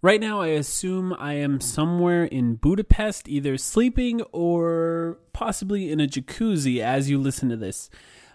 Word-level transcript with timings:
Right 0.00 0.20
now, 0.20 0.40
I 0.40 0.48
assume 0.48 1.12
I 1.18 1.34
am 1.34 1.60
somewhere 1.60 2.22
in 2.22 2.54
Budapest, 2.54 3.28
either 3.28 3.58
sleeping 3.58 4.22
or 4.30 5.18
possibly 5.32 5.90
in 5.90 5.98
a 5.98 6.06
jacuzzi 6.06 6.78
as 6.78 7.10
you 7.10 7.18
listen 7.18 7.48
to 7.48 7.56
this. 7.56 7.90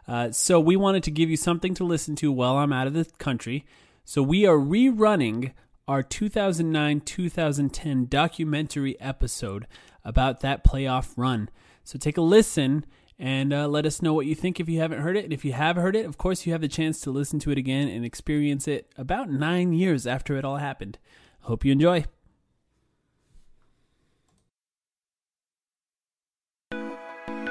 Uh, 0.05 0.29
so, 0.31 0.59
we 0.59 0.75
wanted 0.75 1.03
to 1.03 1.11
give 1.11 1.29
you 1.29 1.37
something 1.37 1.73
to 1.75 1.85
listen 1.85 2.17
to 2.17 2.33
while 2.33 2.57
I'm 2.57 2.73
out 2.73 2.87
of 2.87 2.93
the 2.93 3.05
country. 3.17 3.65
So, 4.03 4.21
we 4.21 4.45
are 4.45 4.57
rerunning 4.57 5.53
our 5.87 6.03
2009 6.03 6.99
2010 6.99 8.07
documentary 8.07 8.99
episode 8.99 9.65
about 10.03 10.41
that 10.41 10.65
playoff 10.65 11.13
run. 11.15 11.49
So, 11.85 11.97
take 11.97 12.17
a 12.17 12.21
listen 12.21 12.85
and 13.17 13.53
uh, 13.53 13.69
let 13.69 13.85
us 13.85 14.01
know 14.01 14.13
what 14.13 14.25
you 14.25 14.35
think 14.35 14.59
if 14.59 14.67
you 14.67 14.81
haven't 14.81 14.99
heard 14.99 15.15
it. 15.15 15.23
And 15.23 15.31
if 15.31 15.45
you 15.45 15.53
have 15.53 15.77
heard 15.77 15.95
it, 15.95 16.05
of 16.05 16.17
course, 16.17 16.45
you 16.45 16.51
have 16.51 16.59
the 16.59 16.67
chance 16.67 16.99
to 16.99 17.09
listen 17.09 17.39
to 17.39 17.51
it 17.51 17.57
again 17.57 17.87
and 17.87 18.03
experience 18.03 18.67
it 18.67 18.91
about 18.97 19.29
nine 19.29 19.71
years 19.71 20.05
after 20.05 20.35
it 20.35 20.43
all 20.43 20.57
happened. 20.57 20.97
Hope 21.43 21.65
you 21.65 21.73
enjoy. 21.73 22.05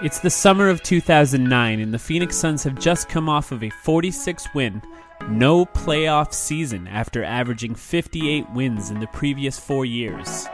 It's 0.03 0.19
the 0.19 0.31
summer 0.31 0.69
of 0.69 0.83
2009, 0.83 1.79
and 1.79 1.95
the 1.95 1.99
Phoenix 1.99 2.37
Suns 2.37 2.65
have 2.65 2.81
just 2.81 3.09
come 3.09 3.29
off 3.29 3.53
of 3.53 3.63
a 3.63 3.71
46 3.71 4.49
win, 4.55 4.83
no 5.29 5.67
playoff 5.67 6.33
season 6.33 6.89
after 6.89 7.23
averaging 7.23 7.75
58 7.75 8.51
wins 8.51 8.91
in 8.91 8.99
the 8.99 9.07
previous 9.09 9.61
four 9.61 9.85
years. 9.85 10.49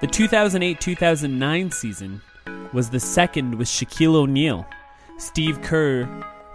The 0.00 0.06
2008 0.06 0.80
2009 0.80 1.70
season 1.70 2.20
was 2.72 2.90
the 2.90 3.00
second 3.00 3.54
with 3.54 3.68
Shaquille 3.68 4.16
O'Neal, 4.16 4.66
Steve 5.16 5.62
Kerr, 5.62 6.06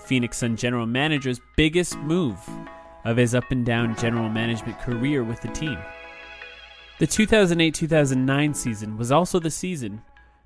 Phoenix 0.05 0.37
Sun 0.39 0.57
general 0.57 0.85
manager's 0.85 1.39
biggest 1.55 1.97
move 1.99 2.37
of 3.05 3.17
his 3.17 3.35
up 3.35 3.51
and 3.51 3.65
down 3.65 3.95
general 3.97 4.29
management 4.29 4.79
career 4.79 5.23
with 5.23 5.41
the 5.41 5.49
team. 5.49 5.77
The 6.99 7.07
2008 7.07 7.73
2009 7.73 8.53
season 8.53 8.97
was 8.97 9.11
also 9.11 9.39
the 9.39 9.51
season 9.51 10.01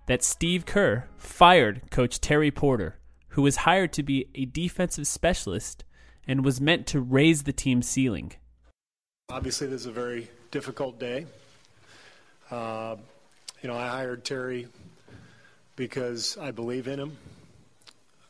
that 0.08 0.24
Steve 0.24 0.66
Kerr 0.66 1.08
fired 1.18 1.92
coach 1.92 2.20
Terry 2.20 2.52
Porter, 2.52 2.98
who 3.30 3.42
was 3.42 3.58
hired 3.58 3.94
to 3.94 4.04
be 4.04 4.28
a 4.34 4.46
defensive 4.46 5.06
specialist 5.06 5.84
and 6.28 6.44
was 6.44 6.60
meant 6.60 6.88
to 6.88 7.00
raise 7.00 7.44
the 7.44 7.54
team's 7.54 7.88
ceiling. 7.88 8.34
Obviously, 9.30 9.68
this 9.68 9.82
is 9.82 9.88
a 9.88 9.92
very 9.92 10.30
difficult 10.52 11.00
day. 11.00 11.26
Uh, 12.50 12.96
you 13.62 13.70
know, 13.70 13.76
I 13.76 13.88
hired 13.88 14.24
Terry 14.24 14.68
because 15.76 16.38
I 16.38 16.52
believe 16.52 16.88
in 16.88 17.00
him. 17.00 17.18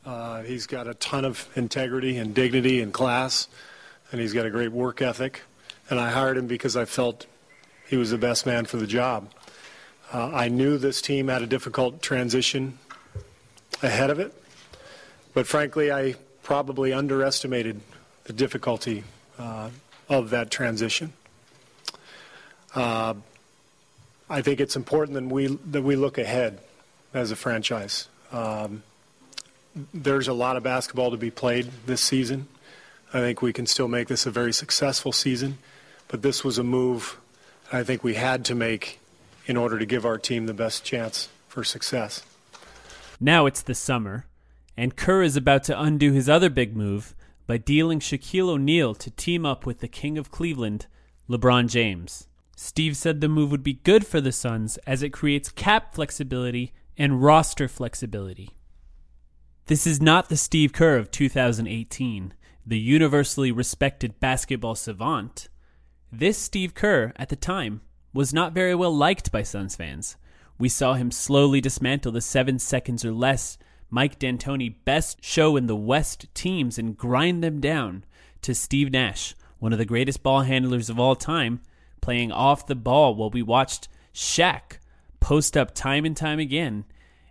Uh, 0.06 0.42
he's 0.44 0.68
got 0.68 0.88
a 0.88 0.94
ton 0.96 1.26
of 1.26 1.48
integrity 1.56 2.18
and 2.18 2.34
dignity 2.34 2.82
and 2.82 2.94
class, 2.94 3.48
and 4.12 4.22
he's 4.22 4.34
got 4.34 4.46
a 4.46 4.50
great 4.50 4.72
work 4.72 5.02
ethic. 5.02 5.42
And 5.90 6.00
I 6.00 6.10
hired 6.10 6.38
him 6.38 6.48
because 6.48 6.76
I 6.76 6.86
felt 6.86 7.26
he 7.88 7.98
was 7.98 8.12
the 8.12 8.18
best 8.18 8.46
man 8.46 8.66
for 8.66 8.78
the 8.78 8.88
job. 8.88 9.32
Uh, 10.14 10.32
I 10.34 10.48
knew 10.48 10.78
this 10.78 11.02
team 11.02 11.28
had 11.28 11.42
a 11.42 11.48
difficult 11.48 12.02
transition 12.02 12.80
ahead 13.82 14.10
of 14.10 14.20
it, 14.20 14.34
but 15.34 15.48
frankly, 15.48 15.92
I 15.92 16.16
probably 16.44 16.94
underestimated 16.94 17.82
the 18.24 18.34
difficulty 18.34 19.04
uh, 19.38 19.70
of 20.10 20.30
that 20.30 20.50
transition. 20.50 21.14
Uh, 22.74 23.16
I 24.30 24.42
think 24.42 24.60
it's 24.60 24.76
important 24.76 25.16
that 25.16 25.26
we 25.26 25.48
that 25.48 25.82
we 25.82 25.96
look 25.96 26.18
ahead 26.18 26.60
as 27.14 27.32
a 27.32 27.36
franchise. 27.36 28.08
Um, 28.32 28.84
there's 29.94 30.28
a 30.28 30.34
lot 30.34 30.58
of 30.58 30.64
basketball 30.64 31.12
to 31.12 31.18
be 31.18 31.32
played 31.32 31.70
this 31.86 32.02
season. 32.02 32.48
I 33.14 33.20
think 33.20 33.42
we 33.42 33.54
can 33.54 33.66
still 33.66 33.88
make 33.88 34.08
this 34.08 34.26
a 34.26 34.32
very 34.32 34.54
successful 34.54 35.12
season, 35.12 35.58
but 36.08 36.22
this 36.22 36.44
was 36.44 36.58
a 36.58 36.64
move 36.64 37.18
I 37.72 37.84
think 37.84 38.04
we 38.04 38.16
had 38.16 38.46
to 38.46 38.56
make 38.56 39.00
in 39.46 39.58
order 39.58 39.80
to 39.80 39.86
give 39.86 40.06
our 40.06 40.18
team 40.18 40.46
the 40.46 40.54
best 40.54 40.84
chance 40.84 41.30
for 41.48 41.64
success. 41.64 42.24
Now 43.20 43.46
it's 43.46 43.62
the 43.62 43.76
summer, 43.76 44.26
and 44.76 44.96
Kerr 44.96 45.24
is 45.24 45.36
about 45.36 45.64
to 45.66 45.82
undo 45.82 46.12
his 46.12 46.30
other 46.30 46.50
big 46.50 46.76
move 46.76 47.16
by 47.46 47.58
dealing 47.58 48.00
Shaquille 48.00 48.50
O'Neal 48.50 48.94
to 48.96 49.10
team 49.12 49.46
up 49.46 49.66
with 49.66 49.80
the 49.80 49.88
King 49.88 50.18
of 50.18 50.32
Cleveland, 50.32 50.88
LeBron 51.30 51.70
James. 51.70 52.28
Steve 52.56 52.98
said 52.98 53.22
the 53.22 53.30
move 53.30 53.52
would 53.52 53.64
be 53.64 53.74
good 53.74 54.06
for 54.06 54.20
the 54.20 54.32
Suns 54.32 54.78
as 54.86 55.02
it 55.02 55.12
creates 55.14 55.50
cap 55.52 55.94
flexibility 55.94 56.74
and 56.98 57.22
roster 57.24 57.68
flexibility. 57.68 58.50
This 59.68 59.86
is 59.86 60.02
not 60.02 60.30
the 60.30 60.38
Steve 60.38 60.74
Kerr 60.74 60.98
of 60.98 61.12
2018, 61.12 62.34
the 62.68 62.78
universally 62.78 63.50
respected 63.50 64.20
basketball 64.20 64.76
savant. 64.76 65.48
This 66.12 66.38
Steve 66.38 66.74
Kerr, 66.74 67.14
at 67.16 67.30
the 67.30 67.38
time, 67.38 67.80
was 68.14 68.34
not 68.34 68.52
very 68.52 68.76
well 68.76 68.94
liked 68.94 69.32
by 69.32 69.42
Suns 69.42 69.78
fans. 69.78 70.18
We 70.60 70.68
saw 70.68 70.96
him 70.96 71.10
slowly 71.10 71.62
dismantle 71.62 72.12
the 72.12 72.20
seven 72.20 72.60
seconds 72.60 73.06
or 73.06 73.14
less 73.14 73.58
Mike 73.90 74.20
D'Antoni 74.20 74.76
best 74.84 75.24
show 75.24 75.56
in 75.56 75.68
the 75.68 75.78
West 75.78 76.26
teams 76.34 76.78
and 76.78 76.98
grind 76.98 77.42
them 77.42 77.62
down 77.62 78.04
to 78.42 78.54
Steve 78.54 78.92
Nash, 78.92 79.34
one 79.60 79.72
of 79.72 79.80
the 79.80 79.86
greatest 79.86 80.22
ball 80.22 80.42
handlers 80.42 80.90
of 80.90 81.00
all 81.00 81.16
time, 81.16 81.62
playing 82.02 82.34
off 82.34 82.68
the 82.68 82.76
ball 82.76 83.16
while 83.16 83.30
we 83.30 83.42
watched 83.42 83.88
Shaq 84.14 84.80
post 85.22 85.56
up 85.56 85.74
time 85.74 86.04
and 86.04 86.18
time 86.18 86.40
again 86.40 86.84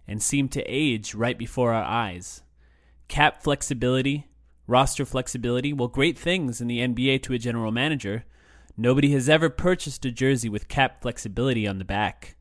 and 0.08 0.22
seem 0.22 0.48
to 0.48 0.62
age 0.62 1.14
right 1.14 1.36
before 1.36 1.74
our 1.74 1.84
eyes. 1.84 2.42
Cap 3.08 3.42
flexibility, 3.42 4.28
roster 4.66 5.04
flexibility, 5.04 5.72
well, 5.72 5.88
great 5.88 6.18
things 6.18 6.60
in 6.60 6.68
the 6.68 6.80
NBA 6.80 7.22
to 7.24 7.32
a 7.32 7.38
general 7.38 7.72
manager. 7.72 8.24
Nobody 8.76 9.12
has 9.12 9.28
ever 9.28 9.48
purchased 9.48 10.04
a 10.04 10.10
jersey 10.10 10.48
with 10.48 10.68
cap 10.68 11.02
flexibility 11.02 11.66
on 11.66 11.78
the 11.78 11.84
back. 11.84 12.36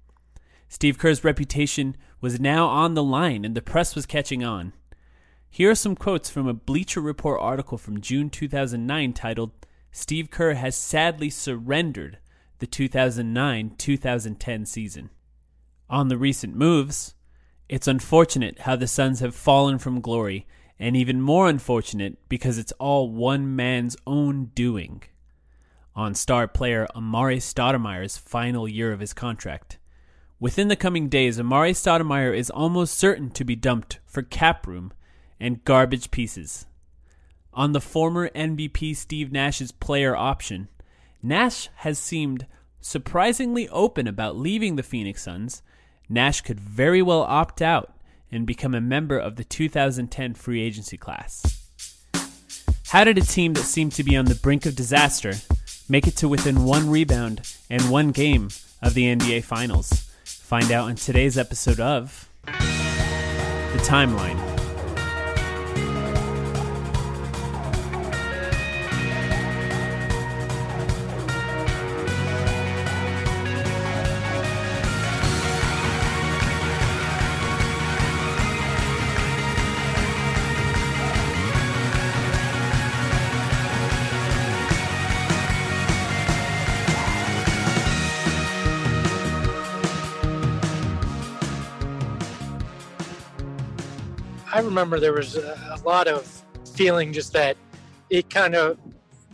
Steve 0.68 0.98
Kerr's 0.98 1.24
reputation 1.24 1.95
was 2.19 2.39
now 2.39 2.68
on 2.68 2.94
the 2.94 3.04
line 3.04 3.45
and 3.45 3.56
the 3.56 3.62
press 3.62 3.95
was 3.95 4.06
catching 4.06 4.44
on. 4.44 4.74
Here 5.50 5.72
are 5.72 5.75
some 5.75 5.95
quotes 5.95 6.30
from 6.30 6.48
a 6.48 6.54
Bleacher 6.54 7.00
Report 7.00 7.39
article 7.39 7.77
from 7.77 8.01
June 8.01 8.30
2009 8.30 9.13
titled, 9.13 9.51
Steve 9.92 10.30
Kerr 10.30 10.56
has 10.56 10.75
sadly 10.75 11.30
surrendered 11.30 12.18
the 12.60 12.68
2009 12.68 13.75
2010 13.78 14.66
season. 14.66 15.10
On 15.89 16.10
the 16.10 16.18
recent 16.18 16.56
moves, 16.56 17.16
it's 17.69 17.88
unfortunate 17.88 18.60
how 18.60 18.75
the 18.75 18.88
Suns 18.88 19.21
have 19.21 19.33
fallen 19.33 19.78
from 19.78 20.01
glory, 20.01 20.45
and 20.80 20.95
even 20.95 21.22
more 21.22 21.48
unfortunate 21.48 22.18
because 22.27 22.57
it's 22.57 22.74
all 22.74 23.10
one 23.10 23.56
man's 23.56 23.95
own 24.06 24.51
doing. 24.56 25.04
On 25.95 26.13
star 26.13 26.48
player 26.48 26.88
Amar'e 26.95 27.38
Stoudemire's 27.38 28.18
final 28.18 28.68
year 28.68 28.92
of 28.92 29.00
his 29.00 29.13
contract. 29.13 29.77
Within 30.39 30.68
the 30.68 30.75
coming 30.75 31.07
days, 31.07 31.39
Amar'e 31.39 31.72
Stoudemire 31.72 32.36
is 32.36 32.50
almost 32.50 32.98
certain 32.98 33.30
to 33.31 33.45
be 33.45 33.56
dumped 33.56 34.00
for 34.06 34.22
cap 34.22 34.68
room 34.68 34.92
and 35.39 35.63
garbage 35.63 36.12
pieces. 36.12 36.66
On 37.54 37.71
the 37.71 37.80
former 37.80 38.30
MVP 38.30 38.95
Steve 38.98 39.31
Nash's 39.31 39.71
player 39.71 40.13
option, 40.13 40.68
Nash 41.24 41.69
has 41.78 41.98
seemed 41.98 42.45
surprisingly 42.81 43.69
open 43.69 44.07
about 44.07 44.36
leaving 44.36 44.75
the 44.75 44.83
Phoenix 44.83 45.24
Suns. 45.24 45.63
Nash 46.10 46.42
could 46.42 46.60
very 46.60 47.01
well 47.01 47.21
opt 47.21 47.62
out 47.62 47.94
and 48.35 48.45
become 48.45 48.75
a 48.75 48.81
member 48.81 49.17
of 49.17 49.37
the 49.37 49.43
2010 49.43 50.33
free 50.33 50.61
agency 50.61 50.97
class. 50.97 51.69
How 52.87 53.03
did 53.03 53.17
a 53.17 53.21
team 53.21 53.53
that 53.53 53.63
seemed 53.63 53.93
to 53.93 54.03
be 54.03 54.15
on 54.15 54.25
the 54.25 54.35
brink 54.35 54.65
of 54.65 54.75
disaster 54.75 55.33
make 55.89 56.07
it 56.07 56.15
to 56.17 56.27
within 56.29 56.65
one 56.65 56.89
rebound 56.89 57.41
and 57.69 57.89
one 57.89 58.11
game 58.11 58.49
of 58.81 58.93
the 58.93 59.15
NBA 59.15 59.43
Finals? 59.43 60.11
Find 60.23 60.71
out 60.71 60.89
in 60.89 60.95
today's 60.95 61.37
episode 61.37 61.79
of 61.79 62.29
The 62.45 63.81
Timeline. 63.83 64.55
Remember 94.65 95.00
there 95.00 95.13
was 95.13 95.38
a, 95.38 95.79
lot 95.85 96.07
of 96.07 96.44
feeling 96.73 97.13
just 97.13 97.33
that 97.33 97.57
it 98.09 98.29
kind 98.29 98.56
of 98.56 98.77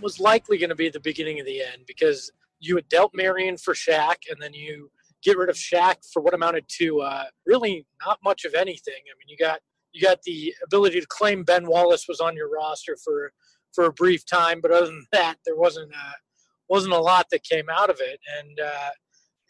was 0.02 0.20
likely 0.20 0.58
going 0.58 0.70
to 0.70 0.76
be 0.76 0.90
the 0.90 1.00
beginning 1.00 1.40
of 1.40 1.46
the 1.46 1.62
end 1.62 1.84
because 1.88 2.32
you 2.60 2.76
had 2.76 2.88
dealt 2.90 3.12
Marion 3.14 3.58
for 3.58 3.74
Shaq 3.74 4.16
and 4.30 4.42
then 4.42 4.54
you 4.54 4.92
get 5.24 5.38
rid 5.38 5.50
of 5.50 5.56
Shaq 5.56 5.96
for 6.12 6.22
what 6.22 6.34
amounted 6.34 6.66
to 6.80 7.02
uh, 7.02 7.26
really 7.46 7.86
not 8.06 8.20
much 8.24 8.46
of 8.46 8.54
anything. 8.54 8.94
I 8.96 9.14
mean, 9.18 9.28
you 9.28 9.38
got 9.38 9.60
you 9.94 10.02
got 10.02 10.22
the 10.24 10.54
ability 10.64 11.02
to 11.02 11.08
claim 11.08 11.44
Ben 11.44 11.68
Wallace 11.68 12.06
was 12.08 12.20
on 12.20 12.36
your 12.36 12.50
roster 12.50 12.98
for 13.04 13.32
for 13.74 13.86
a 13.86 13.94
brief 13.94 14.26
time, 14.26 14.60
but 14.62 14.72
other 14.72 14.88
than 14.88 15.06
that, 15.14 15.36
there 15.46 15.56
wasn't 15.56 15.92
a, 15.92 16.16
wasn't 16.70 16.94
a 16.94 17.00
lot 17.00 17.28
that 17.32 17.44
came 17.44 17.70
out 17.70 17.90
of 17.90 17.98
it. 18.00 18.20
And 18.40 18.60
uh, 18.60 18.90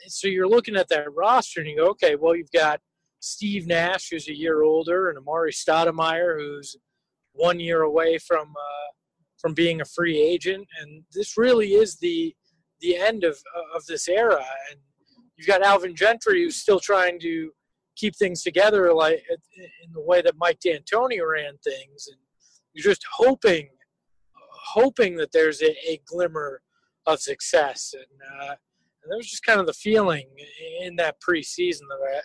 so 0.07 0.27
you're 0.27 0.47
looking 0.47 0.75
at 0.75 0.89
that 0.89 1.13
roster 1.13 1.59
and 1.59 1.69
you 1.69 1.77
go, 1.77 1.87
okay, 1.89 2.15
well, 2.15 2.35
you've 2.35 2.51
got 2.51 2.79
Steve 3.21 3.67
Nash, 3.67 4.09
who's 4.09 4.27
a 4.27 4.37
year 4.37 4.63
older, 4.63 5.09
and 5.09 5.17
Amar'e 5.17 5.53
Stoudemire, 5.53 6.37
who's 6.37 6.75
one 7.33 7.59
year 7.59 7.83
away 7.83 8.17
from 8.17 8.49
uh, 8.49 8.89
from 9.37 9.53
being 9.53 9.81
a 9.81 9.85
free 9.85 10.19
agent. 10.19 10.67
And 10.81 11.03
this 11.13 11.37
really 11.37 11.69
is 11.69 11.97
the 11.97 12.35
the 12.81 12.97
end 12.97 13.23
of 13.23 13.37
of 13.75 13.85
this 13.85 14.09
era. 14.09 14.43
And 14.69 14.79
you've 15.37 15.47
got 15.47 15.61
Alvin 15.61 15.95
Gentry, 15.95 16.43
who's 16.43 16.57
still 16.57 16.79
trying 16.79 17.19
to 17.21 17.51
keep 17.95 18.15
things 18.15 18.41
together, 18.41 18.93
like 18.93 19.23
in 19.29 19.91
the 19.93 20.01
way 20.01 20.21
that 20.21 20.33
Mike 20.37 20.59
D'Antoni 20.59 21.19
ran 21.25 21.57
things. 21.63 22.07
And 22.07 22.17
you're 22.73 22.83
just 22.83 23.05
hoping, 23.13 23.69
hoping 24.73 25.15
that 25.17 25.31
there's 25.31 25.61
a, 25.61 25.71
a 25.87 26.01
glimmer 26.05 26.61
of 27.05 27.21
success. 27.21 27.93
And 27.93 28.49
uh, 28.49 28.55
and 29.03 29.11
that 29.11 29.17
was 29.17 29.29
just 29.29 29.45
kind 29.45 29.59
of 29.59 29.67
the 29.67 29.73
feeling 29.73 30.27
in 30.81 30.95
that 30.95 31.17
preseason 31.21 31.81
that 31.89 31.99
I 32.15 32.21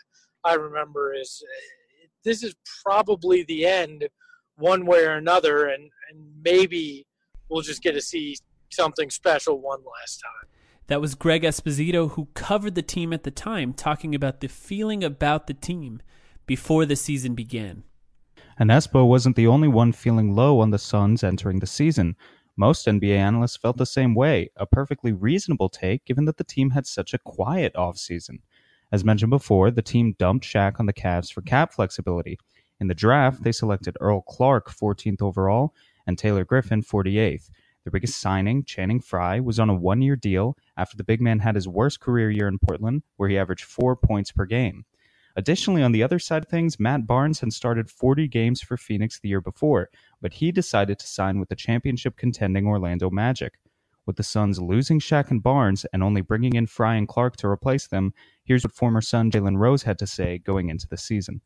I 0.46 0.54
remember 0.54 1.12
is 1.12 1.42
uh, 1.44 2.06
this 2.24 2.42
is 2.42 2.54
probably 2.84 3.42
the 3.44 3.66
end 3.66 4.08
one 4.56 4.86
way 4.86 5.04
or 5.04 5.12
another, 5.12 5.66
and, 5.66 5.90
and 6.10 6.24
maybe 6.42 7.06
we'll 7.48 7.62
just 7.62 7.82
get 7.82 7.92
to 7.92 8.00
see 8.00 8.36
something 8.70 9.10
special 9.10 9.60
one 9.60 9.80
last 10.00 10.18
time. 10.18 10.48
That 10.88 11.00
was 11.00 11.16
Greg 11.16 11.42
Esposito, 11.42 12.12
who 12.12 12.28
covered 12.34 12.76
the 12.76 12.82
team 12.82 13.12
at 13.12 13.24
the 13.24 13.30
time, 13.30 13.72
talking 13.72 14.14
about 14.14 14.40
the 14.40 14.48
feeling 14.48 15.02
about 15.02 15.48
the 15.48 15.54
team 15.54 16.00
before 16.46 16.86
the 16.86 16.96
season 16.96 17.34
began. 17.34 17.82
And 18.58 18.70
Espo 18.70 19.06
wasn't 19.06 19.36
the 19.36 19.48
only 19.48 19.68
one 19.68 19.92
feeling 19.92 20.34
low 20.34 20.60
on 20.60 20.70
the 20.70 20.78
Suns 20.78 21.24
entering 21.24 21.58
the 21.58 21.66
season. 21.66 22.16
Most 22.56 22.86
NBA 22.86 23.16
analysts 23.16 23.56
felt 23.56 23.76
the 23.76 23.84
same 23.84 24.14
way, 24.14 24.50
a 24.56 24.64
perfectly 24.64 25.12
reasonable 25.12 25.68
take 25.68 26.04
given 26.06 26.24
that 26.24 26.38
the 26.38 26.44
team 26.44 26.70
had 26.70 26.86
such 26.86 27.12
a 27.12 27.18
quiet 27.18 27.74
offseason. 27.74 28.38
As 28.92 29.04
mentioned 29.04 29.30
before, 29.30 29.70
the 29.70 29.82
team 29.82 30.14
dumped 30.18 30.44
Shaq 30.44 30.78
on 30.78 30.86
the 30.86 30.92
Cavs 30.92 31.32
for 31.32 31.42
cap 31.42 31.72
flexibility. 31.72 32.38
In 32.80 32.86
the 32.86 32.94
draft, 32.94 33.42
they 33.42 33.52
selected 33.52 33.96
Earl 34.00 34.22
Clark 34.22 34.70
14th 34.70 35.22
overall 35.22 35.74
and 36.06 36.16
Taylor 36.16 36.44
Griffin 36.44 36.82
48th. 36.82 37.50
Their 37.84 37.90
biggest 37.92 38.20
signing, 38.20 38.64
Channing 38.64 39.00
Frye, 39.00 39.40
was 39.40 39.60
on 39.60 39.70
a 39.70 39.74
one 39.74 40.02
year 40.02 40.16
deal 40.16 40.56
after 40.76 40.96
the 40.96 41.04
big 41.04 41.20
man 41.20 41.38
had 41.38 41.54
his 41.54 41.68
worst 41.68 42.00
career 42.00 42.30
year 42.30 42.48
in 42.48 42.58
Portland, 42.58 43.02
where 43.16 43.28
he 43.28 43.38
averaged 43.38 43.64
four 43.64 43.96
points 43.96 44.32
per 44.32 44.44
game. 44.44 44.84
Additionally, 45.36 45.82
on 45.82 45.92
the 45.92 46.02
other 46.02 46.18
side 46.18 46.44
of 46.44 46.48
things, 46.48 46.80
Matt 46.80 47.06
Barnes 47.06 47.40
had 47.40 47.52
started 47.52 47.90
40 47.90 48.26
games 48.26 48.62
for 48.62 48.76
Phoenix 48.76 49.20
the 49.20 49.28
year 49.28 49.40
before, 49.40 49.90
but 50.20 50.32
he 50.32 50.50
decided 50.50 50.98
to 50.98 51.06
sign 51.06 51.38
with 51.38 51.48
the 51.50 51.54
championship 51.54 52.16
contending 52.16 52.66
Orlando 52.66 53.10
Magic. 53.10 53.58
With 54.06 54.16
the 54.16 54.22
Suns 54.22 54.60
losing 54.60 54.98
Shaq 54.98 55.30
and 55.30 55.42
Barnes 55.42 55.84
and 55.92 56.02
only 56.02 56.22
bringing 56.22 56.54
in 56.54 56.66
Frye 56.66 56.94
and 56.94 57.06
Clark 57.06 57.36
to 57.36 57.48
replace 57.48 57.86
them, 57.86 58.14
here's 58.46 58.64
what 58.64 58.72
former 58.72 59.00
Sun 59.00 59.32
Jalen 59.32 59.58
Rose 59.58 59.82
had 59.82 59.98
to 59.98 60.06
say 60.06 60.38
going 60.38 60.70
into 60.70 60.86
the 60.88 60.96
season 60.96 61.40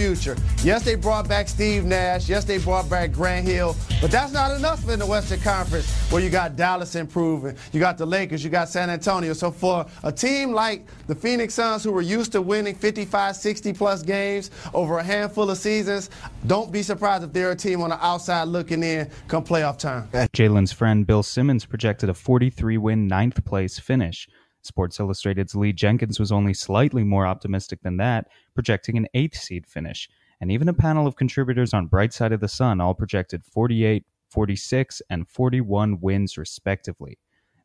future. 0.00 0.34
Yes, 0.64 0.82
they 0.82 0.94
brought 0.94 1.28
back 1.28 1.46
Steve 1.46 1.84
Nash. 1.84 2.26
Yes, 2.26 2.44
they 2.44 2.56
brought 2.56 2.88
back 2.88 3.12
Grant 3.12 3.46
Hill. 3.46 3.76
But 4.00 4.10
that's 4.10 4.32
not 4.32 4.50
enough 4.56 4.88
in 4.88 4.98
the 4.98 5.04
Western 5.06 5.40
Conference 5.40 5.86
where 6.10 6.22
you 6.22 6.30
got 6.30 6.56
Dallas 6.56 6.94
improving. 6.94 7.54
You 7.72 7.80
got 7.80 7.98
the 7.98 8.06
Lakers. 8.06 8.42
You 8.42 8.48
got 8.48 8.70
San 8.70 8.88
Antonio. 8.88 9.34
So 9.34 9.50
for 9.50 9.84
a 10.02 10.10
team 10.10 10.52
like 10.52 10.86
the 11.06 11.14
Phoenix 11.14 11.52
Suns 11.52 11.84
who 11.84 11.92
were 11.92 12.00
used 12.00 12.32
to 12.32 12.40
winning 12.40 12.74
55, 12.74 13.36
60 13.36 13.74
plus 13.74 14.02
games 14.02 14.50
over 14.72 14.98
a 14.98 15.02
handful 15.02 15.50
of 15.50 15.58
seasons, 15.58 16.08
don't 16.46 16.72
be 16.72 16.82
surprised 16.82 17.24
if 17.24 17.34
they're 17.34 17.50
a 17.50 17.56
team 17.56 17.82
on 17.82 17.90
the 17.90 18.02
outside 18.02 18.44
looking 18.44 18.82
in 18.82 19.10
come 19.28 19.44
playoff 19.44 19.78
time. 19.78 20.08
Jalen's 20.32 20.72
friend 20.72 21.06
Bill 21.06 21.22
Simmons 21.22 21.66
projected 21.66 22.08
a 22.08 22.14
43 22.14 22.78
win 22.78 23.06
ninth 23.06 23.44
place 23.44 23.78
finish. 23.78 24.26
Sports 24.62 25.00
Illustrated's 25.00 25.54
Lee 25.54 25.72
Jenkins 25.72 26.20
was 26.20 26.30
only 26.30 26.52
slightly 26.52 27.02
more 27.02 27.26
optimistic 27.26 27.80
than 27.82 27.96
that, 27.96 28.28
projecting 28.54 28.96
an 28.96 29.06
eighth 29.14 29.36
seed 29.36 29.66
finish. 29.66 30.08
And 30.40 30.50
even 30.50 30.68
a 30.68 30.74
panel 30.74 31.06
of 31.06 31.16
contributors 31.16 31.74
on 31.74 31.86
Bright 31.86 32.12
Side 32.12 32.32
of 32.32 32.40
the 32.40 32.48
Sun 32.48 32.80
all 32.80 32.94
projected 32.94 33.44
48, 33.44 34.04
46, 34.28 35.02
and 35.10 35.28
41 35.28 36.00
wins, 36.00 36.36
respectively. 36.38 37.18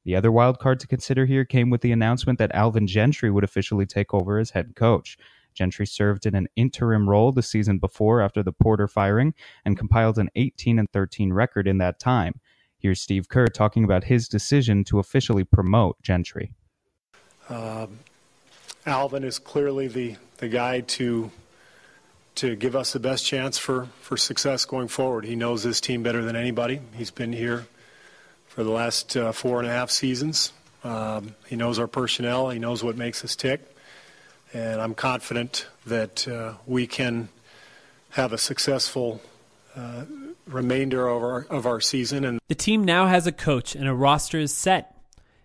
The 0.06 0.16
other 0.16 0.32
wild 0.32 0.60
card 0.60 0.80
to 0.82 0.88
consider 0.88 1.26
here 1.26 1.46
came 1.46 1.70
with 1.70 1.82
the 1.82 1.92
announcement 1.92 2.38
that 2.40 2.54
Alvin 2.54 2.88
Gentry 2.88 3.32
would 3.32 3.44
officially 3.44 3.86
take 3.86 4.14
over 4.14 4.38
as 4.38 4.52
head 4.52 4.76
coach. 4.76 5.18
Gentry 5.54 5.88
served 5.88 6.26
in 6.26 6.36
an 6.36 6.48
interim 6.56 7.10
role 7.10 7.32
the 7.32 7.42
season 7.42 7.80
before 7.80 8.22
after 8.22 8.44
the 8.44 8.52
Porter 8.52 8.88
firing 8.88 9.34
and 9.64 9.78
compiled 9.78 10.20
an 10.20 10.30
18 10.36 10.78
and 10.78 10.92
13 10.92 11.34
record 11.34 11.68
in 11.68 11.80
that 11.80 12.00
time. 12.00 12.40
Here's 12.78 13.02
Steve 13.02 13.30
Kerr 13.30 13.48
talking 13.48 13.84
about 13.84 14.04
his 14.04 14.28
decision 14.28 14.84
to 14.86 15.00
officially 15.00 15.44
promote 15.44 16.00
Gentry. 16.04 16.52
Um, 17.50 18.00
Alvin 18.86 19.24
is 19.24 19.40
clearly 19.40 19.88
the, 19.88 20.16
the 20.38 20.48
guy 20.48 20.82
to 20.82 21.32
to 22.36 22.56
give 22.56 22.76
us 22.76 22.94
the 22.94 23.00
best 23.00 23.26
chance 23.26 23.58
for, 23.58 23.88
for 24.02 24.18
success 24.18 24.66
going 24.66 24.90
forward. 24.90 25.26
He 25.26 25.36
knows 25.36 25.64
this 25.64 25.80
team 25.80 26.04
better 26.04 26.24
than 26.24 26.36
anybody. 26.36 26.82
He's 26.94 27.12
been 27.12 27.32
here 27.32 27.66
for 28.48 28.64
the 28.64 28.72
last 28.72 29.16
uh, 29.16 29.32
four 29.32 29.60
and 29.60 29.68
a 29.68 29.72
half 29.72 29.90
seasons. 29.90 30.52
Um, 30.84 31.36
he 31.48 31.56
knows 31.56 31.80
our 31.80 31.88
personnel. 31.88 32.50
He 32.50 32.60
knows 32.60 32.84
what 32.84 32.98
makes 32.98 33.24
us 33.24 33.36
tick. 33.36 33.62
And 34.54 34.82
I'm 34.82 34.94
confident 34.94 35.68
that 35.86 36.28
uh, 36.28 36.54
we 36.66 36.88
can 36.88 37.30
have 38.12 38.34
a 38.34 38.38
successful 38.38 39.22
uh, 39.76 40.04
remainder 40.46 41.08
of 41.08 41.24
our, 41.24 41.46
of 41.50 41.66
our 41.66 41.82
season. 41.82 42.24
And 42.24 42.40
the 42.48 42.56
team 42.56 42.84
now 42.84 43.08
has 43.08 43.28
a 43.28 43.32
coach 43.32 43.76
and 43.76 43.88
a 43.88 43.94
roster 43.94 44.40
is 44.40 44.54
set. 44.54 44.95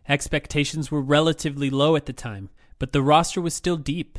Expectations 0.08 0.90
were 0.90 1.02
relatively 1.02 1.70
low 1.70 1.96
at 1.96 2.06
the 2.06 2.12
time, 2.12 2.50
but 2.78 2.92
the 2.92 3.02
roster 3.02 3.40
was 3.40 3.54
still 3.54 3.76
deep. 3.76 4.18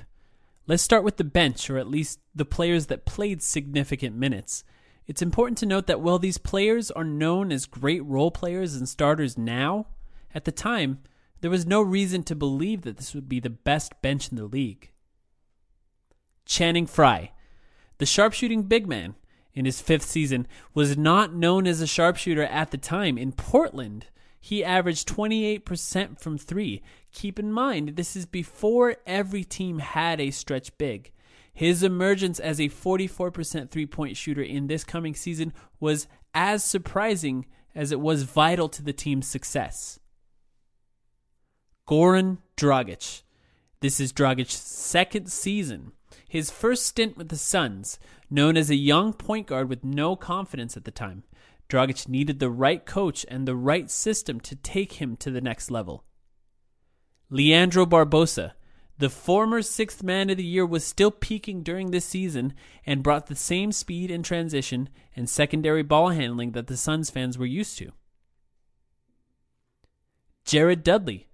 Let's 0.67 0.83
start 0.83 1.03
with 1.03 1.17
the 1.17 1.23
bench, 1.23 1.69
or 1.69 1.77
at 1.77 1.87
least 1.87 2.19
the 2.33 2.45
players 2.45 2.87
that 2.87 3.05
played 3.05 3.41
significant 3.41 4.15
minutes. 4.15 4.63
It's 5.07 5.21
important 5.21 5.57
to 5.57 5.65
note 5.65 5.87
that 5.87 5.99
while 5.99 6.19
these 6.19 6.37
players 6.37 6.91
are 6.91 7.03
known 7.03 7.51
as 7.51 7.65
great 7.65 8.05
role 8.05 8.31
players 8.31 8.75
and 8.75 8.87
starters 8.87 9.37
now, 9.37 9.87
at 10.33 10.45
the 10.45 10.51
time, 10.51 10.99
there 11.41 11.51
was 11.51 11.65
no 11.65 11.81
reason 11.81 12.23
to 12.23 12.35
believe 12.35 12.83
that 12.83 12.97
this 12.97 13.13
would 13.13 13.27
be 13.27 13.39
the 13.39 13.49
best 13.49 13.99
bench 14.01 14.29
in 14.29 14.37
the 14.37 14.45
league. 14.45 14.91
Channing 16.45 16.85
Frye, 16.85 17.31
the 17.97 18.05
sharpshooting 18.05 18.63
big 18.63 18.87
man 18.87 19.15
in 19.53 19.65
his 19.65 19.81
fifth 19.81 20.05
season, 20.05 20.47
was 20.73 20.97
not 20.97 21.33
known 21.33 21.67
as 21.67 21.81
a 21.81 21.87
sharpshooter 21.87 22.43
at 22.43 22.71
the 22.71 22.77
time. 22.77 23.17
In 23.17 23.31
Portland, 23.31 24.07
he 24.41 24.63
averaged 24.63 25.07
28% 25.07 26.19
from 26.19 26.37
three. 26.37 26.81
Keep 27.13 27.37
in 27.37 27.51
mind, 27.51 27.95
this 27.95 28.15
is 28.15 28.25
before 28.25 28.97
every 29.05 29.43
team 29.43 29.79
had 29.79 30.19
a 30.19 30.31
stretch 30.31 30.75
big. 30.79 31.11
His 31.53 31.83
emergence 31.83 32.39
as 32.39 32.59
a 32.59 32.69
44% 32.69 33.69
three 33.69 33.85
point 33.85 34.17
shooter 34.17 34.41
in 34.41 34.65
this 34.65 34.83
coming 34.83 35.13
season 35.13 35.53
was 35.79 36.07
as 36.33 36.63
surprising 36.63 37.45
as 37.75 37.91
it 37.91 37.99
was 37.99 38.23
vital 38.23 38.67
to 38.69 38.81
the 38.81 38.93
team's 38.93 39.27
success. 39.27 39.99
Goran 41.87 42.39
Dragic. 42.57 43.21
This 43.81 43.99
is 43.99 44.11
Dragic's 44.13 44.53
second 44.53 45.29
season. 45.31 45.91
His 46.27 46.49
first 46.49 46.85
stint 46.85 47.17
with 47.17 47.29
the 47.29 47.37
Suns, 47.37 47.99
known 48.29 48.57
as 48.57 48.69
a 48.69 48.75
young 48.75 49.13
point 49.13 49.47
guard 49.47 49.69
with 49.69 49.83
no 49.83 50.15
confidence 50.15 50.77
at 50.77 50.85
the 50.85 50.91
time. 50.91 51.23
Dragic 51.71 52.09
needed 52.09 52.39
the 52.39 52.49
right 52.49 52.85
coach 52.85 53.25
and 53.29 53.47
the 53.47 53.55
right 53.55 53.89
system 53.89 54.41
to 54.41 54.57
take 54.57 54.93
him 54.93 55.15
to 55.15 55.31
the 55.31 55.39
next 55.39 55.71
level. 55.71 56.03
Leandro 57.29 57.85
Barbosa, 57.85 58.51
the 58.97 59.09
former 59.09 59.61
sixth 59.61 60.03
man 60.03 60.29
of 60.29 60.35
the 60.35 60.43
year, 60.43 60.65
was 60.65 60.83
still 60.83 61.11
peaking 61.11 61.63
during 61.63 61.91
this 61.91 62.03
season 62.03 62.53
and 62.85 63.01
brought 63.01 63.27
the 63.27 63.37
same 63.37 63.71
speed 63.71 64.11
and 64.11 64.25
transition 64.25 64.89
and 65.15 65.29
secondary 65.29 65.81
ball 65.81 66.09
handling 66.09 66.51
that 66.51 66.67
the 66.67 66.75
Suns 66.75 67.09
fans 67.09 67.37
were 67.37 67.45
used 67.45 67.77
to. 67.77 67.93
Jared 70.43 70.83
Dudley. 70.83 71.29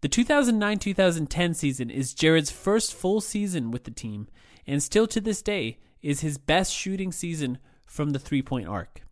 The 0.00 0.08
2009 0.08 0.78
2010 0.78 1.52
season 1.52 1.90
is 1.90 2.14
Jared's 2.14 2.50
first 2.50 2.94
full 2.94 3.20
season 3.20 3.70
with 3.70 3.84
the 3.84 3.90
team, 3.90 4.26
and 4.66 4.82
still 4.82 5.06
to 5.08 5.20
this 5.20 5.42
day 5.42 5.78
is 6.00 6.20
his 6.20 6.38
best 6.38 6.72
shooting 6.72 7.12
season 7.12 7.58
from 7.84 8.10
the 8.10 8.18
three 8.18 8.40
point 8.40 8.66
arc. 8.66 9.02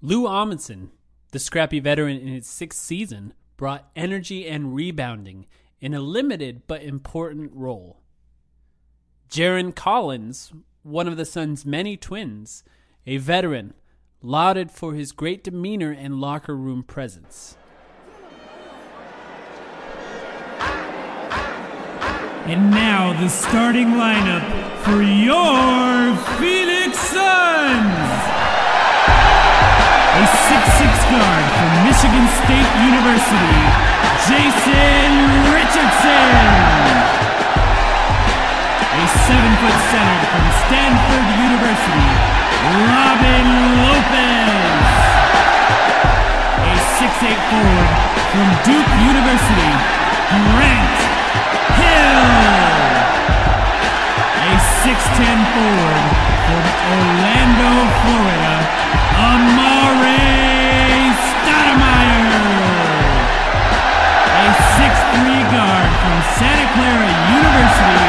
Lou 0.00 0.28
Amundson, 0.28 0.90
the 1.32 1.40
scrappy 1.40 1.80
veteran 1.80 2.16
in 2.18 2.28
his 2.28 2.46
sixth 2.46 2.78
season, 2.78 3.34
brought 3.56 3.90
energy 3.96 4.46
and 4.46 4.72
rebounding 4.72 5.46
in 5.80 5.92
a 5.92 6.00
limited 6.00 6.62
but 6.68 6.82
important 6.82 7.50
role. 7.52 8.00
Jarron 9.28 9.74
Collins, 9.74 10.52
one 10.82 11.08
of 11.08 11.16
the 11.16 11.24
Suns' 11.24 11.66
many 11.66 11.96
twins, 11.96 12.62
a 13.06 13.16
veteran, 13.16 13.74
lauded 14.22 14.70
for 14.70 14.94
his 14.94 15.10
great 15.10 15.42
demeanor 15.42 15.90
and 15.90 16.20
locker 16.20 16.56
room 16.56 16.84
presence. 16.84 17.56
And 22.46 22.70
now 22.70 23.20
the 23.20 23.28
starting 23.28 23.88
lineup 23.88 24.78
for 24.78 25.02
your 25.02 26.16
Phoenix 26.38 26.98
Suns. 26.98 28.47
A 30.18 30.26
6'6 30.26 31.14
guard 31.14 31.46
from 31.54 31.70
Michigan 31.86 32.26
State 32.42 32.70
University, 32.82 33.62
Jason 34.26 35.10
Richardson. 35.54 36.34
A 38.82 39.04
7 39.30 39.62
foot 39.62 39.78
center 39.94 40.20
from 40.26 40.44
Stanford 40.66 41.26
University, 41.38 42.10
Robin 42.90 43.46
Lopez. 43.86 44.90
A 46.66 46.74
6'8 46.98 47.38
forward 47.54 47.90
from 48.34 48.48
Duke 48.66 48.90
University, 49.06 49.70
Grant 50.50 50.98
Hill. 51.78 52.57
A 54.88 54.90
6'10 54.90 55.04
forward 55.52 56.08
from 56.48 56.64
Orlando, 56.96 57.72
Florida, 58.00 58.56
Amare 59.28 60.24
Stoudemire. 61.28 62.48
A 64.32 64.48
6'3 64.80 65.44
guard 65.52 65.90
from 66.00 66.16
Santa 66.38 66.66
Clara 66.72 67.10
University, 67.36 68.08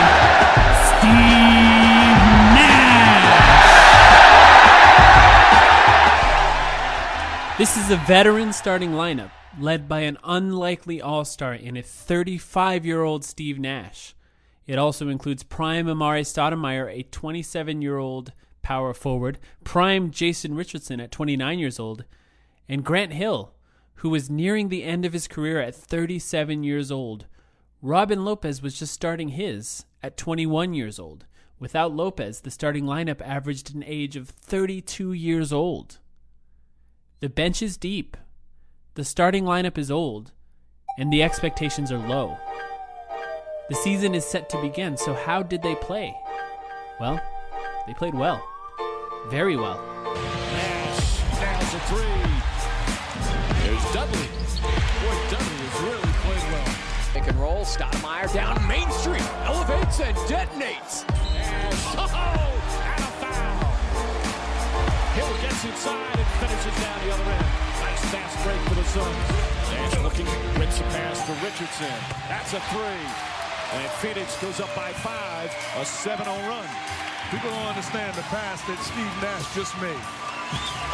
Steve 0.87 2.21
Nash. 2.55 3.27
This 7.57 7.75
is 7.75 7.91
a 7.91 7.97
veteran 8.07 8.53
starting 8.53 8.91
lineup 8.91 9.31
led 9.59 9.89
by 9.89 9.99
an 10.01 10.17
unlikely 10.23 11.01
all 11.01 11.25
star 11.25 11.53
in 11.53 11.75
a 11.75 11.81
35 11.81 12.85
year 12.85 13.03
old 13.03 13.25
Steve 13.25 13.59
Nash. 13.59 14.15
It 14.69 14.77
also 14.77 15.09
includes 15.09 15.41
prime 15.41 15.87
Amar'e 15.87 16.21
Stoudemire, 16.21 16.93
a 16.93 17.01
27 17.01 17.81
year 17.81 17.97
old 17.97 18.33
power 18.61 18.93
forward, 18.93 19.39
prime 19.63 20.11
Jason 20.11 20.53
Richardson 20.53 20.99
at 20.99 21.11
29 21.11 21.57
years 21.57 21.79
old, 21.79 22.05
and 22.67 22.85
Grant 22.85 23.13
Hill, 23.13 23.55
who 23.95 24.11
was 24.11 24.29
nearing 24.29 24.69
the 24.69 24.83
end 24.83 25.05
of 25.05 25.13
his 25.13 25.27
career 25.27 25.59
at 25.59 25.73
37 25.73 26.63
years 26.63 26.91
old. 26.91 27.25
Robin 27.81 28.23
Lopez 28.23 28.61
was 28.61 28.77
just 28.77 28.93
starting 28.93 29.29
his 29.29 29.85
at 30.03 30.17
21 30.17 30.75
years 30.75 30.99
old. 30.99 31.25
Without 31.57 31.95
Lopez, 31.95 32.41
the 32.41 32.51
starting 32.51 32.85
lineup 32.85 33.21
averaged 33.21 33.73
an 33.73 33.83
age 33.87 34.15
of 34.15 34.29
32 34.29 35.13
years 35.13 35.51
old. 35.51 35.97
The 37.21 37.29
bench 37.29 37.63
is 37.63 37.75
deep, 37.75 38.15
the 38.93 39.03
starting 39.03 39.45
lineup 39.45 39.79
is 39.79 39.89
old, 39.89 40.31
and 40.99 41.11
the 41.11 41.23
expectations 41.23 41.91
are 41.91 42.07
low. 42.07 42.37
The 43.69 43.75
season 43.75 44.15
is 44.15 44.25
set 44.25 44.49
to 44.49 44.61
begin, 44.61 44.97
so 44.97 45.13
how 45.13 45.43
did 45.43 45.61
they 45.61 45.75
play? 45.75 46.17
Well, 46.99 47.21
they 47.85 47.93
played 47.93 48.15
well. 48.15 48.41
Very 49.27 49.55
well. 49.55 49.77
Nash 50.09 51.21
nails 51.37 51.73
a 51.75 51.79
three. 51.85 52.25
There's 53.61 53.85
Dudley. 53.93 54.25
Boy, 55.05 55.13
Dudley 55.29 55.59
has 55.61 55.77
really 55.85 56.01
played 56.01 56.45
well. 56.49 56.65
Pick 57.13 57.29
and 57.29 57.37
roll, 57.37 57.61
Stoudemire 57.61 58.33
down 58.33 58.57
Main 58.67 58.89
Street, 58.89 59.21
elevates 59.45 59.99
and 60.01 60.17
detonates. 60.25 61.05
Nash. 61.29 61.93
Oh, 61.93 62.09
and 62.09 63.03
a 63.05 63.11
foul. 63.21 63.69
Hill 65.13 65.29
gets 65.45 65.61
inside 65.63 66.17
and 66.17 66.29
finishes 66.41 66.73
down 66.81 66.97
the 67.05 67.13
other 67.13 67.29
end. 67.37 67.45
Nice 67.85 68.01
fast 68.09 68.33
break 68.41 68.57
for 68.65 68.73
the 68.73 68.83
Suns. 68.89 69.29
Nash 69.69 69.93
looking, 70.01 70.25
rips 70.57 70.79
a 70.79 70.89
pass 70.89 71.21
to 71.27 71.33
Richardson. 71.45 72.01
That's 72.27 72.53
a 72.53 72.59
three. 72.73 73.38
And 73.71 73.89
Phoenix 74.01 74.33
goes 74.41 74.59
up 74.59 74.73
by 74.75 74.91
five, 74.93 75.53
a 75.77 75.85
7-0 75.85 76.25
run. 76.49 76.65
People 77.29 77.51
don't 77.51 77.69
understand 77.69 78.15
the 78.15 78.25
pass 78.33 78.65
that 78.65 78.81
Steve 78.81 79.13
Nash 79.21 79.45
just 79.53 79.77
made. 79.77 80.01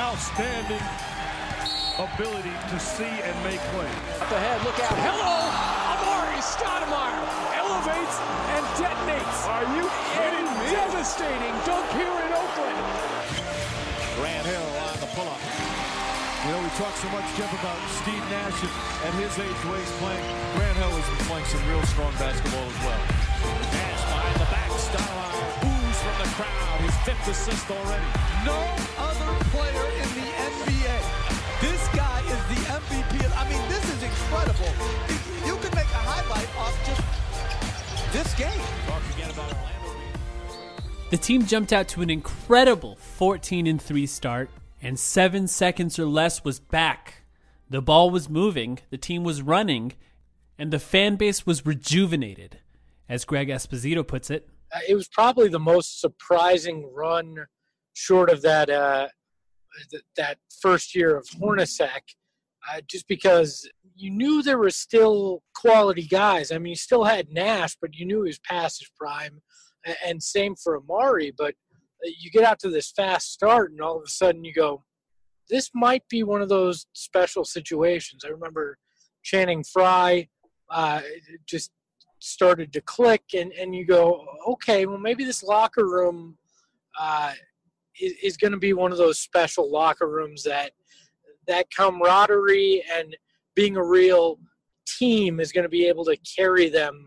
Outstanding 0.03 0.84
ability 1.96 2.51
to 2.67 2.77
see 2.77 3.08
and 3.08 3.36
make 3.48 3.63
plays. 3.72 3.96
Up 4.20 4.27
ahead, 4.27 4.60
look 4.67 4.75
out. 4.84 4.91
Hello! 5.08 5.36
Amar'e 5.96 6.44
Stoudemire 6.44 7.24
elevates 7.55 8.20
and 8.51 8.63
detonates. 8.75 9.39
Are 9.48 9.67
you 9.79 9.88
kidding 10.12 10.44
me? 10.44 10.67
devastating 10.75 11.55
dunk 11.63 11.88
here 11.96 12.12
in 12.12 12.32
Oakland. 12.36 12.79
Grant 14.20 14.46
Hill 14.46 14.67
on 14.91 15.00
the 15.00 15.08
pull-up. 15.15 15.45
You 16.46 16.52
know, 16.54 16.62
we 16.62 16.70
talk 16.78 16.94
so 17.02 17.10
much, 17.10 17.25
Jeff, 17.34 17.50
about 17.58 17.74
Steve 17.90 18.22
Nash 18.30 18.62
at, 18.62 18.70
at 19.10 19.14
his 19.18 19.34
age, 19.42 19.58
the 19.66 19.70
way 19.74 19.82
he's 19.82 19.96
playing. 19.98 20.22
Grant 20.54 20.78
Hill 20.78 20.94
has 20.94 21.10
been 21.10 21.25
playing 21.25 21.50
some 21.50 21.58
real 21.66 21.82
strong 21.90 22.14
basketball 22.22 22.70
as 22.70 22.80
well. 22.86 23.02
Nash 23.74 24.02
behind 24.06 24.38
the 24.38 24.50
back. 24.54 24.70
Stoudemire 24.78 25.50
boos 25.66 25.98
from 26.06 26.16
the 26.22 26.30
crowd. 26.38 26.78
His 26.86 26.94
fifth 27.02 27.25
assist 27.34 27.66
already. 27.66 28.10
no 28.46 28.62
other 29.02 29.32
player 29.50 29.90
in 29.98 30.10
the 30.14 30.28
NBA. 30.54 30.98
This 31.66 31.82
guy 31.98 32.22
is 32.30 32.42
the 32.54 32.62
MVP. 32.78 33.25
I 33.25 33.44
mean, 33.50 33.64
this 33.66 33.82
is 33.90 34.06
incredible. 34.06 34.70
You 35.50 35.58
can 35.58 35.74
make 35.74 35.90
a 35.98 36.04
highlight 36.06 36.52
off 36.62 36.78
just 36.86 37.02
this 38.14 38.30
game. 38.38 38.62
Talk 38.86 39.02
again 39.18 39.34
about 39.34 39.50
Orlando 39.50 39.98
The 41.10 41.18
team 41.18 41.50
jumped 41.50 41.74
out 41.74 41.88
to 41.98 42.06
an 42.06 42.12
incredible 42.14 43.02
14 43.18 43.66
and 43.66 43.82
3 43.82 44.06
start, 44.06 44.52
and 44.86 45.00
7 45.00 45.48
seconds 45.48 45.98
or 45.98 46.06
less 46.06 46.44
was 46.44 46.60
back. 46.60 47.24
The 47.68 47.82
ball 47.82 48.12
was 48.12 48.30
moving, 48.30 48.77
the 48.92 49.00
team 49.00 49.24
was 49.24 49.42
running, 49.42 49.94
and 50.60 50.72
the 50.72 50.77
fan 50.77 51.15
base 51.15 51.44
was 51.44 51.65
rejuvenated, 51.65 52.60
as 53.10 53.25
Greg 53.25 53.48
Esposito 53.48 54.08
puts 54.08 54.30
it. 54.30 54.48
Uh, 54.72 54.82
it 54.88 54.94
was 54.94 55.08
probably 55.08 55.50
the 55.50 55.60
most 55.60 56.00
surprising 56.00 56.88
run 56.94 57.48
short 57.94 58.30
of 58.30 58.44
that 58.44 58.70
uh, 58.70 59.08
th- 59.89 60.04
that 60.18 60.38
first 60.62 60.96
year 60.96 61.18
of 61.18 61.25
Hornacek, 61.30 62.01
uh, 62.70 62.82
just 62.88 63.08
because 63.08 63.68
you 63.96 64.12
knew 64.12 64.44
there 64.44 64.60
were 64.60 64.70
still 64.70 65.42
quality 65.56 66.04
guys. 66.04 66.51
I 66.51 66.60
mean, 66.60 66.70
you 66.70 66.75
still 66.75 67.06
had 67.06 67.30
Nash, 67.32 67.75
but 67.82 67.96
you 67.96 68.06
knew 68.06 68.22
he 68.22 68.30
was 68.30 68.39
past 68.39 68.82
his 68.82 68.92
prime. 68.96 69.42
and 70.06 70.22
same 70.22 70.56
for 70.56 70.80
Amar'e. 70.80 71.32
But 71.36 71.56
you 72.20 72.30
get 72.32 72.44
out 72.44 72.60
to 72.60 72.70
this 72.70 72.92
fast 72.92 73.32
start, 73.32 73.72
and 73.72 73.82
all 73.82 73.98
of 73.98 74.04
a 74.04 74.10
sudden 74.10 74.44
you 74.44 74.54
go, 74.54 74.84
this 75.50 75.70
might 75.74 76.04
be 76.10 76.24
one 76.24 76.42
of 76.42 76.50
those 76.50 76.88
special 76.94 77.46
situations. 77.46 78.24
I 78.26 78.30
remember 78.30 78.78
Channing 79.24 79.64
Frye 79.64 80.28
uh, 80.70 81.02
just 81.46 81.72
started 82.20 82.74
to 82.74 82.82
click, 82.82 83.24
and, 83.34 83.52
and 83.54 83.76
you 83.76 83.86
go, 83.86 84.26
okay, 84.48 84.86
well, 84.86 84.98
maybe 84.98 85.24
this 85.24 85.44
locker 85.44 85.86
room 85.86 86.38
uh, 87.00 87.34
is, 88.00 88.14
is 88.24 88.38
going 88.38 88.52
to 88.54 88.58
be 88.58 88.74
one 88.74 88.92
of 88.92 88.98
those 88.98 89.20
special 89.20 89.72
locker 89.72 90.08
rooms 90.08 90.44
that 90.44 90.72
that 91.48 91.68
camaraderie 91.70 92.84
and 92.92 93.16
being 93.54 93.78
a 93.78 93.84
real 93.84 94.40
team 94.88 95.40
is 95.40 95.52
going 95.52 95.64
to 95.64 95.70
be 95.70 95.88
able 95.88 96.04
to 96.04 96.18
carry 96.36 96.70
them 96.70 97.06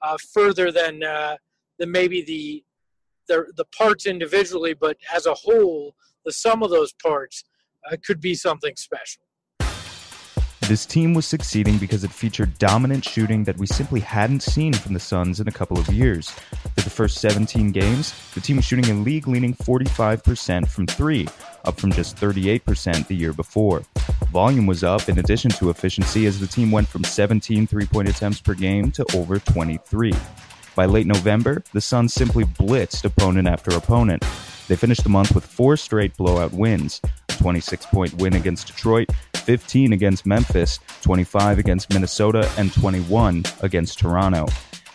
uh, 0.00 0.16
further 0.32 0.72
than 0.72 1.02
uh, 1.02 1.36
than 1.78 1.90
maybe 1.90 2.22
the, 2.22 2.64
the 3.28 3.52
the 3.56 3.64
parts 3.66 4.06
individually, 4.06 4.74
but 4.74 4.96
as 5.14 5.26
a 5.26 5.34
whole, 5.34 5.94
the 6.24 6.32
sum 6.32 6.62
of 6.62 6.70
those 6.70 6.92
parts 6.92 7.44
uh, 7.90 7.96
could 8.04 8.20
be 8.20 8.34
something 8.34 8.76
special. 8.76 9.22
This 10.68 10.86
team 10.86 11.12
was 11.12 11.26
succeeding 11.26 11.76
because 11.76 12.04
it 12.04 12.10
featured 12.10 12.56
dominant 12.56 13.04
shooting 13.04 13.44
that 13.44 13.58
we 13.58 13.66
simply 13.66 14.00
hadn't 14.00 14.42
seen 14.42 14.72
from 14.72 14.94
the 14.94 15.00
Suns 15.00 15.38
in 15.38 15.46
a 15.46 15.52
couple 15.52 15.78
of 15.78 15.86
years. 15.90 16.30
For 16.30 16.80
the 16.80 16.88
first 16.88 17.18
17 17.18 17.70
games, 17.70 18.14
the 18.32 18.40
team 18.40 18.56
was 18.56 18.64
shooting 18.64 18.90
a 18.90 18.94
league 18.94 19.28
leading 19.28 19.54
45% 19.54 20.66
from 20.66 20.86
three, 20.86 21.28
up 21.66 21.78
from 21.78 21.92
just 21.92 22.16
38% 22.16 23.06
the 23.08 23.14
year 23.14 23.34
before. 23.34 23.82
Volume 24.32 24.66
was 24.66 24.82
up 24.82 25.06
in 25.10 25.18
addition 25.18 25.50
to 25.50 25.68
efficiency 25.68 26.24
as 26.24 26.40
the 26.40 26.46
team 26.46 26.70
went 26.70 26.88
from 26.88 27.04
17 27.04 27.66
three 27.66 27.84
point 27.84 28.08
attempts 28.08 28.40
per 28.40 28.54
game 28.54 28.90
to 28.92 29.04
over 29.14 29.38
23. 29.38 30.14
By 30.74 30.86
late 30.86 31.06
November, 31.06 31.62
the 31.72 31.80
Suns 31.80 32.12
simply 32.12 32.44
blitzed 32.44 33.04
opponent 33.04 33.46
after 33.46 33.70
opponent. 33.76 34.24
They 34.66 34.74
finished 34.74 35.04
the 35.04 35.08
month 35.08 35.34
with 35.34 35.46
four 35.46 35.76
straight 35.76 36.16
blowout 36.16 36.52
wins 36.52 37.00
a 37.28 37.32
26 37.34 37.86
point 37.86 38.14
win 38.14 38.34
against 38.34 38.66
Detroit, 38.66 39.08
15 39.34 39.92
against 39.92 40.26
Memphis, 40.26 40.80
25 41.02 41.58
against 41.58 41.92
Minnesota, 41.92 42.50
and 42.58 42.72
21 42.72 43.44
against 43.60 44.00
Toronto. 44.00 44.46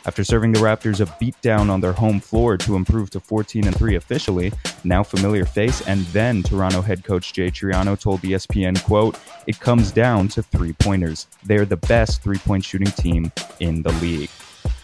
After 0.05 0.23
serving 0.23 0.53
the 0.53 0.59
Raptors 0.59 1.01
a 1.01 1.05
beatdown 1.05 1.69
on 1.69 1.81
their 1.81 1.93
home 1.93 2.19
floor 2.19 2.57
to 2.57 2.75
improve 2.75 3.09
to 3.11 3.19
14 3.19 3.67
and 3.67 3.75
3 3.75 3.95
officially, 3.95 4.51
now 4.83 5.03
familiar 5.03 5.45
face 5.45 5.85
and 5.87 6.05
then 6.07 6.41
Toronto 6.43 6.81
head 6.81 7.03
coach 7.03 7.31
Jay 7.31 7.51
Triano 7.51 7.97
told 7.97 8.21
ESPN, 8.21 8.83
quote, 8.83 9.17
"It 9.45 9.59
comes 9.59 9.91
down 9.91 10.27
to 10.29 10.41
three-pointers. 10.41 11.27
They're 11.43 11.65
the 11.65 11.77
best 11.77 12.21
three-point 12.21 12.65
shooting 12.65 12.91
team 12.91 13.31
in 13.59 13.83
the 13.83 13.93
league." 13.93 14.29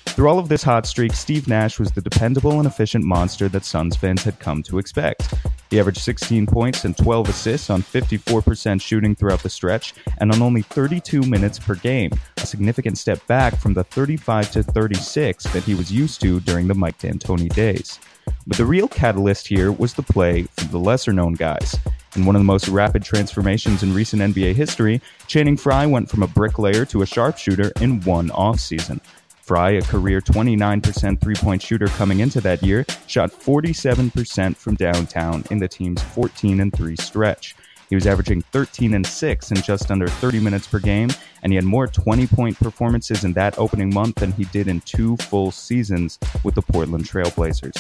Through 0.08 0.30
all 0.30 0.40
of 0.40 0.48
this 0.48 0.64
hot 0.64 0.86
streak, 0.86 1.14
Steve 1.14 1.48
Nash 1.48 1.78
was 1.78 1.92
the 1.92 2.00
dependable 2.00 2.58
and 2.60 2.66
efficient 2.66 3.04
monster 3.04 3.50
that 3.50 3.66
Suns 3.66 3.98
fans 3.98 4.24
had 4.24 4.40
come 4.40 4.64
to 4.64 4.80
expect. 4.80 5.34
He 5.70 5.80
averaged 5.80 6.02
16 6.02 6.46
points 6.46 6.86
and 6.86 6.96
12 6.96 7.30
assists 7.30 7.70
on 7.70 7.82
54% 7.82 8.82
shooting 8.82 9.14
throughout 9.14 9.44
the 9.44 9.50
stretch 9.50 9.94
and 10.20 10.32
on 10.32 10.42
only 10.42 10.62
32 10.62 11.22
minutes 11.24 11.60
per 11.60 11.76
game, 11.76 12.12
a 12.38 12.46
significant 12.46 12.98
step 12.98 13.26
back 13.28 13.58
from 13.58 13.74
the 13.74 13.84
35 13.84 14.52
to 14.52 14.64
36 14.64 15.44
that 15.46 15.64
he 15.64 15.76
was 15.76 15.92
used 15.92 16.22
to 16.22 16.40
during 16.42 16.68
the 16.68 16.76
Mike 16.76 16.98
D'Antoni 17.00 17.54
days. 17.54 18.00
But 18.48 18.58
the 18.58 18.66
real 18.66 18.88
catalyst 18.88 19.48
here 19.48 19.72
was 19.72 19.94
the 19.94 20.04
play 20.04 20.44
from 20.44 20.70
the 20.70 20.80
lesser 20.80 21.12
known 21.12 21.34
guys. 21.34 21.76
In 22.16 22.26
one 22.26 22.36
of 22.36 22.40
the 22.40 22.46
most 22.46 22.70
rapid 22.70 23.04
transformations 23.04 23.84
in 23.84 23.94
recent 23.94 24.22
NBA 24.22 24.56
history, 24.56 25.02
Channing 25.28 25.58
Frye 25.58 25.86
went 25.86 26.10
from 26.10 26.24
a 26.24 26.28
bricklayer 26.28 26.86
to 26.86 27.02
a 27.02 27.06
sharpshooter 27.06 27.74
in 27.82 28.00
one 28.02 28.30
offseason. 28.30 29.02
Frye, 29.46 29.72
a 29.72 29.82
career 29.84 30.22
29% 30.22 31.22
three 31.22 31.36
point 31.36 31.62
shooter 31.62 31.86
coming 31.88 32.20
into 32.20 32.42
that 32.42 32.64
year, 32.64 32.84
shot 33.06 33.32
47% 33.32 34.56
from 34.56 34.74
downtown 34.74 35.44
in 35.52 35.60
the 35.60 35.68
team's 35.68 36.02
14 36.02 36.62
and 36.62 36.74
3 36.74 36.96
stretch. 36.96 37.56
He 37.88 37.96
was 37.96 38.08
averaging 38.08 38.42
13 38.42 38.96
and 38.96 39.06
6 39.06 39.52
in 39.52 39.58
just 39.58 39.92
under 39.92 40.08
30 40.08 40.40
minutes 40.40 40.66
per 40.66 40.80
game, 40.80 41.10
and 41.44 41.52
he 41.52 41.56
had 41.58 41.66
more 41.66 41.86
20 41.86 42.26
point 42.26 42.58
performances 42.58 43.24
in 43.24 43.34
that 43.34 43.60
opening 43.60 43.94
month 43.94 44.16
than 44.16 44.32
he 44.32 44.46
did 44.46 44.68
in 44.68 44.82
two 44.82 45.16
full 45.18 45.52
seasons 45.52 46.18
with 46.44 46.56
the 46.56 46.64
Portland 46.64 47.06
Trailblazers. 47.06 47.78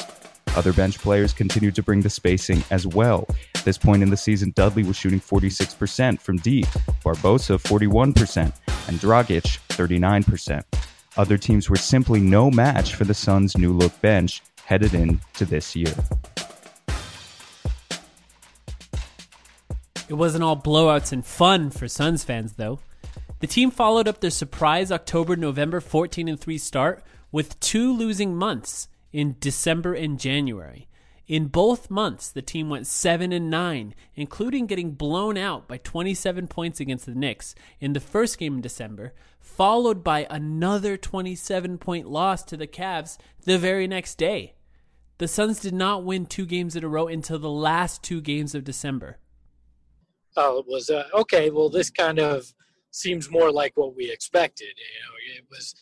Other 0.56 0.72
bench 0.72 1.00
players 1.00 1.34
continued 1.34 1.74
to 1.76 1.84
bring 1.84 2.02
the 2.02 2.12
spacing 2.12 2.64
as 2.70 2.86
well. 2.86 3.28
At 3.56 3.66
this 3.66 3.80
point 3.80 4.04
in 4.04 4.12
the 4.12 4.18
season, 4.18 4.54
Dudley 4.56 4.84
was 4.84 4.96
shooting 4.96 5.20
46% 5.20 6.22
from 6.22 6.38
deep, 6.38 6.68
Barbosa 7.04 7.60
41%, 7.60 8.54
and 8.88 9.00
Dragic 9.00 9.60
39%. 9.70 10.64
Other 11.18 11.38
teams 11.38 11.70
were 11.70 11.78
simply 11.78 12.20
no 12.20 12.52
match 12.52 12.96
for 12.96 13.06
the 13.06 13.14
Suns' 13.14 13.58
new 13.58 13.72
look 13.72 14.00
bench 14.02 14.42
headed 14.66 14.94
into 14.94 15.46
this 15.46 15.76
year. 15.76 15.94
It 20.08 20.14
wasn't 20.14 20.44
all 20.44 20.58
blowouts 20.58 21.12
and 21.12 21.26
fun 21.26 21.72
for 21.72 21.88
Suns 21.88 22.24
fans, 22.24 22.54
though. 22.54 22.80
The 23.40 23.48
team 23.48 23.72
followed 23.72 24.08
up 24.08 24.20
their 24.20 24.30
surprise 24.30 24.92
October 24.92 25.36
November 25.36 25.80
14 25.80 26.28
and 26.28 26.40
3 26.40 26.58
start 26.58 27.04
with 27.32 27.60
two 27.60 27.94
losing 27.94 28.36
months 28.36 28.88
in 29.12 29.36
December 29.40 29.94
and 29.94 30.20
January. 30.20 30.88
In 31.28 31.48
both 31.48 31.90
months, 31.90 32.30
the 32.30 32.44
team 32.44 32.70
went 32.70 32.86
7 32.86 33.32
and 33.32 33.50
9, 33.50 33.96
including 34.16 34.68
getting 34.68 34.92
blown 34.92 35.38
out 35.38 35.68
by 35.68 35.78
27 35.78 36.48
points 36.48 36.80
against 36.80 37.08
the 37.08 37.16
Knicks 37.16 37.56
in 37.80 37.94
the 37.94 38.00
first 38.00 38.38
game 38.38 38.56
in 38.56 38.62
December, 38.62 39.14
followed 39.40 40.04
by 40.04 40.28
another 40.30 40.98
27 40.98 41.80
point 41.80 42.08
loss 42.08 42.44
to 42.44 42.58
the 42.58 42.68
Cavs 42.68 43.18
the 43.44 43.58
very 43.58 43.88
next 43.88 44.16
day. 44.16 44.54
The 45.18 45.28
Suns 45.28 45.62
did 45.62 45.74
not 45.74 46.04
win 46.04 46.26
two 46.26 46.46
games 46.46 46.76
in 46.76 46.84
a 46.84 46.88
row 46.88 47.08
until 47.08 47.40
the 47.40 47.50
last 47.50 48.04
two 48.04 48.22
games 48.22 48.54
of 48.54 48.64
December. 48.64 49.18
Oh, 50.38 50.60
it 50.60 50.66
was 50.68 50.90
uh, 50.90 51.06
okay. 51.14 51.50
Well, 51.50 51.70
this 51.70 51.90
kind 51.90 52.20
of 52.20 52.54
seems 52.92 53.32
more 53.32 53.52
like 53.52 53.72
what 53.76 53.96
we 53.96 54.12
expected. 54.12 54.68
You 54.68 55.38
know, 55.38 55.40
it 55.40 55.46
was 55.50 55.74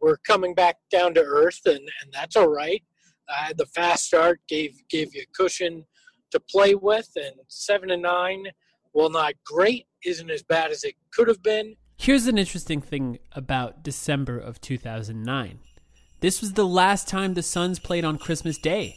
we're 0.00 0.18
coming 0.18 0.54
back 0.54 0.76
down 0.90 1.14
to 1.14 1.22
earth, 1.22 1.62
and, 1.64 1.78
and 1.78 2.12
that's 2.12 2.36
all 2.36 2.48
right. 2.48 2.82
Uh, 3.28 3.52
the 3.56 3.66
fast 3.66 4.04
start 4.04 4.40
gave 4.48 4.72
gave 4.88 5.14
you 5.14 5.22
a 5.22 5.42
cushion 5.42 5.84
to 6.30 6.40
play 6.40 6.74
with, 6.74 7.08
and 7.16 7.34
seven 7.48 7.90
and 7.90 8.02
nine, 8.02 8.44
well, 8.92 9.10
not 9.10 9.34
great, 9.44 9.86
isn't 10.04 10.30
as 10.30 10.42
bad 10.42 10.70
as 10.70 10.84
it 10.84 10.94
could 11.12 11.28
have 11.28 11.42
been. 11.42 11.76
Here's 11.96 12.26
an 12.26 12.38
interesting 12.38 12.80
thing 12.80 13.18
about 13.32 13.82
December 13.82 14.38
of 14.38 14.60
2009. 14.60 15.60
This 16.20 16.40
was 16.40 16.54
the 16.54 16.66
last 16.66 17.08
time 17.08 17.34
the 17.34 17.42
Suns 17.42 17.78
played 17.78 18.04
on 18.04 18.18
Christmas 18.18 18.58
Day. 18.58 18.96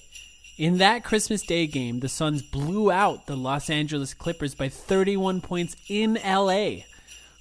In 0.58 0.80
that 0.80 1.04
Christmas 1.04 1.44
Day 1.44 1.68
game, 1.68 2.00
the 2.00 2.10
Suns 2.10 2.42
blew 2.42 2.92
out 2.92 3.28
the 3.28 3.38
Los 3.38 3.70
Angeles 3.70 4.16
Clippers 4.16 4.56
by 4.56 4.70
31 4.70 5.42
points 5.42 5.76
in 5.88 6.18
LA. 6.26 6.78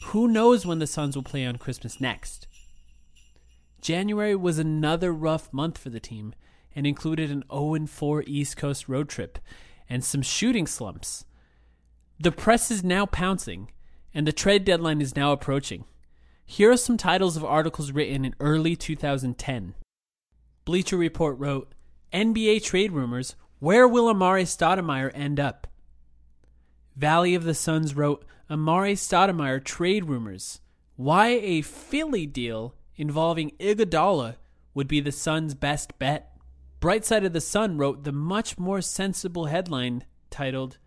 Who 0.07 0.29
knows 0.29 0.67
when 0.67 0.79
the 0.79 0.87
Suns 0.87 1.17
will 1.17 1.23
play 1.23 1.47
on 1.47 1.57
Christmas 1.57 2.01
next? 2.01 2.47
January 3.81 4.37
was 4.37 4.59
another 4.59 5.13
rough 5.13 5.53
month 5.53 5.79
for 5.79 5.89
the 5.89 6.01
team 6.01 6.35
and 6.77 6.87
included 6.87 7.31
an 7.31 7.43
0 7.51 7.87
4 7.87 8.25
East 8.27 8.57
Coast 8.57 8.89
road 8.89 9.09
trip 9.09 9.41
and 9.89 10.05
some 10.05 10.23
shooting 10.23 10.67
slumps. 10.67 11.25
The 12.21 12.31
press 12.31 12.71
is 12.71 12.85
now 12.85 13.07
pouncing 13.07 13.71
and 14.15 14.27
the 14.27 14.33
trade 14.33 14.65
deadline 14.65 15.01
is 15.01 15.17
now 15.17 15.33
approaching. 15.33 15.85
Here 16.45 16.71
are 16.71 16.77
some 16.77 16.97
titles 16.97 17.37
of 17.37 17.45
articles 17.45 17.91
written 17.91 18.25
in 18.25 18.35
early 18.39 18.77
2010. 18.77 19.75
Bleacher 20.65 20.97
Report 20.97 21.39
wrote, 21.39 21.73
NBA 22.13 22.63
trade 22.63 22.93
rumors, 22.93 23.35
where 23.59 23.89
will 23.89 24.13
Amar'e 24.13 24.45
Stoudemire 24.45 25.11
end 25.15 25.41
up? 25.41 25.67
Valley 26.95 27.35
of 27.35 27.45
the 27.45 27.55
Suns 27.55 27.97
wrote, 27.97 28.25
Amar'e 28.49 28.95
Stoudemire 28.95 29.63
trade 29.63 30.07
rumors. 30.07 30.61
Why 30.95 31.29
a 31.29 31.63
Philly 31.63 32.27
deal 32.27 32.75
involving 32.97 33.51
Iguodala 33.59 34.37
would 34.73 34.89
be 34.89 35.01
the 35.01 35.13
Suns' 35.13 35.55
best 35.55 35.99
bet. 35.99 36.36
Brightside 36.81 37.25
of 37.25 37.33
the 37.33 37.41
Sun 37.41 37.79
wrote 37.79 38.05
the 38.05 38.13
much 38.13 38.59
more 38.59 38.81
sensible 38.81 39.47
headline 39.47 40.05
titled 40.31 40.79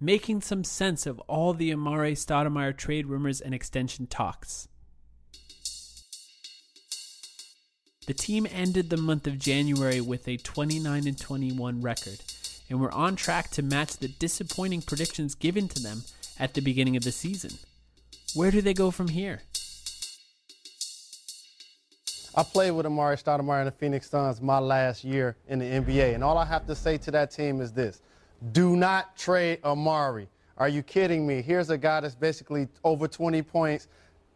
making 0.00 0.42
some 0.42 0.64
sense 0.64 1.06
of 1.06 1.20
all 1.20 1.54
the 1.54 1.70
Amar'e 1.70 2.12
Stoudemire 2.12 2.76
trade 2.76 3.06
rumors 3.06 3.40
and 3.40 3.54
extension 3.54 4.06
talks. 4.06 4.68
The 8.06 8.14
team 8.14 8.46
ended 8.52 8.90
the 8.90 8.96
month 8.96 9.26
of 9.26 9.38
January 9.38 10.00
with 10.00 10.28
a 10.28 10.36
29 10.36 11.06
and 11.06 11.18
21 11.18 11.80
record 11.80 12.20
and 12.68 12.80
were 12.80 12.92
on 12.92 13.16
track 13.16 13.50
to 13.52 13.62
match 13.62 13.96
the 13.96 14.08
disappointing 14.08 14.82
predictions 14.82 15.34
given 15.34 15.66
to 15.68 15.82
them 15.82 16.02
at 16.38 16.54
the 16.54 16.60
beginning 16.60 16.96
of 16.96 17.04
the 17.04 17.12
season. 17.12 17.58
Where 18.34 18.50
do 18.50 18.60
they 18.60 18.74
go 18.74 18.90
from 18.90 19.08
here? 19.08 19.42
I 22.38 22.42
played 22.42 22.72
with 22.72 22.84
Amar'e 22.84 23.16
Stoudemire 23.16 23.60
and 23.60 23.68
the 23.68 23.72
Phoenix 23.72 24.10
Suns 24.10 24.42
my 24.42 24.58
last 24.58 25.04
year 25.04 25.36
in 25.48 25.58
the 25.58 25.64
NBA, 25.64 26.14
and 26.14 26.22
all 26.22 26.36
I 26.36 26.44
have 26.44 26.66
to 26.66 26.74
say 26.74 26.98
to 26.98 27.10
that 27.12 27.30
team 27.30 27.62
is 27.62 27.72
this. 27.72 28.02
Do 28.52 28.76
not 28.76 29.16
trade 29.16 29.62
Amar'e. 29.62 30.26
Are 30.58 30.68
you 30.68 30.82
kidding 30.82 31.26
me? 31.26 31.40
Here's 31.40 31.70
a 31.70 31.78
guy 31.78 32.00
that's 32.00 32.14
basically 32.14 32.68
over 32.84 33.08
20 33.08 33.40
points, 33.40 33.88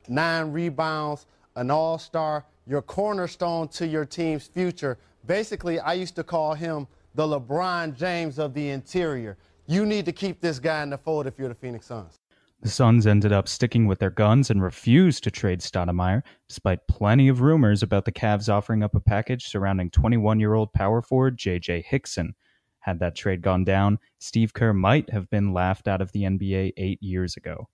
nine 0.08 0.50
rebounds, 0.50 1.26
an 1.56 1.70
all 1.70 1.98
star, 1.98 2.46
your 2.66 2.80
cornerstone 2.80 3.68
to 3.68 3.86
your 3.86 4.06
team's 4.06 4.46
future. 4.46 4.96
Basically, 5.26 5.78
I 5.78 5.92
used 5.92 6.16
to 6.16 6.24
call 6.24 6.54
him 6.54 6.86
the 7.14 7.24
LeBron 7.24 7.94
James 7.94 8.38
of 8.38 8.54
the 8.54 8.70
interior. 8.70 9.36
You 9.66 9.84
need 9.84 10.06
to 10.06 10.12
keep 10.12 10.40
this 10.40 10.58
guy 10.58 10.82
in 10.82 10.88
the 10.88 10.96
fold 10.96 11.26
if 11.26 11.38
you're 11.38 11.50
the 11.50 11.54
Phoenix 11.54 11.84
Suns. 11.84 12.19
The 12.62 12.68
Suns 12.68 13.06
ended 13.06 13.32
up 13.32 13.48
sticking 13.48 13.86
with 13.86 14.00
their 14.00 14.10
guns 14.10 14.50
and 14.50 14.62
refused 14.62 15.24
to 15.24 15.30
trade 15.30 15.60
Stoudemire, 15.60 16.22
despite 16.46 16.86
plenty 16.88 17.28
of 17.28 17.40
rumors 17.40 17.82
about 17.82 18.04
the 18.04 18.12
Cavs 18.12 18.52
offering 18.52 18.82
up 18.82 18.94
a 18.94 19.00
package 19.00 19.46
surrounding 19.46 19.90
21 19.90 20.40
year 20.40 20.52
old 20.52 20.74
power 20.74 21.00
forward 21.00 21.38
J.J. 21.38 21.86
Hickson. 21.88 22.34
Had 22.80 22.98
that 22.98 23.14
trade 23.14 23.40
gone 23.40 23.64
down, 23.64 23.98
Steve 24.18 24.52
Kerr 24.52 24.74
might 24.74 25.08
have 25.08 25.30
been 25.30 25.54
laughed 25.54 25.88
out 25.88 26.02
of 26.02 26.12
the 26.12 26.24
NBA 26.24 26.72
eight 26.76 27.02
years 27.02 27.34
ago. 27.34 27.68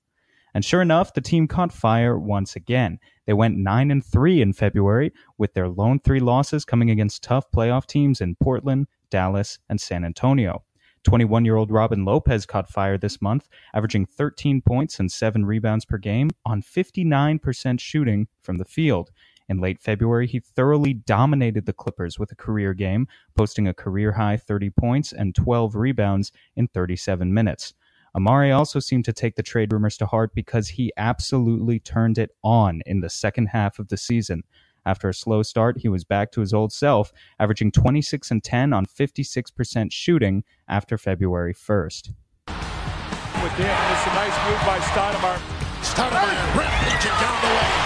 And 0.55 0.65
sure 0.65 0.83
enough, 0.83 1.13
the 1.13 1.21
team 1.21 1.49
caught 1.49 1.73
fire 1.73 2.17
once 2.17 2.55
again. 2.55 3.01
They 3.27 3.33
went 3.33 3.59
9 3.59 3.91
and 3.91 4.05
3 4.05 4.41
in 4.41 4.53
February, 4.53 5.13
with 5.37 5.55
their 5.55 5.69
lone 5.69 5.99
three 5.99 6.21
losses 6.21 6.65
coming 6.65 6.91
against 6.91 7.25
tough 7.25 7.51
playoff 7.51 7.87
teams 7.87 8.21
in 8.21 8.37
Portland, 8.37 8.87
Dallas, 9.11 9.59
and 9.69 9.81
San 9.81 10.05
Antonio. 10.05 10.63
21 11.07 11.45
year 11.45 11.55
old 11.55 11.71
Robin 11.71 12.05
Lopez 12.05 12.47
caught 12.47 12.69
fire 12.69 12.99
this 12.99 13.23
month, 13.23 13.49
averaging 13.73 14.07
13 14.07 14.61
points 14.61 14.99
and 14.99 15.11
7 15.11 15.47
rebounds 15.47 15.85
per 15.85 15.99
game 15.99 16.31
on 16.45 16.61
59% 16.61 17.79
shooting 17.79 18.27
from 18.43 18.59
the 18.59 18.65
field. 18.65 19.13
In 19.49 19.61
late 19.61 19.81
February, 19.81 20.27
he 20.27 20.41
thoroughly 20.41 20.95
dominated 20.95 21.65
the 21.65 21.73
Clippers 21.73 22.19
with 22.19 22.33
a 22.33 22.35
career 22.35 22.75
game, 22.75 23.07
posting 23.37 23.69
a 23.69 23.73
career 23.73 24.11
high 24.11 24.37
30 24.37 24.71
points 24.71 25.13
and 25.13 25.33
12 25.33 25.77
rebounds 25.77 26.33
in 26.57 26.67
37 26.67 27.33
minutes. 27.33 27.75
Amar'e 28.17 28.57
also 28.57 28.81
seemed 28.81 29.05
to 29.05 29.13
take 29.13 29.37
the 29.37 29.45
trade 29.45 29.73
rumors 29.73 29.97
to 29.99 30.07
heart 30.07 30.35
because 30.35 30.67
he 30.67 30.93
absolutely 30.97 31.79
turned 31.79 32.19
it 32.19 32.31
on 32.43 32.81
in 32.85 32.99
the 32.99 33.11
second 33.11 33.47
half 33.47 33.79
of 33.79 33.87
the 33.89 33.97
season. 33.97 34.43
After 34.87 35.09
a 35.09 35.15
slow 35.15 35.43
start, 35.43 35.79
he 35.79 35.89
was 35.89 36.05
back 36.05 36.31
to 36.33 36.41
his 36.41 36.55
old 36.55 36.73
self, 36.73 37.13
averaging 37.41 37.73
26 37.73 38.31
and 38.31 38.43
10 38.43 38.73
on 38.73 38.87
56% 38.87 39.91
shooting 39.91 40.45
after 40.69 40.97
February 40.97 41.53
1st. 41.53 42.13
With 42.47 43.53
Dan, 43.59 43.93
it's 43.93 44.07
a 44.07 44.15
nice 44.15 44.37
move 44.47 44.63
by 44.63 44.79
Stoudemire. 44.79 45.43
Stoudemire, 45.83 46.55
rim 46.55 46.71
pitching 46.87 47.19
down 47.19 47.37
the 47.43 47.51
lane. 47.51 47.83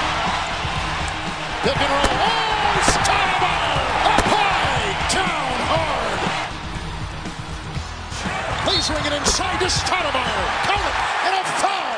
Pick 1.64 1.80
and 1.80 1.88
roll. 1.88 2.20
Oh, 2.20 2.84
Stoudemire! 2.92 3.80
Up 4.04 4.24
high, 4.28 4.92
down 5.08 5.56
hard. 5.72 6.20
Please 8.68 8.86
ring 8.92 9.04
it 9.08 9.14
inside 9.16 9.58
to 9.58 9.72
Stoudemire. 9.72 10.44
Count 10.68 10.84
it, 10.84 10.94
and 11.24 11.34
a 11.34 11.44
foul. 11.64 11.89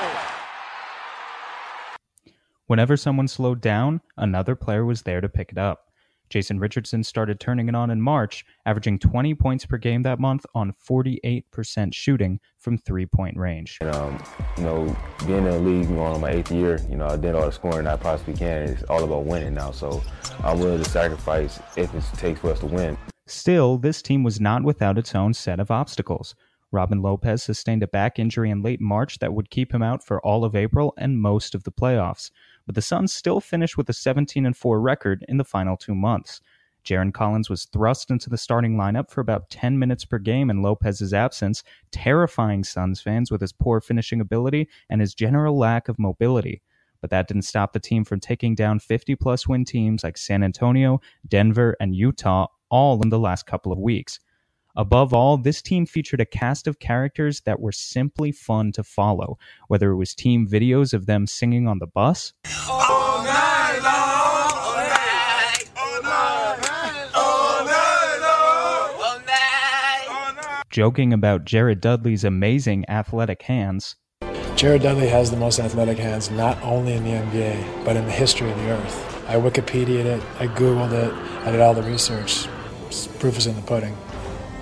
Whenever 2.72 2.96
someone 2.96 3.28
slowed 3.28 3.60
down, 3.60 4.00
another 4.16 4.56
player 4.56 4.86
was 4.86 5.02
there 5.02 5.20
to 5.20 5.28
pick 5.28 5.52
it 5.52 5.58
up. 5.58 5.88
Jason 6.30 6.58
Richardson 6.58 7.04
started 7.04 7.38
turning 7.38 7.68
it 7.68 7.74
on 7.74 7.90
in 7.90 8.00
March, 8.00 8.46
averaging 8.64 8.98
20 8.98 9.34
points 9.34 9.66
per 9.66 9.76
game 9.76 10.02
that 10.04 10.18
month 10.18 10.46
on 10.54 10.72
48% 10.88 11.92
shooting 11.92 12.40
from 12.58 12.78
three 12.78 13.04
point 13.04 13.36
range. 13.36 13.76
And, 13.82 13.94
um, 13.94 14.24
you 14.56 14.62
know, 14.62 14.96
being 15.26 15.40
in 15.40 15.50
the 15.50 15.58
league, 15.58 15.88
going 15.88 16.00
on 16.00 16.22
my 16.22 16.30
eighth 16.30 16.50
year, 16.50 16.80
you 16.88 16.96
know, 16.96 17.08
I 17.08 17.18
did 17.18 17.34
all 17.34 17.44
the 17.44 17.52
scoring 17.52 17.86
I 17.86 17.96
possibly 17.96 18.32
can. 18.32 18.62
It's 18.62 18.82
all 18.84 19.04
about 19.04 19.26
winning 19.26 19.52
now, 19.52 19.70
so 19.70 20.02
I'm 20.42 20.58
willing 20.58 20.82
to 20.82 20.88
sacrifice 20.88 21.60
if 21.76 21.94
it 21.94 22.02
takes 22.16 22.40
for 22.40 22.52
us 22.52 22.60
to 22.60 22.66
win. 22.68 22.96
Still, 23.26 23.76
this 23.76 24.00
team 24.00 24.22
was 24.22 24.40
not 24.40 24.62
without 24.62 24.96
its 24.96 25.14
own 25.14 25.34
set 25.34 25.60
of 25.60 25.70
obstacles. 25.70 26.34
Robin 26.70 27.02
Lopez 27.02 27.42
sustained 27.42 27.82
a 27.82 27.86
back 27.86 28.18
injury 28.18 28.48
in 28.48 28.62
late 28.62 28.80
March 28.80 29.18
that 29.18 29.34
would 29.34 29.50
keep 29.50 29.74
him 29.74 29.82
out 29.82 30.02
for 30.02 30.24
all 30.26 30.42
of 30.42 30.56
April 30.56 30.94
and 30.96 31.20
most 31.20 31.54
of 31.54 31.64
the 31.64 31.70
playoffs 31.70 32.30
but 32.66 32.74
the 32.74 32.82
Suns 32.82 33.12
still 33.12 33.40
finished 33.40 33.76
with 33.76 33.88
a 33.88 33.92
17 33.92 34.46
and 34.46 34.56
4 34.56 34.80
record 34.80 35.24
in 35.28 35.36
the 35.36 35.44
final 35.44 35.76
two 35.76 35.94
months. 35.94 36.40
Jarron 36.84 37.14
Collins 37.14 37.48
was 37.48 37.66
thrust 37.66 38.10
into 38.10 38.28
the 38.28 38.36
starting 38.36 38.76
lineup 38.76 39.10
for 39.10 39.20
about 39.20 39.50
10 39.50 39.78
minutes 39.78 40.04
per 40.04 40.18
game 40.18 40.50
in 40.50 40.62
Lopez's 40.62 41.14
absence, 41.14 41.62
terrifying 41.92 42.64
Suns 42.64 43.00
fans 43.00 43.30
with 43.30 43.40
his 43.40 43.52
poor 43.52 43.80
finishing 43.80 44.20
ability 44.20 44.68
and 44.90 45.00
his 45.00 45.14
general 45.14 45.56
lack 45.56 45.88
of 45.88 45.98
mobility. 45.98 46.60
But 47.00 47.10
that 47.10 47.28
didn't 47.28 47.42
stop 47.42 47.72
the 47.72 47.80
team 47.80 48.04
from 48.04 48.20
taking 48.20 48.54
down 48.54 48.78
50 48.78 49.16
plus 49.16 49.46
win 49.46 49.64
teams 49.64 50.04
like 50.04 50.16
San 50.16 50.42
Antonio, 50.42 51.00
Denver, 51.28 51.76
and 51.80 51.94
Utah 51.94 52.46
all 52.68 53.02
in 53.02 53.10
the 53.10 53.18
last 53.18 53.46
couple 53.46 53.72
of 53.72 53.78
weeks. 53.78 54.18
Above 54.74 55.12
all, 55.12 55.36
this 55.36 55.60
team 55.60 55.84
featured 55.84 56.20
a 56.20 56.24
cast 56.24 56.66
of 56.66 56.78
characters 56.78 57.40
that 57.42 57.60
were 57.60 57.72
simply 57.72 58.32
fun 58.32 58.72
to 58.72 58.82
follow, 58.82 59.38
whether 59.68 59.90
it 59.90 59.96
was 59.96 60.14
team 60.14 60.48
videos 60.48 60.94
of 60.94 61.04
them 61.04 61.26
singing 61.26 61.68
on 61.68 61.78
the 61.78 61.86
bus, 61.86 62.32
All 62.70 63.22
night 63.22 63.80
long, 63.82 64.52
all 64.56 64.76
night, 64.76 65.64
all 65.76 66.02
night, 67.66 68.18
all 70.08 70.34
night 70.36 70.62
joking 70.70 71.12
about 71.12 71.44
Jared 71.44 71.82
Dudley's 71.82 72.24
amazing 72.24 72.88
athletic 72.88 73.42
hands, 73.42 73.96
Jared 74.56 74.82
Dudley 74.82 75.08
has 75.08 75.30
the 75.30 75.36
most 75.36 75.58
athletic 75.58 75.98
hands 75.98 76.30
not 76.30 76.56
only 76.62 76.94
in 76.94 77.04
the 77.04 77.10
NBA, 77.10 77.84
but 77.84 77.96
in 77.96 78.06
the 78.06 78.12
history 78.12 78.50
of 78.50 78.56
the 78.56 78.70
earth. 78.70 79.28
I 79.28 79.34
Wikipedia'd 79.34 80.06
it, 80.06 80.22
I 80.38 80.46
Googled 80.46 80.92
it, 80.92 81.12
I 81.44 81.50
did 81.50 81.60
all 81.60 81.74
the 81.74 81.82
research. 81.82 82.46
Proof 83.18 83.36
is 83.36 83.46
in 83.46 83.56
the 83.56 83.62
pudding. 83.62 83.96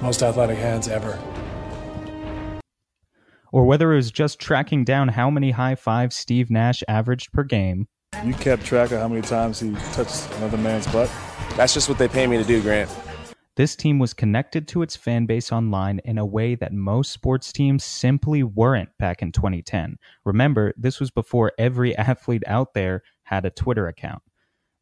Most 0.02 0.22
athletic 0.22 0.58
hands 0.58 0.88
ever. 0.88 1.18
or 3.52 3.64
whether 3.64 3.92
it 3.92 3.96
was 3.96 4.10
just 4.10 4.38
tracking 4.38 4.84
down 4.84 5.08
how 5.08 5.30
many 5.30 5.50
high 5.50 5.74
fives 5.74 6.16
Steve 6.16 6.50
Nash 6.50 6.82
averaged 6.88 7.32
per 7.32 7.42
game. 7.42 7.88
You 8.24 8.34
kept 8.34 8.64
track 8.64 8.92
of 8.92 9.00
how 9.00 9.08
many 9.08 9.22
times 9.22 9.60
he 9.60 9.74
touched 9.92 10.30
another 10.36 10.56
man's 10.58 10.86
butt? 10.88 11.10
That's 11.56 11.74
just 11.74 11.88
what 11.88 11.98
they 11.98 12.08
pay 12.08 12.26
me 12.26 12.36
to 12.36 12.44
do, 12.44 12.62
Grant. 12.62 12.90
This 13.56 13.76
team 13.76 13.98
was 13.98 14.14
connected 14.14 14.68
to 14.68 14.82
its 14.82 14.96
fan 14.96 15.26
base 15.26 15.52
online 15.52 16.00
in 16.04 16.16
a 16.16 16.24
way 16.24 16.54
that 16.54 16.72
most 16.72 17.12
sports 17.12 17.52
teams 17.52 17.84
simply 17.84 18.42
weren't 18.42 18.90
back 18.98 19.22
in 19.22 19.32
2010. 19.32 19.98
Remember, 20.24 20.72
this 20.76 21.00
was 21.00 21.10
before 21.10 21.52
every 21.58 21.96
athlete 21.98 22.44
out 22.46 22.74
there 22.74 23.02
had 23.24 23.44
a 23.44 23.50
Twitter 23.50 23.86
account. 23.88 24.22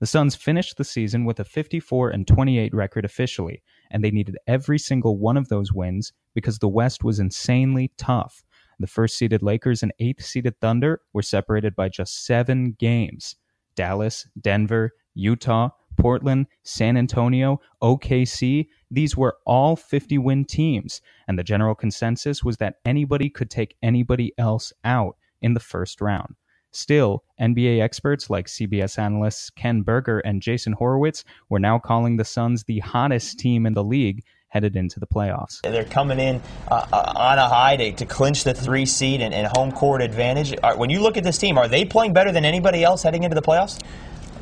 The 0.00 0.06
Suns 0.06 0.36
finished 0.36 0.76
the 0.76 0.84
season 0.84 1.24
with 1.24 1.40
a 1.40 1.44
54 1.44 2.10
and 2.10 2.26
28 2.26 2.72
record 2.72 3.04
officially, 3.04 3.62
and 3.90 4.02
they 4.02 4.10
needed 4.10 4.36
every 4.46 4.78
single 4.78 5.16
one 5.16 5.36
of 5.36 5.48
those 5.48 5.72
wins 5.72 6.12
because 6.34 6.58
the 6.58 6.68
West 6.68 7.04
was 7.04 7.18
insanely 7.18 7.90
tough. 7.96 8.44
The 8.78 8.86
first 8.86 9.16
seeded 9.16 9.42
Lakers 9.42 9.82
and 9.82 9.92
eighth 9.98 10.24
seeded 10.24 10.60
Thunder 10.60 11.00
were 11.12 11.22
separated 11.22 11.74
by 11.74 11.88
just 11.88 12.24
seven 12.24 12.76
games. 12.78 13.36
Dallas, 13.74 14.26
Denver, 14.40 14.92
Utah, 15.14 15.70
Portland, 15.98 16.46
San 16.62 16.96
Antonio, 16.96 17.60
OKC, 17.82 18.68
these 18.90 19.16
were 19.16 19.36
all 19.44 19.74
50 19.76 20.16
win 20.18 20.44
teams, 20.44 21.02
and 21.26 21.38
the 21.38 21.44
general 21.44 21.74
consensus 21.74 22.44
was 22.44 22.56
that 22.58 22.76
anybody 22.84 23.28
could 23.28 23.50
take 23.50 23.76
anybody 23.82 24.32
else 24.38 24.72
out 24.84 25.16
in 25.42 25.54
the 25.54 25.60
first 25.60 26.00
round. 26.00 26.36
Still, 26.78 27.24
NBA 27.40 27.82
experts 27.82 28.30
like 28.30 28.46
CBS 28.46 29.00
analysts 29.00 29.50
Ken 29.50 29.82
Berger 29.82 30.20
and 30.20 30.40
Jason 30.40 30.74
Horowitz 30.74 31.24
were 31.48 31.58
now 31.58 31.80
calling 31.80 32.18
the 32.18 32.24
Suns 32.24 32.62
the 32.62 32.78
hottest 32.78 33.36
team 33.40 33.66
in 33.66 33.74
the 33.74 33.82
league 33.82 34.22
headed 34.46 34.76
into 34.76 35.00
the 35.00 35.06
playoffs. 35.06 35.60
They're 35.62 35.84
coming 35.84 36.20
in 36.20 36.40
uh, 36.70 36.86
uh, 36.92 37.12
on 37.16 37.38
a 37.38 37.48
high 37.48 37.74
to, 37.74 37.92
to 37.94 38.06
clinch 38.06 38.44
the 38.44 38.54
three 38.54 38.86
seed 38.86 39.20
and, 39.20 39.34
and 39.34 39.48
home 39.48 39.72
court 39.72 40.02
advantage. 40.02 40.54
When 40.76 40.88
you 40.88 41.00
look 41.00 41.16
at 41.16 41.24
this 41.24 41.36
team, 41.36 41.58
are 41.58 41.66
they 41.66 41.84
playing 41.84 42.12
better 42.12 42.30
than 42.30 42.44
anybody 42.44 42.84
else 42.84 43.02
heading 43.02 43.24
into 43.24 43.34
the 43.34 43.42
playoffs? 43.42 43.82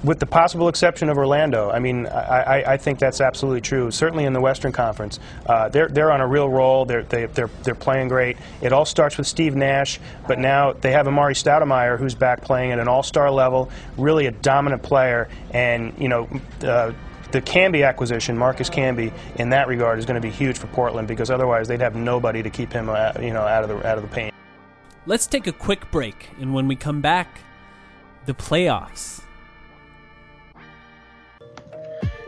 With 0.06 0.20
the 0.20 0.26
possible 0.26 0.68
exception 0.68 1.08
of 1.08 1.18
Orlando, 1.18 1.68
I 1.68 1.80
mean, 1.80 2.06
I, 2.06 2.60
I, 2.60 2.72
I 2.74 2.76
think 2.76 3.00
that's 3.00 3.20
absolutely 3.20 3.60
true. 3.60 3.90
Certainly 3.90 4.24
in 4.24 4.34
the 4.34 4.40
Western 4.40 4.70
Conference, 4.70 5.18
uh, 5.46 5.68
they're 5.68 5.88
they're 5.88 6.12
on 6.12 6.20
a 6.20 6.26
real 6.28 6.48
roll. 6.48 6.84
They're 6.84 7.02
they, 7.02 7.26
they're 7.26 7.50
they're 7.64 7.74
playing 7.74 8.06
great. 8.06 8.36
It 8.62 8.72
all 8.72 8.84
starts 8.84 9.18
with 9.18 9.26
Steve 9.26 9.56
Nash, 9.56 9.98
but 10.28 10.38
now 10.38 10.74
they 10.74 10.92
have 10.92 11.06
Amar'e 11.06 11.34
Stoudemire, 11.34 11.98
who's 11.98 12.14
back 12.14 12.42
playing 12.42 12.70
at 12.70 12.78
an 12.78 12.86
All-Star 12.86 13.32
level, 13.32 13.68
really 13.96 14.26
a 14.26 14.30
dominant 14.30 14.84
player, 14.84 15.28
and 15.50 15.92
you 15.98 16.08
know. 16.08 16.28
Uh, 16.62 16.92
the 17.32 17.42
Camby 17.42 17.86
acquisition, 17.86 18.38
Marcus 18.38 18.70
Camby, 18.70 19.12
in 19.34 19.50
that 19.50 19.66
regard, 19.66 19.98
is 19.98 20.06
going 20.06 20.14
to 20.14 20.20
be 20.26 20.30
huge 20.30 20.56
for 20.56 20.68
Portland 20.68 21.08
because 21.08 21.28
otherwise 21.28 21.66
they'd 21.66 21.80
have 21.80 21.96
nobody 21.96 22.40
to 22.40 22.48
keep 22.48 22.72
him, 22.72 22.88
uh, 22.88 23.12
you 23.20 23.32
know, 23.32 23.42
out 23.42 23.64
of 23.64 23.68
the 23.68 23.84
out 23.84 23.98
of 23.98 24.02
the 24.02 24.08
paint. 24.08 24.32
Let's 25.06 25.26
take 25.26 25.48
a 25.48 25.52
quick 25.52 25.90
break, 25.90 26.30
and 26.38 26.54
when 26.54 26.68
we 26.68 26.76
come 26.76 27.00
back, 27.00 27.40
the 28.26 28.34
playoffs. 28.34 29.25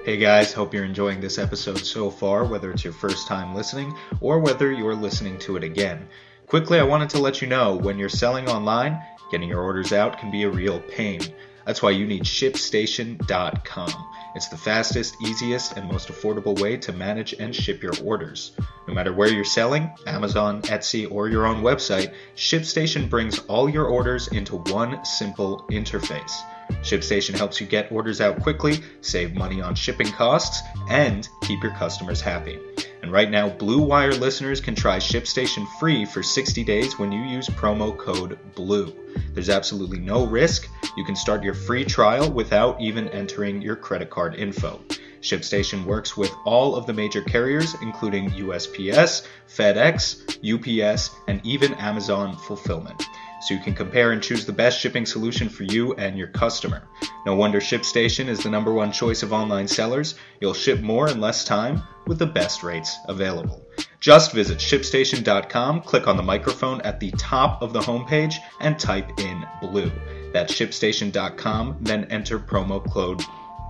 Hey 0.08 0.16
guys, 0.16 0.54
hope 0.54 0.72
you're 0.72 0.86
enjoying 0.86 1.20
this 1.20 1.36
episode 1.36 1.84
so 1.84 2.10
far, 2.10 2.42
whether 2.46 2.70
it's 2.70 2.82
your 2.82 2.94
first 2.94 3.28
time 3.28 3.54
listening 3.54 3.94
or 4.22 4.38
whether 4.38 4.72
you're 4.72 4.94
listening 4.94 5.38
to 5.40 5.58
it 5.58 5.64
again. 5.64 6.08
Quickly, 6.46 6.80
I 6.80 6.84
wanted 6.84 7.10
to 7.10 7.18
let 7.18 7.42
you 7.42 7.46
know 7.46 7.76
when 7.76 7.98
you're 7.98 8.08
selling 8.08 8.48
online, 8.48 8.98
getting 9.30 9.50
your 9.50 9.60
orders 9.60 9.92
out 9.92 10.16
can 10.16 10.30
be 10.30 10.44
a 10.44 10.50
real 10.50 10.80
pain. 10.80 11.20
That's 11.66 11.82
why 11.82 11.90
you 11.90 12.06
need 12.06 12.22
ShipStation.com. 12.22 13.92
It's 14.34 14.48
the 14.48 14.56
fastest, 14.56 15.14
easiest, 15.22 15.76
and 15.76 15.92
most 15.92 16.08
affordable 16.08 16.58
way 16.58 16.78
to 16.78 16.92
manage 16.94 17.34
and 17.34 17.54
ship 17.54 17.82
your 17.82 17.92
orders. 18.02 18.52
No 18.86 18.94
matter 18.94 19.12
where 19.12 19.28
you're 19.28 19.44
selling, 19.44 19.90
Amazon, 20.06 20.62
Etsy, 20.62 21.06
or 21.12 21.28
your 21.28 21.44
own 21.44 21.60
website, 21.60 22.14
ShipStation 22.34 23.10
brings 23.10 23.40
all 23.40 23.68
your 23.68 23.84
orders 23.84 24.28
into 24.28 24.56
one 24.56 25.04
simple 25.04 25.66
interface. 25.70 26.40
ShipStation 26.82 27.36
helps 27.36 27.60
you 27.60 27.66
get 27.66 27.90
orders 27.90 28.20
out 28.20 28.42
quickly, 28.42 28.80
save 29.00 29.34
money 29.34 29.60
on 29.60 29.74
shipping 29.74 30.10
costs, 30.10 30.62
and 30.88 31.28
keep 31.42 31.62
your 31.62 31.74
customers 31.74 32.20
happy. 32.20 32.58
And 33.02 33.12
right 33.12 33.30
now, 33.30 33.48
Blue 33.48 33.80
Wire 33.80 34.12
listeners 34.12 34.60
can 34.60 34.74
try 34.74 34.98
ShipStation 34.98 35.66
free 35.78 36.04
for 36.04 36.22
60 36.22 36.64
days 36.64 36.98
when 36.98 37.12
you 37.12 37.22
use 37.22 37.48
promo 37.48 37.96
code 37.96 38.38
BLUE. 38.54 38.94
There's 39.32 39.50
absolutely 39.50 39.98
no 39.98 40.26
risk. 40.26 40.68
You 40.96 41.04
can 41.04 41.16
start 41.16 41.42
your 41.42 41.54
free 41.54 41.84
trial 41.84 42.30
without 42.30 42.80
even 42.80 43.08
entering 43.08 43.62
your 43.62 43.76
credit 43.76 44.10
card 44.10 44.34
info. 44.34 44.80
ShipStation 45.20 45.84
works 45.84 46.16
with 46.16 46.32
all 46.44 46.76
of 46.76 46.86
the 46.86 46.92
major 46.92 47.22
carriers, 47.22 47.74
including 47.82 48.30
USPS, 48.30 49.26
FedEx, 49.48 50.38
UPS, 50.44 51.10
and 51.26 51.40
even 51.44 51.74
Amazon 51.74 52.36
Fulfillment. 52.36 53.02
So 53.40 53.54
you 53.54 53.60
can 53.60 53.74
compare 53.74 54.12
and 54.12 54.22
choose 54.22 54.44
the 54.44 54.52
best 54.52 54.80
shipping 54.80 55.06
solution 55.06 55.48
for 55.48 55.64
you 55.64 55.94
and 55.94 56.18
your 56.18 56.28
customer. 56.28 56.82
No 57.24 57.34
wonder 57.34 57.60
ShipStation 57.60 58.28
is 58.28 58.42
the 58.42 58.50
number 58.50 58.72
one 58.72 58.92
choice 58.92 59.22
of 59.22 59.32
online 59.32 59.68
sellers. 59.68 60.14
You'll 60.40 60.54
ship 60.54 60.80
more 60.80 61.08
in 61.08 61.20
less 61.20 61.44
time 61.44 61.82
with 62.06 62.18
the 62.18 62.26
best 62.26 62.62
rates 62.62 62.96
available. 63.08 63.66
Just 64.00 64.32
visit 64.32 64.58
shipstation.com, 64.58 65.82
click 65.82 66.06
on 66.06 66.16
the 66.16 66.22
microphone 66.22 66.80
at 66.82 67.00
the 67.00 67.10
top 67.12 67.62
of 67.62 67.72
the 67.72 67.80
homepage, 67.80 68.36
and 68.60 68.78
type 68.78 69.10
in 69.18 69.44
blue. 69.60 69.90
That's 70.32 70.54
shipstation.com, 70.54 71.78
then 71.80 72.04
enter 72.04 72.38
promo 72.38 72.88
code 72.90 73.22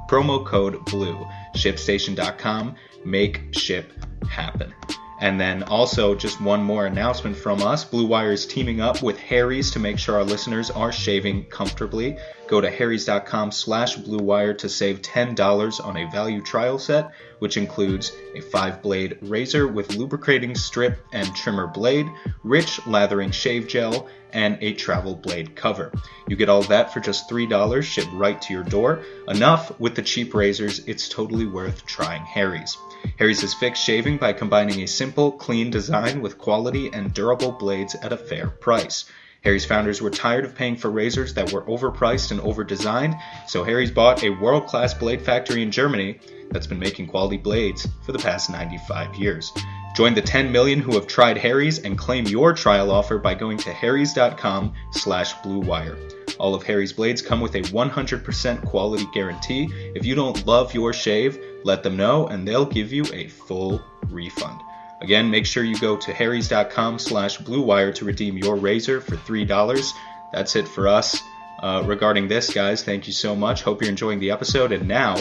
promo 0.09 0.44
code 0.44 0.83
blue 0.87 1.26
shipstation.com 1.54 2.74
make 3.04 3.42
ship 3.52 3.92
happen 4.28 4.74
and 5.20 5.40
then 5.40 5.62
also 5.64 6.14
just 6.14 6.40
one 6.40 6.62
more 6.62 6.87
announcement 6.87 7.37
from 7.37 7.62
us 7.62 7.85
blue 7.85 8.07
wire 8.07 8.33
is 8.33 8.46
teaming 8.46 8.81
up 8.81 9.02
with 9.02 9.18
harry's 9.18 9.70
to 9.70 9.78
make 9.78 9.98
sure 9.98 10.16
our 10.16 10.24
listeners 10.24 10.70
are 10.70 10.92
shaving 10.92 11.44
comfortably 11.46 12.16
go 12.46 12.61
to 12.61 12.70
harrys.com 12.70 13.50
slash 13.50 13.96
blue 13.96 14.18
wire 14.24 14.54
to 14.54 14.68
save 14.68 15.02
$10 15.02 15.85
on 15.85 15.96
a 15.96 16.11
value 16.11 16.42
trial 16.42 16.78
set 16.78 17.11
which 17.38 17.57
includes 17.57 18.12
a 18.35 18.40
five 18.40 18.83
blade 18.83 19.18
razor 19.22 19.66
with 19.66 19.94
lubricating 19.96 20.54
strip 20.54 20.98
and 21.12 21.35
trimmer 21.35 21.66
blade 21.66 22.07
rich 22.42 22.85
lathering 22.87 23.31
shave 23.31 23.68
gel 23.68 24.09
and 24.33 24.59
a 24.61 24.74
travel 24.74 25.14
blade 25.14 25.54
cover. 25.57 25.92
You 26.28 26.37
get 26.37 26.48
all 26.48 26.62
that 26.64 26.92
for 26.92 27.00
just 27.00 27.31
$3 27.31 27.83
shipped 27.83 28.12
right 28.12 28.40
to 28.42 28.52
your 28.52 28.64
door. 28.64 29.02
Enough 29.28 29.78
with 29.81 29.94
the 29.94 30.02
cheap 30.02 30.35
razors, 30.35 30.81
it's 30.81 31.09
totally 31.09 31.46
worth 31.46 31.87
trying 31.87 32.22
Harry's. 32.22 32.76
Harry's 33.18 33.42
is 33.42 33.54
fixed 33.54 33.84
shaving 33.84 34.16
by 34.16 34.32
combining 34.32 34.82
a 34.82 34.87
simple, 34.87 35.32
clean 35.32 35.70
design 35.70 36.20
with 36.20 36.38
quality 36.38 36.90
and 36.92 37.12
durable 37.12 37.52
blades 37.52 37.94
at 37.96 38.12
a 38.12 38.16
fair 38.16 38.48
price. 38.48 39.04
Harry's 39.42 39.64
founders 39.64 40.02
were 40.02 40.11
tired 40.11 40.44
of 40.44 40.54
paying 40.54 40.76
for 40.76 40.90
razors 40.90 41.34
that 41.34 41.52
were 41.52 41.62
overpriced 41.62 42.32
and 42.32 42.40
overdesigned, 42.40 43.18
so 43.46 43.62
Harry's 43.62 43.90
bought 43.90 44.24
a 44.24 44.30
world 44.30 44.66
class 44.66 44.92
blade 44.94 45.22
factory 45.22 45.62
in 45.62 45.70
Germany 45.70 46.18
that's 46.50 46.66
been 46.66 46.78
making 46.78 47.06
quality 47.06 47.37
blades 47.37 47.87
for 48.04 48.12
the 48.12 48.18
past 48.18 48.50
95 48.50 49.14
years. 49.14 49.52
Join 49.94 50.14
the 50.14 50.22
10 50.22 50.52
million 50.52 50.80
who 50.80 50.94
have 50.94 51.06
tried 51.06 51.38
Harry's 51.38 51.78
and 51.78 51.96
claim 51.96 52.26
your 52.26 52.52
trial 52.52 52.90
offer 52.90 53.18
by 53.18 53.34
going 53.34 53.58
to 53.58 53.72
harrys.com 53.72 54.74
slash 54.92 55.34
bluewire. 55.37 55.96
All 56.38 56.54
of 56.54 56.62
Harry's 56.62 56.92
blades 56.92 57.20
come 57.20 57.40
with 57.40 57.54
a 57.56 57.62
100% 57.62 58.64
quality 58.64 59.08
guarantee. 59.12 59.68
If 59.94 60.04
you 60.04 60.14
don't 60.14 60.46
love 60.46 60.72
your 60.72 60.92
shave, 60.92 61.38
let 61.64 61.83
them 61.83 61.97
know 61.97 62.27
and 62.29 62.47
they'll 62.47 62.66
give 62.66 62.92
you 62.92 63.05
a 63.12 63.29
full 63.29 63.83
refund. 64.09 64.61
Again, 65.01 65.31
make 65.31 65.47
sure 65.47 65.62
you 65.62 65.79
go 65.79 65.97
to 65.97 66.12
harrys.com 66.12 66.99
slash 66.99 67.38
bluewire 67.38 67.94
to 67.94 68.05
redeem 68.05 68.37
your 68.37 68.57
razor 68.57 69.01
for 69.01 69.16
$3. 69.16 69.92
That's 70.33 70.57
it 70.57 70.66
for 70.66 70.88
us. 70.88 71.21
Uh, 71.61 71.83
regarding 71.87 72.29
this, 72.29 72.53
guys, 72.53 72.83
thank 72.83 73.07
you 73.07 73.12
so 73.12 73.35
much. 73.35 73.62
Hope 73.62 73.81
you're 73.81 73.90
enjoying 73.90 74.21
the 74.21 74.31
episode. 74.31 74.73
And 74.73 74.88
now, 74.88 75.14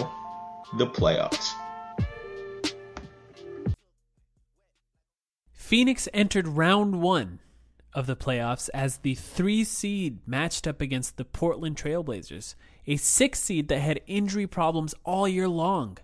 the 0.77 0.87
playoffs. 0.87 1.53
Phoenix 5.51 6.07
entered 6.13 6.47
round 6.47 7.01
one 7.01 7.39
of 7.93 8.05
the 8.05 8.15
playoffs 8.15 8.69
as 8.73 8.97
the 8.97 9.15
three 9.15 9.63
seed 9.63 10.19
matched 10.25 10.67
up 10.67 10.81
against 10.81 11.17
the 11.17 11.25
Portland 11.25 11.75
Trailblazers, 11.75 12.55
a 12.85 12.95
six 12.95 13.39
seed 13.39 13.67
that 13.67 13.79
had 13.79 13.99
injury 14.07 14.47
problems 14.47 14.93
all 15.03 15.27
year 15.27 15.47
long. 15.47 15.97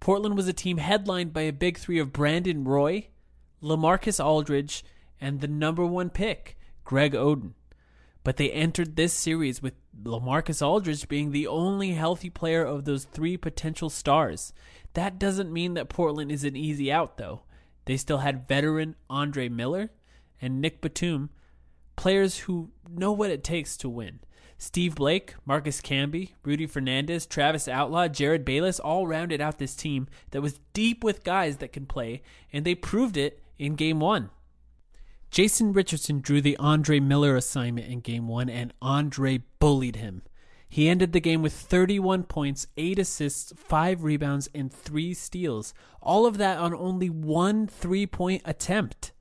Portland 0.00 0.34
was 0.34 0.48
a 0.48 0.54
team 0.54 0.78
headlined 0.78 1.34
by 1.34 1.42
a 1.42 1.52
big 1.52 1.78
three 1.78 1.98
of 1.98 2.12
Brandon 2.12 2.64
Roy, 2.64 3.08
Lamarcus 3.62 4.18
Aldridge, 4.24 4.82
and 5.20 5.40
the 5.40 5.48
number 5.48 5.84
one 5.84 6.08
pick, 6.08 6.58
Greg 6.84 7.12
Oden. 7.12 7.52
But 8.24 8.38
they 8.38 8.50
entered 8.50 8.96
this 8.96 9.12
series 9.12 9.62
with 9.62 9.74
Lamarcus 10.02 10.66
Aldridge 10.66 11.08
being 11.08 11.30
the 11.30 11.46
only 11.46 11.92
healthy 11.92 12.30
player 12.30 12.64
of 12.64 12.84
those 12.84 13.04
three 13.04 13.36
potential 13.36 13.90
stars. 13.90 14.54
That 14.94 15.18
doesn't 15.18 15.52
mean 15.52 15.74
that 15.74 15.90
Portland 15.90 16.32
is 16.32 16.44
an 16.44 16.56
easy 16.56 16.90
out, 16.90 17.18
though. 17.18 17.42
They 17.84 17.96
still 17.96 18.18
had 18.18 18.48
veteran 18.48 18.96
Andre 19.08 19.48
Miller 19.48 19.90
and 20.40 20.60
Nic 20.60 20.80
Batum, 20.80 21.30
players 21.96 22.38
who 22.38 22.70
know 22.88 23.12
what 23.12 23.30
it 23.30 23.44
takes 23.44 23.76
to 23.78 23.88
win. 23.88 24.20
Steve 24.62 24.94
Blake, 24.94 25.34
Marcus 25.46 25.80
Camby, 25.80 26.32
Rudy 26.44 26.66
Fernandez, 26.66 27.24
Travis 27.24 27.66
Outlaw, 27.66 28.08
Jerryd 28.08 28.44
Bayless 28.44 28.78
all 28.78 29.06
rounded 29.06 29.40
out 29.40 29.58
this 29.58 29.74
team 29.74 30.06
that 30.32 30.42
was 30.42 30.60
deep 30.74 31.02
with 31.02 31.24
guys 31.24 31.56
that 31.56 31.72
can 31.72 31.86
play, 31.86 32.20
and 32.52 32.62
they 32.62 32.74
proved 32.74 33.16
it 33.16 33.42
in 33.58 33.74
game 33.74 34.00
one. 34.00 34.28
Jason 35.30 35.72
Richardson 35.72 36.20
drew 36.20 36.42
the 36.42 36.58
Andre 36.58 37.00
Miller 37.00 37.36
assignment 37.36 37.90
in 37.90 38.00
game 38.00 38.28
one, 38.28 38.50
and 38.50 38.74
Andre 38.82 39.42
bullied 39.60 39.96
him. 39.96 40.20
He 40.68 40.90
ended 40.90 41.14
the 41.14 41.20
game 41.20 41.40
with 41.40 41.54
31 41.54 42.24
points, 42.24 42.66
8 42.76 42.98
assists, 42.98 43.54
5 43.56 44.04
rebounds, 44.04 44.50
and 44.54 44.70
3 44.70 45.14
steals. 45.14 45.72
All 46.02 46.26
of 46.26 46.36
that 46.36 46.58
on 46.58 46.74
only 46.74 47.08
one 47.08 47.66
three 47.66 48.06
point 48.06 48.42
attempt. 48.44 49.12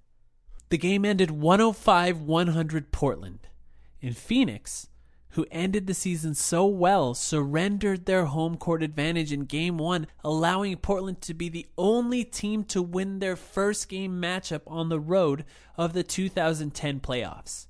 The 0.67 0.77
game 0.77 1.05
ended 1.05 1.31
105 1.31 2.19
100 2.19 2.91
Portland. 2.91 3.47
In 4.01 4.13
Phoenix, 4.13 4.88
who 5.31 5.45
ended 5.51 5.87
the 5.87 5.93
season 5.93 6.33
so 6.33 6.65
well, 6.65 7.13
surrendered 7.13 8.05
their 8.05 8.25
home 8.25 8.57
court 8.57 8.81
advantage 8.81 9.31
in 9.31 9.45
game 9.45 9.77
one, 9.77 10.07
allowing 10.23 10.75
Portland 10.77 11.21
to 11.21 11.33
be 11.33 11.49
the 11.49 11.67
only 11.77 12.23
team 12.23 12.63
to 12.63 12.81
win 12.81 13.19
their 13.19 13.35
first 13.35 13.89
game 13.89 14.21
matchup 14.21 14.61
on 14.65 14.89
the 14.89 14.99
road 14.99 15.45
of 15.77 15.93
the 15.93 16.03
2010 16.03 16.99
playoffs. 16.99 17.67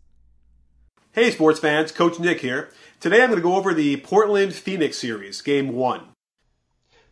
Hey, 1.12 1.32
sports 1.32 1.60
fans, 1.60 1.92
Coach 1.92 2.20
Nick 2.20 2.42
here. 2.42 2.70
Today 3.00 3.22
I'm 3.22 3.30
going 3.30 3.42
to 3.42 3.48
go 3.48 3.56
over 3.56 3.74
the 3.74 3.98
Portland 3.98 4.54
Phoenix 4.54 4.98
series, 4.98 5.42
game 5.42 5.70
one. 5.70 6.04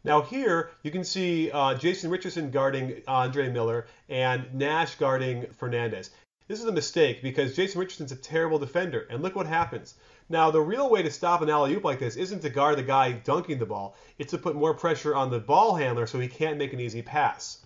Now, 0.03 0.21
here 0.21 0.71
you 0.83 0.91
can 0.91 1.03
see 1.03 1.51
uh, 1.51 1.73
Jason 1.73 2.09
Richardson 2.09 2.51
guarding 2.51 3.01
Andre 3.07 3.49
Miller 3.49 3.87
and 4.07 4.53
Nash 4.53 4.95
guarding 4.95 5.47
Fernandez. 5.57 6.11
This 6.47 6.59
is 6.59 6.65
a 6.65 6.71
mistake 6.71 7.21
because 7.21 7.57
Jason 7.57 7.81
Richardson's 7.81 8.13
a 8.13 8.15
terrible 8.15 8.57
defender, 8.57 9.05
and 9.09 9.21
look 9.21 9.35
what 9.35 9.47
happens. 9.47 9.95
Now, 10.29 10.51
the 10.51 10.61
real 10.61 10.89
way 10.89 11.01
to 11.03 11.11
stop 11.11 11.41
an 11.41 11.49
alley 11.49 11.73
oop 11.73 11.85
like 11.85 11.99
this 11.99 12.17
isn't 12.17 12.41
to 12.41 12.49
guard 12.49 12.77
the 12.77 12.83
guy 12.83 13.13
dunking 13.13 13.59
the 13.59 13.65
ball, 13.65 13.95
it's 14.17 14.31
to 14.31 14.37
put 14.37 14.55
more 14.55 14.73
pressure 14.73 15.15
on 15.15 15.29
the 15.29 15.39
ball 15.39 15.75
handler 15.75 16.05
so 16.05 16.19
he 16.19 16.27
can't 16.27 16.57
make 16.57 16.73
an 16.73 16.79
easy 16.81 17.01
pass. 17.01 17.59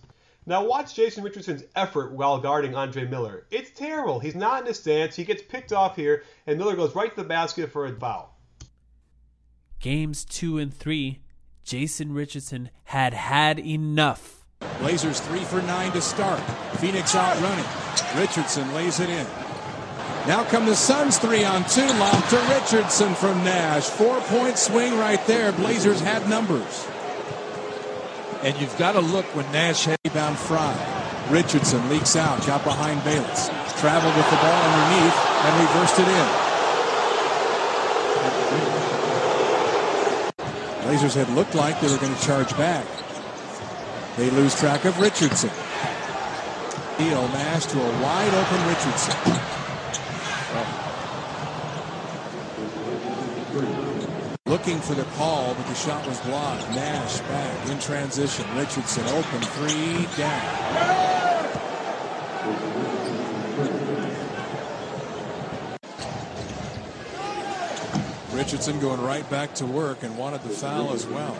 Now, 0.46 0.64
watch 0.64 0.94
Jason 0.94 1.24
Richardson's 1.24 1.64
effort 1.76 2.12
while 2.12 2.38
guarding 2.38 2.74
Andre 2.74 3.06
Miller. 3.06 3.46
It's 3.50 3.70
terrible. 3.70 4.20
He's 4.20 4.34
not 4.34 4.60
in 4.60 4.66
his 4.66 4.78
stance, 4.78 5.16
he 5.16 5.24
gets 5.24 5.42
picked 5.42 5.72
off 5.72 5.96
here, 5.96 6.24
and 6.46 6.58
Miller 6.58 6.76
goes 6.76 6.94
right 6.94 7.10
to 7.10 7.16
the 7.16 7.28
basket 7.28 7.70
for 7.70 7.86
a 7.86 7.92
foul. 7.92 8.36
Games 9.80 10.24
two 10.24 10.58
and 10.58 10.72
three, 10.72 11.20
Jason 11.64 12.12
Richardson 12.12 12.70
had 12.84 13.14
had 13.14 13.58
enough. 13.58 14.44
Blazers 14.78 15.20
three 15.20 15.42
for 15.44 15.60
nine 15.62 15.90
to 15.92 16.00
start. 16.00 16.40
Phoenix 16.78 17.16
out 17.16 17.40
running. 17.40 18.20
Richardson 18.20 18.72
lays 18.74 19.00
it 19.00 19.10
in. 19.10 19.26
Now 20.26 20.44
come 20.44 20.66
the 20.66 20.76
Suns 20.76 21.18
three 21.18 21.44
on 21.44 21.64
two. 21.64 21.84
Lob 21.84 22.28
to 22.28 22.36
Richardson 22.48 23.14
from 23.14 23.42
Nash. 23.42 23.88
Four 23.88 24.20
point 24.20 24.56
swing 24.56 24.96
right 24.96 25.24
there. 25.26 25.50
Blazers 25.50 26.00
had 26.00 26.28
numbers. 26.28 26.86
And 28.42 28.56
you've 28.60 28.76
got 28.78 28.92
to 28.92 29.00
look 29.00 29.24
when 29.34 29.50
Nash 29.50 29.84
had 29.84 29.98
rebound 30.04 30.38
Frye. 30.38 31.26
Richardson 31.28 31.88
leaks 31.88 32.14
out, 32.14 32.46
got 32.46 32.62
behind 32.62 33.02
Bayless. 33.02 33.48
Traveled 33.80 34.14
with 34.16 34.30
the 34.30 34.36
ball 34.36 34.62
underneath 34.62 35.18
and 35.42 35.60
reversed 35.60 35.98
it 35.98 36.06
in. 36.06 36.28
Blazers 40.84 41.14
had 41.14 41.28
looked 41.30 41.56
like 41.56 41.80
they 41.80 41.90
were 41.90 41.98
going 41.98 42.14
to 42.14 42.22
charge 42.22 42.56
back. 42.56 42.86
They 44.16 44.30
lose 44.30 44.54
track 44.54 44.84
of 44.84 45.00
Richardson. 45.00 45.50
Deal 46.96 47.26
Nash 47.28 47.66
to 47.66 47.80
a 47.80 48.02
wide 48.02 48.34
open 48.34 48.68
Richardson. 48.68 49.16
Looking 54.52 54.80
for 54.80 54.92
the 54.92 55.04
call, 55.16 55.54
but 55.54 55.66
the 55.66 55.74
shot 55.74 56.06
was 56.06 56.20
blocked. 56.20 56.68
Nash 56.72 57.20
back 57.20 57.70
in 57.70 57.78
transition. 57.78 58.44
Richardson 58.54 59.02
open 59.06 59.40
three 59.40 60.06
down. 60.18 61.48
Richardson 68.34 68.78
going 68.78 69.00
right 69.00 69.28
back 69.30 69.54
to 69.54 69.64
work 69.64 70.02
and 70.02 70.18
wanted 70.18 70.42
the 70.42 70.50
foul 70.50 70.92
as 70.92 71.06
well. 71.06 71.34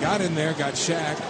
Got 0.00 0.22
in 0.22 0.34
there, 0.34 0.54
got 0.54 0.72
Shaq. 0.72 1.20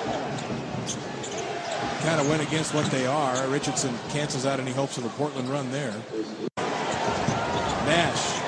Kind 2.02 2.20
of 2.20 2.28
went 2.28 2.46
against 2.46 2.74
what 2.74 2.86
they 2.92 3.06
are. 3.06 3.44
Richardson 3.48 3.92
cancels 4.10 4.46
out 4.46 4.60
any 4.60 4.70
hopes 4.70 4.98
of 4.98 5.04
a 5.04 5.08
Portland 5.08 5.48
run 5.48 5.72
there. 5.72 5.96
Nash. 7.86 8.43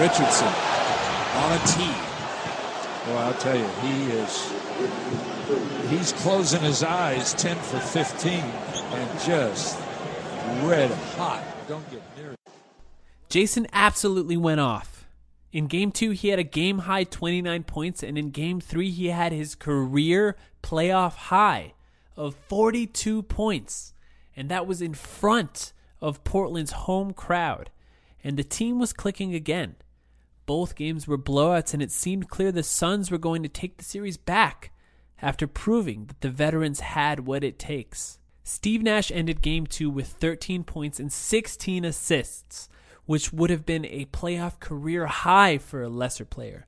Richardson 0.00 0.48
on 0.48 1.52
a 1.52 1.58
tee. 1.66 1.94
Well, 3.06 3.18
I'll 3.18 3.34
tell 3.34 3.54
you, 3.54 3.66
he 3.82 4.12
is. 4.12 4.50
He's 5.90 6.14
closing 6.22 6.62
his 6.62 6.82
eyes 6.82 7.34
10 7.34 7.54
for 7.58 7.78
15 7.78 8.32
and 8.32 9.20
just 9.20 9.78
red 10.62 10.90
hot. 11.18 11.44
Don't 11.68 11.88
get 11.90 12.00
near 12.16 12.32
it. 12.32 12.38
Jason 13.28 13.66
absolutely 13.74 14.38
went 14.38 14.60
off. 14.60 15.06
In 15.52 15.66
game 15.66 15.92
two, 15.92 16.12
he 16.12 16.28
had 16.28 16.38
a 16.38 16.44
game 16.44 16.78
high 16.78 17.04
29 17.04 17.64
points, 17.64 18.02
and 18.02 18.16
in 18.16 18.30
game 18.30 18.58
three, 18.58 18.90
he 18.90 19.08
had 19.08 19.32
his 19.32 19.54
career 19.54 20.34
playoff 20.62 21.14
high 21.14 21.74
of 22.16 22.34
42 22.48 23.22
points. 23.24 23.92
And 24.34 24.48
that 24.48 24.66
was 24.66 24.80
in 24.80 24.94
front 24.94 25.74
of 26.00 26.24
Portland's 26.24 26.72
home 26.72 27.12
crowd. 27.12 27.68
And 28.24 28.38
the 28.38 28.44
team 28.44 28.78
was 28.78 28.94
clicking 28.94 29.34
again. 29.34 29.76
Both 30.50 30.74
games 30.74 31.06
were 31.06 31.16
blowouts, 31.16 31.74
and 31.74 31.80
it 31.80 31.92
seemed 31.92 32.28
clear 32.28 32.50
the 32.50 32.64
Suns 32.64 33.08
were 33.08 33.18
going 33.18 33.44
to 33.44 33.48
take 33.48 33.76
the 33.76 33.84
series 33.84 34.16
back 34.16 34.72
after 35.22 35.46
proving 35.46 36.06
that 36.06 36.22
the 36.22 36.28
veterans 36.28 36.80
had 36.80 37.20
what 37.20 37.44
it 37.44 37.56
takes. 37.56 38.18
Steve 38.42 38.82
Nash 38.82 39.12
ended 39.12 39.42
game 39.42 39.64
two 39.64 39.88
with 39.88 40.08
13 40.08 40.64
points 40.64 40.98
and 40.98 41.12
16 41.12 41.84
assists, 41.84 42.68
which 43.06 43.32
would 43.32 43.48
have 43.48 43.64
been 43.64 43.84
a 43.84 44.06
playoff 44.06 44.58
career 44.58 45.06
high 45.06 45.56
for 45.56 45.84
a 45.84 45.88
lesser 45.88 46.24
player. 46.24 46.66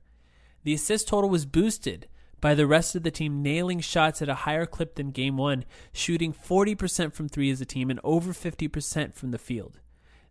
The 0.63 0.73
assist 0.73 1.09
total 1.09 1.29
was 1.29 1.45
boosted 1.45 2.07
by 2.39 2.55
the 2.55 2.65
rest 2.65 2.95
of 2.95 3.03
the 3.03 3.11
team 3.11 3.41
nailing 3.41 3.81
shots 3.81 4.21
at 4.21 4.29
a 4.29 4.45
higher 4.47 4.65
clip 4.65 4.95
than 4.95 5.11
game 5.11 5.35
one, 5.35 5.65
shooting 5.91 6.31
40% 6.31 7.13
from 7.13 7.27
three 7.27 7.51
as 7.51 7.59
a 7.59 7.65
team 7.65 7.89
and 7.89 7.99
over 8.01 8.31
50% 8.31 9.13
from 9.13 9.31
the 9.31 9.37
field. 9.37 9.81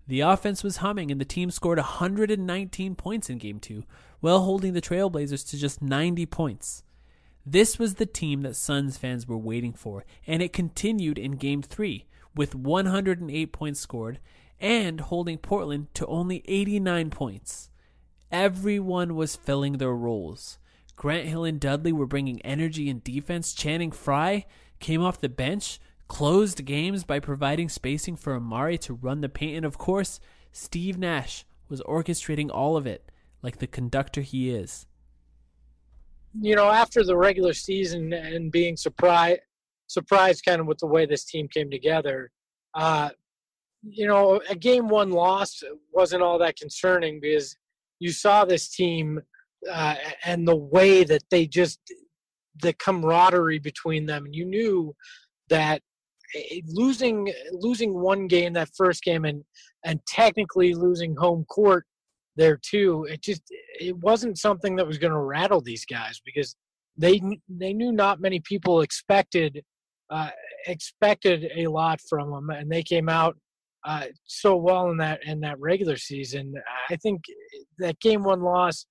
The 0.07 0.21
offense 0.21 0.62
was 0.62 0.79
humming, 0.79 1.11
and 1.11 1.21
the 1.21 1.25
team 1.25 1.51
scored 1.51 1.79
119 1.79 2.95
points 2.97 3.31
in 3.31 3.38
Game 3.38 3.61
2, 3.61 3.85
while 4.21 4.41
holding 4.41 4.73
the 4.73 4.81
Trailblazers 4.81 5.49
to 5.51 5.57
just 5.57 5.83
90 5.83 6.27
points. 6.27 6.83
This 7.45 7.79
was 7.79 7.95
the 7.95 8.07
team 8.07 8.43
that 8.43 8.57
Suns 8.57 8.97
fans 8.97 9.27
were 9.27 9.38
waiting 9.38 9.73
for, 9.73 10.05
and 10.27 10.43
it 10.43 10.53
continued 10.53 11.19
in 11.19 11.33
Game 11.33 11.62
3 11.62 12.07
with 12.35 12.55
108 12.55 13.53
points 13.53 13.81
scored 13.81 14.21
and 14.61 15.01
holding 15.01 15.38
Portland 15.38 15.88
to 15.95 16.07
only 16.07 16.43
89 16.47 17.11
points. 17.11 17.71
Everyone 18.31 19.17
was 19.17 19.37
filling 19.37 19.79
their 19.79 19.93
roles. 19.93 20.59
Grant 20.95 21.27
Hill 21.27 21.45
and 21.45 21.61
Dudley 21.61 21.93
were 21.93 22.07
bringing 22.07 22.41
energy 22.43 22.88
and 22.88 23.03
defense. 23.03 23.53
Channing 23.53 23.91
Frye 23.91 24.47
came 24.79 25.03
off 25.03 25.21
the 25.21 25.29
bench, 25.29 25.81
closed 26.12 26.66
games 26.66 27.05
by 27.05 27.18
providing 27.18 27.70
spacing 27.70 28.14
for 28.14 28.38
Amar'e 28.38 28.79
to 28.79 28.92
run 28.92 29.22
the 29.22 29.31
paint, 29.31 29.57
and 29.57 29.64
of 29.64 29.79
course, 29.79 30.20
Steve 30.53 30.98
Nash 30.98 31.46
was 31.70 31.81
orchestrating 31.85 32.51
all 32.53 32.77
of 32.77 32.87
it 32.87 33.11
like 33.40 33.57
the 33.61 33.66
conductor 33.66 34.20
he 34.20 34.51
is. 34.51 34.87
You 36.38 36.55
know, 36.55 36.68
after 36.68 37.03
the 37.03 37.16
regular 37.16 37.55
season 37.55 38.12
and 38.12 38.53
being 38.53 38.77
surprised, 38.77 39.40
surprised 39.87 40.44
kind 40.44 40.61
of 40.61 40.66
with 40.66 40.77
the 40.81 40.87
way 40.87 41.07
this 41.07 41.25
team 41.25 41.48
came 41.48 41.70
together, 41.70 42.31
uh, 42.75 43.09
you 43.83 44.07
know, 44.07 44.42
a 44.51 44.55
game 44.55 44.90
one 44.90 45.12
loss 45.12 45.62
wasn't 45.92 46.22
all 46.22 46.38
that 46.40 46.59
concerning 46.59 47.20
because 47.20 47.57
you 48.01 48.12
saw 48.12 48.44
this 48.44 48.68
team 48.68 49.18
uh, 49.70 49.94
and 50.27 50.46
the 50.46 50.57
way 50.57 51.05
that 51.05 51.22
they 51.31 51.46
just 51.46 51.81
the 52.61 52.75
camaraderie 52.75 53.61
between 53.61 54.05
them, 54.05 54.27
and 54.27 54.35
you 54.35 54.44
knew 54.44 54.94
that 55.48 55.81
losing 56.66 57.33
losing 57.53 57.95
one 57.95 58.27
game 58.27 58.53
that 58.53 58.71
first 58.77 59.03
game 59.03 59.25
and 59.25 59.45
and 59.85 60.01
technically 60.07 60.75
losing 60.75 61.14
home 61.16 61.45
court 61.47 61.85
there 62.37 62.59
too 62.62 63.07
it 63.11 63.23
just 63.23 63.42
it 63.81 63.97
wasn't 63.99 64.38
something 64.38 64.77
that 64.77 64.87
was 64.87 64.99
going 64.99 65.12
to 65.12 65.18
rattle 65.18 65.61
these 65.61 65.85
guys 65.85 66.21
because 66.25 66.57
they 66.97 67.21
they 67.49 67.73
knew 67.73 67.92
not 67.92 68.21
many 68.21 68.40
people 68.40 68.81
expected 68.81 69.62
uh, 70.11 70.31
expected 70.66 71.51
a 71.57 71.66
lot 71.66 72.01
from 72.09 72.31
them 72.31 72.51
and 72.51 72.71
they 72.71 72.83
came 72.83 73.09
out 73.09 73.37
uh, 73.85 74.05
so 74.27 74.57
well 74.57 74.90
in 74.90 74.97
that 74.97 75.21
in 75.27 75.40
that 75.40 75.59
regular 75.59 75.97
season. 75.97 76.55
I 76.88 76.97
think 76.97 77.23
that 77.79 77.99
game 77.99 78.23
one 78.23 78.42
loss 78.42 78.87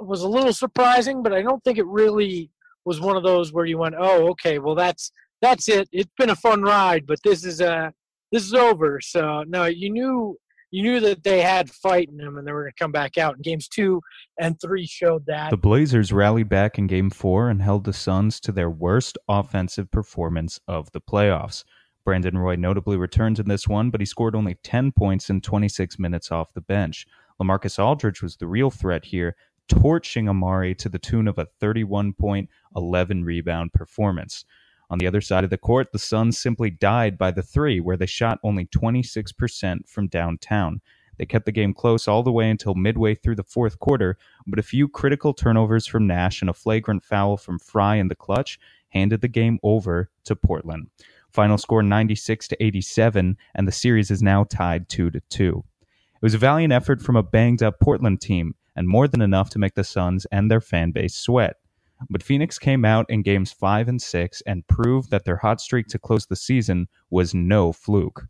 was 0.00 0.22
a 0.22 0.28
little 0.28 0.52
surprising 0.52 1.22
but 1.22 1.32
i 1.32 1.42
don't 1.42 1.62
think 1.64 1.78
it 1.78 1.86
really 1.86 2.50
was 2.84 3.00
one 3.00 3.16
of 3.16 3.22
those 3.22 3.52
where 3.52 3.64
you 3.64 3.78
went 3.78 3.94
oh 3.98 4.28
okay 4.28 4.58
well 4.58 4.74
that's 4.74 5.10
that's 5.42 5.68
it. 5.68 5.88
It's 5.92 6.10
been 6.18 6.30
a 6.30 6.36
fun 6.36 6.62
ride, 6.62 7.06
but 7.06 7.18
this 7.24 7.44
is 7.44 7.60
uh 7.60 7.90
this 8.32 8.44
is 8.44 8.54
over. 8.54 9.00
So 9.00 9.44
no, 9.46 9.64
you 9.64 9.90
knew 9.90 10.36
you 10.70 10.82
knew 10.82 11.00
that 11.00 11.22
they 11.22 11.40
had 11.40 11.70
fight 11.70 12.08
in 12.08 12.16
them 12.16 12.36
and 12.36 12.46
they 12.46 12.52
were 12.52 12.62
going 12.62 12.72
to 12.72 12.82
come 12.82 12.92
back 12.92 13.18
out. 13.18 13.36
And 13.36 13.44
games 13.44 13.68
two 13.68 14.00
and 14.38 14.60
three 14.60 14.86
showed 14.86 15.24
that. 15.26 15.50
The 15.50 15.56
Blazers 15.56 16.12
rallied 16.12 16.48
back 16.48 16.78
in 16.78 16.86
game 16.86 17.10
four 17.10 17.48
and 17.48 17.62
held 17.62 17.84
the 17.84 17.92
Suns 17.92 18.40
to 18.40 18.52
their 18.52 18.70
worst 18.70 19.16
offensive 19.28 19.90
performance 19.90 20.58
of 20.66 20.90
the 20.92 21.00
playoffs. 21.00 21.64
Brandon 22.04 22.38
Roy 22.38 22.56
notably 22.56 22.96
returned 22.96 23.38
in 23.38 23.48
this 23.48 23.66
one, 23.66 23.90
but 23.90 24.00
he 24.00 24.06
scored 24.06 24.36
only 24.36 24.54
10 24.62 24.92
points 24.92 25.30
in 25.30 25.40
26 25.40 25.98
minutes 25.98 26.30
off 26.30 26.52
the 26.52 26.60
bench. 26.60 27.06
LaMarcus 27.40 27.82
Aldridge 27.82 28.22
was 28.22 28.36
the 28.36 28.46
real 28.46 28.70
threat 28.70 29.04
here, 29.04 29.34
torching 29.68 30.26
Amar'e 30.26 30.76
to 30.78 30.88
the 30.88 30.98
tune 30.98 31.26
of 31.26 31.38
a 31.38 31.46
31 31.58 32.12
point, 32.12 32.48
11 32.76 33.24
rebound 33.24 33.72
performance. 33.72 34.44
On 34.88 34.98
the 34.98 35.06
other 35.06 35.20
side 35.20 35.44
of 35.44 35.50
the 35.50 35.58
court, 35.58 35.92
the 35.92 35.98
Suns 35.98 36.38
simply 36.38 36.70
died 36.70 37.18
by 37.18 37.30
the 37.30 37.42
three, 37.42 37.80
where 37.80 37.96
they 37.96 38.06
shot 38.06 38.38
only 38.42 38.66
26% 38.66 39.88
from 39.88 40.06
downtown. 40.06 40.80
They 41.18 41.26
kept 41.26 41.46
the 41.46 41.52
game 41.52 41.72
close 41.72 42.06
all 42.06 42.22
the 42.22 42.32
way 42.32 42.50
until 42.50 42.74
midway 42.74 43.14
through 43.14 43.36
the 43.36 43.42
fourth 43.42 43.78
quarter, 43.78 44.18
but 44.46 44.58
a 44.58 44.62
few 44.62 44.86
critical 44.86 45.32
turnovers 45.32 45.86
from 45.86 46.06
Nash 46.06 46.40
and 46.40 46.50
a 46.50 46.54
flagrant 46.54 47.04
foul 47.04 47.36
from 47.36 47.58
Frye 47.58 47.96
in 47.96 48.08
the 48.08 48.14
clutch 48.14 48.60
handed 48.90 49.20
the 49.20 49.28
game 49.28 49.58
over 49.62 50.10
to 50.24 50.36
Portland. 50.36 50.88
Final 51.30 51.58
score 51.58 51.82
96 51.82 52.48
to 52.48 52.62
87, 52.62 53.36
and 53.54 53.68
the 53.68 53.72
series 53.72 54.10
is 54.10 54.22
now 54.22 54.44
tied 54.44 54.88
2 54.88 55.10
to 55.10 55.20
2. 55.20 55.64
It 55.82 56.22
was 56.22 56.34
a 56.34 56.38
valiant 56.38 56.72
effort 56.72 57.02
from 57.02 57.16
a 57.16 57.22
banged 57.22 57.62
up 57.62 57.80
Portland 57.80 58.20
team, 58.20 58.54
and 58.74 58.88
more 58.88 59.08
than 59.08 59.20
enough 59.20 59.50
to 59.50 59.58
make 59.58 59.74
the 59.74 59.84
Suns 59.84 60.26
and 60.26 60.50
their 60.50 60.60
fan 60.60 60.92
base 60.92 61.14
sweat. 61.14 61.56
But 62.10 62.22
Phoenix 62.22 62.58
came 62.58 62.84
out 62.84 63.06
in 63.08 63.22
games 63.22 63.52
5 63.52 63.88
and 63.88 64.00
6 64.00 64.42
and 64.46 64.66
proved 64.66 65.10
that 65.10 65.24
their 65.24 65.36
hot 65.36 65.60
streak 65.60 65.86
to 65.88 65.98
close 65.98 66.26
the 66.26 66.36
season 66.36 66.88
was 67.10 67.34
no 67.34 67.72
fluke. 67.72 68.26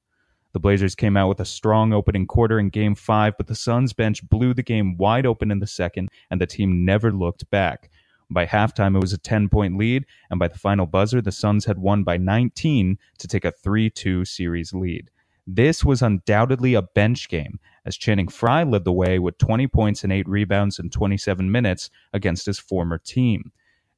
The 0.52 0.60
Blazers 0.60 0.94
came 0.94 1.16
out 1.16 1.28
with 1.28 1.40
a 1.40 1.44
strong 1.44 1.92
opening 1.92 2.26
quarter 2.26 2.58
in 2.58 2.70
game 2.70 2.94
5, 2.94 3.34
but 3.36 3.46
the 3.46 3.54
Suns 3.54 3.92
bench 3.92 4.26
blew 4.28 4.54
the 4.54 4.62
game 4.62 4.96
wide 4.96 5.26
open 5.26 5.50
in 5.50 5.58
the 5.58 5.66
second 5.66 6.08
and 6.30 6.40
the 6.40 6.46
team 6.46 6.84
never 6.84 7.12
looked 7.12 7.50
back. 7.50 7.90
By 8.30 8.46
halftime, 8.46 8.96
it 8.96 9.00
was 9.00 9.12
a 9.12 9.18
10 9.18 9.48
point 9.48 9.78
lead, 9.78 10.04
and 10.30 10.40
by 10.40 10.48
the 10.48 10.58
final 10.58 10.86
buzzer, 10.86 11.20
the 11.20 11.30
Suns 11.30 11.66
had 11.66 11.78
won 11.78 12.02
by 12.02 12.16
19 12.16 12.98
to 13.18 13.28
take 13.28 13.44
a 13.44 13.52
3 13.52 13.90
2 13.90 14.24
series 14.24 14.72
lead. 14.72 15.10
This 15.46 15.84
was 15.84 16.02
undoubtedly 16.02 16.74
a 16.74 16.82
bench 16.82 17.28
game, 17.28 17.60
as 17.84 17.96
Channing 17.96 18.26
Frye 18.26 18.64
led 18.64 18.84
the 18.84 18.92
way 18.92 19.20
with 19.20 19.38
20 19.38 19.68
points 19.68 20.02
and 20.02 20.12
8 20.12 20.28
rebounds 20.28 20.80
in 20.80 20.90
27 20.90 21.50
minutes 21.50 21.88
against 22.12 22.46
his 22.46 22.58
former 22.58 22.98
team. 22.98 23.52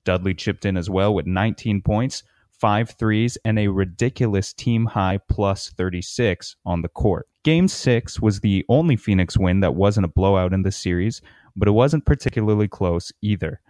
Dudley 0.04 0.34
chipped 0.34 0.66
in 0.66 0.76
as 0.76 0.90
well 0.90 1.14
with 1.14 1.26
19 1.26 1.80
points, 1.80 2.22
five 2.50 2.90
threes, 2.90 3.38
and 3.44 3.58
a 3.58 3.68
ridiculous 3.68 4.52
team 4.52 4.84
high 4.84 5.18
plus 5.28 5.70
36 5.70 6.56
on 6.66 6.82
the 6.82 6.88
court. 6.88 7.26
Game 7.44 7.66
6 7.66 8.20
was 8.20 8.40
the 8.40 8.64
only 8.68 8.96
Phoenix 8.96 9.38
win 9.38 9.60
that 9.60 9.74
wasn't 9.74 10.04
a 10.04 10.08
blowout 10.08 10.52
in 10.52 10.62
the 10.62 10.72
series, 10.72 11.22
but 11.56 11.68
it 11.68 11.72
wasn't 11.72 12.04
particularly 12.04 12.68
close 12.68 13.10
either. 13.22 13.60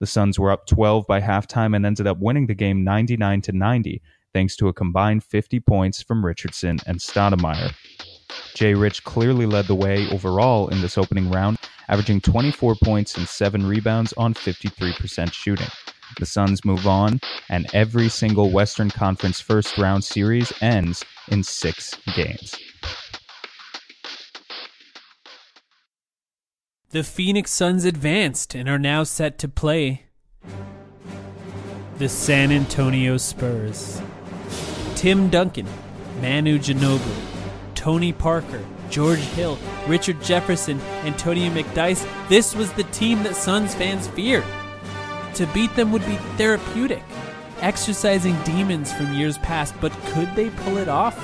The 0.00 0.06
Suns 0.06 0.38
were 0.38 0.50
up 0.50 0.66
12 0.66 1.06
by 1.06 1.20
halftime 1.20 1.74
and 1.76 1.86
ended 1.86 2.06
up 2.06 2.18
winning 2.18 2.46
the 2.46 2.54
game 2.54 2.84
99 2.84 3.42
to 3.42 3.52
90, 3.52 4.02
thanks 4.38 4.54
to 4.54 4.68
a 4.68 4.72
combined 4.72 5.24
50 5.24 5.58
points 5.58 6.00
from 6.00 6.24
Richardson 6.24 6.78
and 6.86 7.00
Stoudemire. 7.00 7.74
Jay 8.54 8.72
Rich 8.72 9.02
clearly 9.02 9.46
led 9.46 9.66
the 9.66 9.74
way 9.74 10.08
overall 10.10 10.68
in 10.68 10.80
this 10.80 10.96
opening 10.96 11.28
round, 11.28 11.58
averaging 11.88 12.20
24 12.20 12.76
points 12.84 13.16
and 13.16 13.26
7 13.26 13.66
rebounds 13.66 14.12
on 14.12 14.34
53% 14.34 15.32
shooting. 15.32 15.66
The 16.20 16.26
Suns 16.26 16.64
move 16.64 16.86
on, 16.86 17.18
and 17.50 17.66
every 17.74 18.08
single 18.08 18.52
Western 18.52 18.90
Conference 18.90 19.40
first 19.40 19.76
round 19.76 20.04
series 20.04 20.52
ends 20.62 21.04
in 21.32 21.42
six 21.42 21.96
games. 22.14 22.54
The 26.90 27.02
Phoenix 27.02 27.50
Suns 27.50 27.84
advanced 27.84 28.54
and 28.54 28.68
are 28.68 28.78
now 28.78 29.02
set 29.02 29.36
to 29.38 29.48
play 29.48 30.04
the 31.98 32.08
San 32.08 32.52
Antonio 32.52 33.16
Spurs. 33.16 34.00
Tim 34.98 35.28
Duncan, 35.28 35.64
Manu 36.20 36.58
Ginobili, 36.58 37.22
Tony 37.76 38.12
Parker, 38.12 38.60
George 38.90 39.20
Hill, 39.20 39.56
Richard 39.86 40.20
Jefferson, 40.20 40.80
Antonio 41.04 41.52
McDyess, 41.52 42.04
this 42.28 42.52
was 42.52 42.72
the 42.72 42.82
team 42.82 43.22
that 43.22 43.36
Suns 43.36 43.76
fans 43.76 44.08
feared. 44.08 44.42
To 45.34 45.46
beat 45.54 45.72
them 45.76 45.92
would 45.92 46.04
be 46.04 46.16
therapeutic, 46.36 47.04
exercising 47.60 48.36
demons 48.42 48.92
from 48.92 49.12
years 49.12 49.38
past, 49.38 49.72
but 49.80 49.92
could 50.06 50.34
they 50.34 50.50
pull 50.50 50.78
it 50.78 50.88
off? 50.88 51.16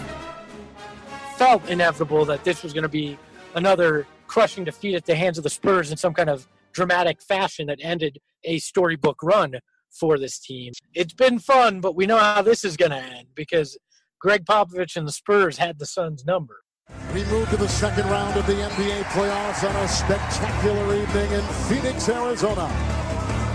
Felt 1.36 1.68
inevitable 1.68 2.24
that 2.26 2.44
this 2.44 2.62
was 2.62 2.72
going 2.72 2.84
to 2.84 2.88
be 2.88 3.18
another 3.56 4.06
crushing 4.28 4.62
defeat 4.62 4.94
at 4.94 5.04
the 5.04 5.16
hands 5.16 5.36
of 5.36 5.42
the 5.42 5.50
Spurs 5.50 5.90
in 5.90 5.96
some 5.96 6.14
kind 6.14 6.30
of 6.30 6.46
dramatic 6.70 7.20
fashion 7.20 7.66
that 7.66 7.80
ended 7.82 8.20
a 8.44 8.60
storybook 8.60 9.20
run 9.20 9.58
for 9.98 10.18
this 10.18 10.38
team. 10.38 10.72
It's 10.94 11.14
been 11.14 11.38
fun, 11.38 11.80
but 11.80 11.94
we 11.94 12.06
know 12.06 12.18
how 12.18 12.42
this 12.42 12.64
is 12.64 12.76
going 12.76 12.90
to 12.90 12.98
end 12.98 13.28
because 13.34 13.78
Gregg 14.20 14.44
Popovich 14.44 14.96
and 14.96 15.06
the 15.06 15.12
Spurs 15.12 15.58
had 15.58 15.78
the 15.78 15.86
Suns' 15.86 16.24
number. 16.24 16.62
We 17.14 17.24
move 17.24 17.48
to 17.50 17.56
the 17.56 17.68
second 17.68 18.06
round 18.06 18.36
of 18.36 18.46
the 18.46 18.54
NBA 18.54 19.02
playoffs 19.04 19.68
on 19.68 19.76
a 19.76 19.88
spectacular 19.88 20.96
evening 20.96 21.32
in 21.32 21.42
Phoenix, 21.68 22.08
Arizona. 22.08 22.68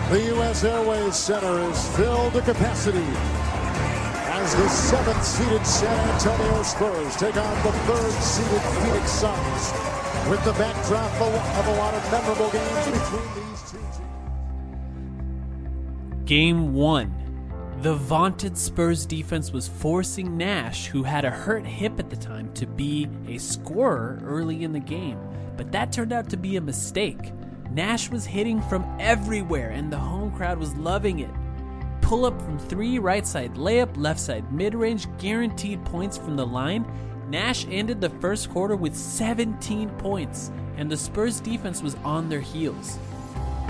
The 0.10 0.24
U.S. 0.36 0.64
Airways 0.64 1.16
Center 1.16 1.60
is 1.70 1.96
filled 1.96 2.34
to 2.34 2.42
capacity 2.42 3.06
as 4.40 4.56
the 4.56 4.70
seventh 4.70 5.24
seeded 5.24 5.66
San 5.68 6.10
Antonio 6.10 6.64
Spurs 6.64 7.16
take 7.18 7.36
on 7.36 7.64
the 7.64 7.72
third 7.86 8.14
seeded 8.24 8.62
Phoenix 8.82 9.12
Suns 9.12 9.64
with 10.30 10.44
the 10.46 10.54
backdrop 10.54 11.12
of 11.22 11.68
a 11.68 11.76
lot 11.76 11.94
of 11.94 12.12
memorable 12.12 12.50
games 12.50 12.86
between 12.86 13.30
these. 13.36 13.59
Game 16.30 16.76
1. 16.76 17.80
The 17.82 17.96
vaunted 17.96 18.56
Spurs 18.56 19.08
defense 19.08 19.52
was 19.52 19.68
forcing 19.68 20.38
Nash, 20.38 20.86
who 20.86 21.02
had 21.02 21.26
a 21.26 21.32
hurt 21.32 21.66
hip 21.66 21.98
at 21.98 22.12
the 22.12 22.16
time, 22.16 22.54
to 22.54 22.68
be 22.68 23.10
a 23.28 23.40
scorer 23.40 24.20
early 24.24 24.64
in 24.64 24.72
the 24.72 24.80
game. 24.80 25.18
But 25.58 25.72
that 25.72 25.92
turned 25.92 26.14
out 26.14 26.30
to 26.30 26.38
be 26.38 26.56
a 26.56 26.62
mistake. 26.62 27.34
Nash 27.72 28.12
was 28.12 28.28
hitting 28.28 28.62
from 28.62 28.86
everywhere, 29.00 29.72
and 29.72 29.92
the 29.92 29.98
home 29.98 30.32
crowd 30.32 30.60
was 30.60 30.76
loving 30.76 31.18
it. 31.18 31.32
Pull 32.02 32.26
up 32.26 32.40
from 32.44 32.60
three 32.60 33.00
right 33.00 33.26
side, 33.26 33.56
layup 33.56 33.98
left 33.98 34.20
side, 34.20 34.54
mid 34.54 34.76
range, 34.76 35.08
guaranteed 35.18 35.84
points 35.84 36.16
from 36.16 36.36
the 36.36 36.46
line. 36.46 36.86
Nash 37.28 37.66
ended 37.72 38.02
the 38.02 38.12
first 38.22 38.52
quarter 38.52 38.76
with 38.76 38.96
17 38.96 39.90
points, 39.98 40.52
and 40.78 40.92
the 40.92 40.98
Spurs 40.98 41.40
defense 41.40 41.82
was 41.82 41.96
on 42.04 42.30
their 42.30 42.40
heels. 42.40 43.00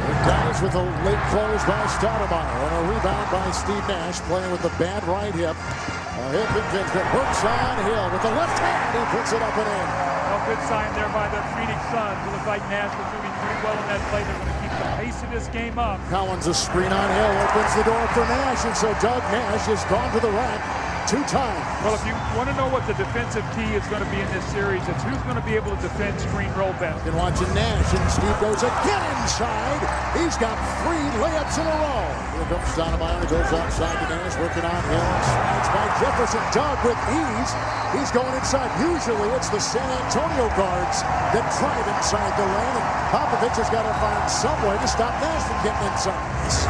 McDyess 0.07 0.63
with 0.63 0.75
a 0.75 0.85
late 1.03 1.23
close 1.31 1.63
by 1.67 1.83
Stoudemire 1.99 2.59
and 2.63 2.75
a 2.79 2.83
rebound 2.87 3.27
by 3.31 3.47
Steve 3.51 3.83
Nash 3.87 4.19
playing 4.31 4.51
with 4.51 4.61
the 4.61 4.73
bad 4.79 5.03
right 5.07 5.33
hip. 5.35 5.55
A 5.55 6.25
hip 6.35 6.51
impingement 6.51 7.07
works 7.15 7.41
on 7.43 7.75
Hill 7.83 8.07
with 8.11 8.23
the 8.23 8.33
left 8.35 8.59
hand. 8.59 8.91
He 8.95 9.03
puts 9.15 9.31
it 9.31 9.41
up 9.41 9.55
and 9.55 9.67
in. 9.67 9.87
Well, 10.29 10.43
good 10.45 10.61
sign 10.67 10.91
there 10.95 11.11
by 11.15 11.27
the 11.31 11.41
Phoenix 11.55 11.79
Suns. 11.91 12.19
It 12.27 12.31
looks 12.31 12.47
like 12.47 12.63
Nash 12.67 12.91
was 12.95 13.07
moving 13.15 13.35
pretty 13.39 13.59
well 13.63 13.77
in 13.79 13.87
that 13.87 14.01
play. 14.11 14.21
They're 14.23 14.39
going 14.39 14.51
to 14.51 14.59
keep 14.59 14.73
the 14.79 14.89
pace 14.99 15.19
of 15.23 15.29
this 15.31 15.47
game 15.51 15.79
up. 15.79 15.99
Collins 16.11 16.47
a 16.47 16.53
screen 16.53 16.91
on 16.91 17.07
Hill 17.15 17.33
opens 17.43 17.73
the 17.75 17.85
door 17.87 18.03
for 18.11 18.25
Nash, 18.27 18.63
and 18.67 18.75
so 18.75 18.91
Doug 18.99 19.23
Nash 19.31 19.67
has 19.67 19.83
gone 19.87 20.11
to 20.15 20.19
the 20.19 20.31
rack 20.31 20.88
two 21.09 21.25
times. 21.25 21.65
Well, 21.81 21.97
if 21.97 22.05
you 22.05 22.13
want 22.37 22.53
to 22.53 22.55
know 22.55 22.69
what 22.69 22.85
the 22.85 22.93
defensive 22.93 23.41
key 23.57 23.65
is 23.73 23.81
going 23.89 24.05
to 24.05 24.11
be 24.13 24.21
in 24.21 24.29
this 24.29 24.45
series, 24.53 24.85
it's 24.85 25.01
who's 25.01 25.17
going 25.25 25.41
to 25.41 25.47
be 25.49 25.57
able 25.57 25.73
to 25.73 25.81
defend 25.81 26.13
screen 26.21 26.53
roll 26.53 26.69
best. 26.77 27.01
And 27.09 27.17
watching 27.17 27.49
Nash, 27.57 27.89
and 27.97 28.05
Steve 28.13 28.37
goes 28.37 28.61
again 28.61 29.09
inside. 29.25 29.81
He's 30.13 30.37
got 30.37 30.53
three 30.85 31.01
layups 31.17 31.57
in 31.57 31.65
a 31.65 31.77
row. 31.81 32.05
Here 32.37 32.45
comes 32.53 32.69
Stoudemire, 32.77 33.25
goes 33.25 33.49
outside 33.57 33.97
to 33.97 34.05
Nash, 34.05 34.37
working 34.37 34.61
on 34.61 34.81
him. 34.85 35.01
Slides 35.01 35.69
by 35.73 35.85
Jefferson. 35.97 36.43
Doug 36.53 36.77
with 36.85 37.01
ease. 37.09 37.51
He's 37.97 38.13
going 38.13 38.35
inside. 38.37 38.69
Usually 38.77 39.33
it's 39.33 39.49
the 39.49 39.57
San 39.57 39.89
Antonio 40.05 40.45
guards 40.53 41.01
that 41.33 41.41
drive 41.57 41.89
inside 41.89 42.37
the 42.37 42.45
lane, 42.45 42.75
and 42.77 42.87
Popovich 43.09 43.57
has 43.57 43.69
got 43.73 43.81
to 43.81 43.95
find 43.97 44.29
some 44.29 44.61
way 44.61 44.77
to 44.77 44.85
stop 44.85 45.17
Nash 45.25 45.41
from 45.41 45.57
getting 45.65 45.89
inside. 45.89 46.21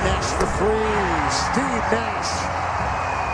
Nash 0.07 0.31
for 0.39 0.47
three. 0.63 0.95
Steve 1.27 1.83
Nash 1.91 2.31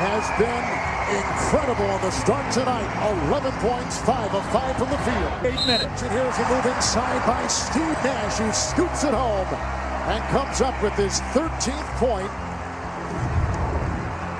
has 0.01 0.25
been 0.41 0.84
incredible 1.13 1.85
on 1.85 2.01
the 2.01 2.11
start 2.11 2.51
tonight. 2.51 2.87
11 3.29 3.51
points, 3.59 4.01
5 4.01 4.33
of 4.33 4.45
5 4.51 4.77
from 4.77 4.89
the 4.89 4.97
field. 4.99 5.31
8 5.43 5.67
minutes. 5.67 6.01
And 6.01 6.11
here's 6.11 6.37
a 6.37 6.49
move 6.49 6.65
inside 6.65 7.25
by 7.25 7.45
Steve 7.47 7.97
Nash, 8.03 8.37
who 8.37 8.51
scoops 8.51 9.03
it 9.03 9.13
home 9.13 9.47
and 10.09 10.23
comes 10.29 10.61
up 10.61 10.81
with 10.81 10.93
his 10.93 11.19
13th 11.33 11.89
point 11.97 12.31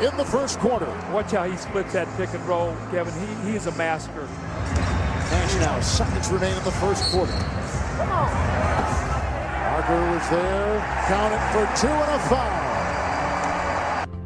in 0.01 0.18
the 0.18 0.26
first 0.26 0.59
quarter. 0.59 0.89
Watch 1.11 1.32
how 1.32 1.43
he 1.49 1.55
splits 1.57 1.93
that 1.93 2.07
pick 2.18 2.34
and 2.34 2.45
roll, 2.47 2.76
Kevin. 2.91 3.13
He, 3.13 3.51
he 3.51 3.55
is 3.55 3.68
a 3.68 3.72
master. 3.74 4.28
Nash 5.32 5.55
now, 5.55 5.80
seconds 5.82 6.30
remain 6.32 6.55
in 6.57 6.63
the 6.63 6.72
first 6.72 7.11
quarter. 7.11 7.34
Parker 9.76 10.11
was 10.11 10.30
there, 10.30 10.80
counted 11.07 11.41
for 11.51 11.66
two 11.80 11.93
and 11.93 12.11
a 12.11 12.20
foul. 12.28 12.55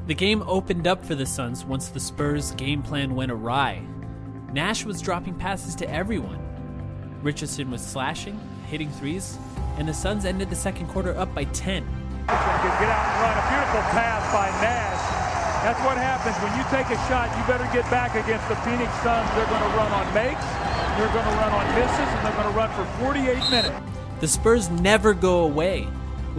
The 0.10 0.16
game 0.16 0.42
opened 0.48 0.88
up 0.88 1.06
for 1.06 1.14
the 1.14 1.28
Suns 1.28 1.64
once 1.64 1.90
the 1.90 2.00
Spurs' 2.00 2.50
game 2.54 2.82
plan 2.82 3.14
went 3.14 3.32
awry. 3.32 3.86
Nash 4.52 4.84
was 4.84 5.04
dropping 5.04 5.36
passes 5.36 5.76
to 5.76 5.88
everyone. 5.88 6.42
Richardson 7.22 7.70
was 7.70 7.86
slashing, 7.86 8.42
hitting 8.66 8.90
threes, 8.90 9.38
and 9.78 9.88
the 9.88 9.94
Suns 9.94 10.26
ended 10.26 10.50
the 10.50 10.56
second 10.56 10.88
quarter 10.88 11.16
up 11.16 11.32
by 11.36 11.44
10. 11.44 11.86
Get 11.86 12.34
out 12.34 12.42
and 12.42 13.22
run. 13.22 13.38
A 13.38 13.46
beautiful 13.54 13.86
pass 13.94 14.26
by 14.34 14.50
Nash. 14.66 14.98
That's 15.62 15.80
what 15.86 15.96
happens 15.96 16.34
when 16.42 16.58
you 16.58 16.66
take 16.74 16.90
a 16.90 16.98
shot. 17.06 17.30
You 17.38 17.46
better 17.46 17.70
get 17.72 17.86
back 17.92 18.18
against 18.18 18.50
the 18.50 18.56
Phoenix 18.66 18.90
Suns. 19.06 19.30
They're 19.38 19.46
going 19.46 19.62
to 19.62 19.78
run 19.78 19.92
on 19.94 20.12
makes, 20.18 20.42
they're 20.98 21.14
going 21.14 21.30
to 21.30 21.38
run 21.38 21.54
on 21.54 21.66
misses, 21.78 22.10
and 22.18 22.26
they're 22.26 22.34
going 22.34 22.50
to 22.50 22.58
run 22.58 22.74
for 22.74 22.86
48 22.98 23.38
minutes. 23.52 23.78
The 24.22 24.28
Spurs 24.28 24.72
never 24.72 25.14
go 25.14 25.42
away. 25.42 25.88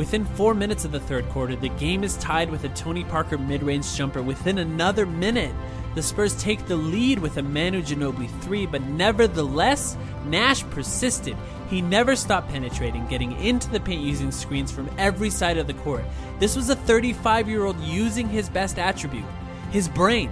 Within 0.01 0.25
four 0.25 0.55
minutes 0.55 0.87
of 0.87 0.93
the 0.93 0.99
third 0.99 1.29
quarter, 1.29 1.55
the 1.55 1.69
game 1.69 2.03
is 2.03 2.17
tied 2.17 2.49
with 2.49 2.65
a 2.65 2.71
Tony 2.71 3.05
Parker 3.05 3.37
mid 3.37 3.63
range 3.63 3.95
jumper. 3.95 4.23
Within 4.23 4.57
another 4.57 5.05
minute, 5.05 5.55
the 5.95 6.03
Spurs 6.03 6.35
take 6.41 6.65
the 6.65 6.75
lead 6.75 7.19
with 7.19 7.37
a 7.37 7.43
Manu 7.43 7.83
Ginobili 7.83 8.31
three, 8.41 8.65
but 8.65 8.81
nevertheless, 8.81 9.99
Nash 10.25 10.65
persisted. 10.71 11.37
He 11.69 11.83
never 11.83 12.17
stopped 12.17 12.49
penetrating, 12.49 13.07
getting 13.09 13.33
into 13.45 13.69
the 13.69 13.79
paint 13.79 14.01
using 14.01 14.31
screens 14.31 14.73
from 14.73 14.89
every 14.97 15.29
side 15.29 15.59
of 15.59 15.67
the 15.67 15.75
court. 15.75 16.05
This 16.39 16.57
was 16.57 16.71
a 16.71 16.77
35 16.77 17.47
year 17.47 17.65
old 17.67 17.79
using 17.81 18.27
his 18.27 18.49
best 18.49 18.79
attribute, 18.79 19.27
his 19.71 19.87
brain. 19.87 20.31